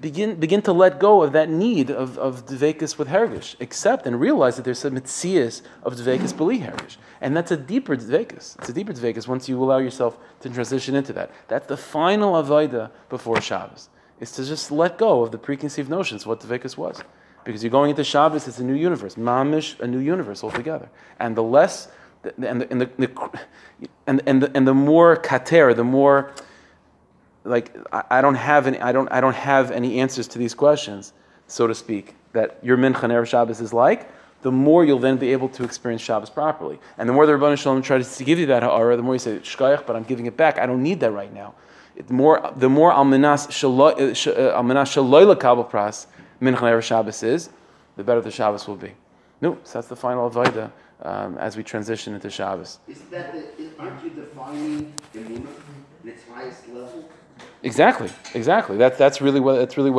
begin, 0.00 0.36
begin 0.36 0.62
to 0.62 0.72
let 0.72 1.00
go 1.00 1.22
of 1.22 1.32
that 1.32 1.50
need 1.50 1.90
of, 1.90 2.16
of 2.16 2.46
Dvekas 2.46 2.96
with 2.96 3.08
Hergish. 3.08 3.60
Accept 3.60 4.06
and 4.06 4.20
realize 4.20 4.56
that 4.56 4.64
there's 4.64 4.84
a 4.84 4.90
mitzias 4.90 5.60
of 5.82 5.96
Dvekas 5.96 6.34
Beli 6.34 6.60
Hergish. 6.60 6.96
And 7.20 7.36
that's 7.36 7.50
a 7.50 7.56
deeper 7.56 7.96
Dvekas. 7.96 8.56
It's 8.60 8.68
a 8.68 8.72
deeper 8.72 8.92
Dvekas 8.92 9.26
once 9.26 9.48
you 9.48 9.62
allow 9.62 9.78
yourself 9.78 10.16
to 10.40 10.48
transition 10.48 10.94
into 10.94 11.12
that. 11.14 11.32
That's 11.48 11.66
the 11.66 11.76
final 11.76 12.34
Avaida 12.34 12.92
before 13.10 13.40
Shabbos, 13.40 13.88
is 14.20 14.30
to 14.32 14.44
just 14.44 14.70
let 14.70 14.96
go 14.96 15.22
of 15.22 15.32
the 15.32 15.38
preconceived 15.38 15.90
notions 15.90 16.22
of 16.22 16.28
what 16.28 16.40
Dvekas 16.40 16.76
was. 16.78 17.02
Because 17.44 17.62
you're 17.62 17.70
going 17.70 17.90
into 17.90 18.04
Shabbos, 18.04 18.46
it's 18.46 18.58
a 18.58 18.64
new 18.64 18.74
universe. 18.74 19.14
Mamish, 19.14 19.78
a 19.80 19.86
new 19.86 19.98
universe 19.98 20.44
altogether. 20.44 20.90
And 21.18 21.36
the 21.36 21.42
less, 21.42 21.88
and 22.22 22.60
the, 22.60 22.70
and 22.70 22.80
the, 22.80 23.30
and, 24.06 24.22
and, 24.26 24.42
the, 24.42 24.50
and 24.54 24.66
the 24.66 24.74
more 24.74 25.16
kater, 25.16 25.74
the 25.74 25.84
more 25.84 26.32
like 27.44 27.74
I, 27.92 28.04
I 28.10 28.20
don't 28.20 28.34
have 28.34 28.66
any 28.66 28.78
I 28.80 28.92
don't 28.92 29.08
I 29.10 29.20
don't 29.20 29.36
have 29.36 29.70
any 29.70 30.00
answers 30.00 30.28
to 30.28 30.38
these 30.38 30.54
questions, 30.54 31.12
so 31.46 31.66
to 31.66 31.74
speak, 31.74 32.14
that 32.32 32.58
your 32.62 32.76
mincha 32.76 33.00
Erev 33.00 33.26
Shabbos 33.26 33.60
is 33.60 33.72
like, 33.72 34.10
the 34.42 34.52
more 34.52 34.84
you'll 34.84 34.98
then 34.98 35.16
be 35.16 35.32
able 35.32 35.48
to 35.50 35.64
experience 35.64 36.02
Shabbos 36.02 36.30
properly. 36.30 36.78
And 36.98 37.08
the 37.08 37.12
more 37.12 37.26
the 37.26 37.32
Ribono 37.32 37.58
Shel 37.58 37.74
Olam 37.74 37.82
tries 37.82 38.16
to 38.16 38.24
give 38.24 38.38
you 38.38 38.46
that 38.46 38.62
ha'ara, 38.62 38.96
the 38.96 39.02
more 39.02 39.14
you 39.14 39.18
say, 39.18 39.38
Shkayach, 39.38 39.86
but 39.86 39.96
I'm 39.96 40.04
giving 40.04 40.26
it 40.26 40.36
back. 40.36 40.58
I 40.58 40.66
don't 40.66 40.82
need 40.82 41.00
that 41.00 41.12
right 41.12 41.32
now. 41.32 41.54
It 41.96 42.08
more, 42.10 42.52
the 42.56 42.68
more 42.68 42.92
almanas 42.92 43.46
uh, 43.46 43.86
uh, 43.86 44.12
shaloy 44.84 45.34
lakabel 45.34 45.70
pras 45.70 46.06
mincha 46.40 46.60
Erev 46.60 46.82
Shabbos 46.82 47.22
is, 47.22 47.50
the 47.96 48.04
better 48.04 48.20
the 48.20 48.30
Shabbos 48.30 48.66
will 48.66 48.76
be. 48.76 48.92
No, 49.40 49.58
so 49.64 49.78
that's 49.78 49.88
the 49.88 49.96
final 49.96 50.30
avodah 50.30 50.70
um, 51.02 51.38
as 51.38 51.56
we 51.56 51.62
transition 51.62 52.14
into 52.14 52.30
Shabbos. 52.30 52.78
Is 52.88 53.00
that 53.10 53.32
the, 53.32 53.70
aren't 53.78 54.02
you 54.04 54.10
defining 54.10 54.92
Emunah 55.14 55.46
in 56.02 56.08
its 56.08 56.24
highest 56.32 56.68
level? 56.68 57.08
Exactly, 57.62 58.10
exactly. 58.34 58.76
That's 58.76 58.98
that's 58.98 59.20
really 59.20 59.40
what 59.40 59.56
that's 59.56 59.76
really 59.76 59.90
what 59.90 59.98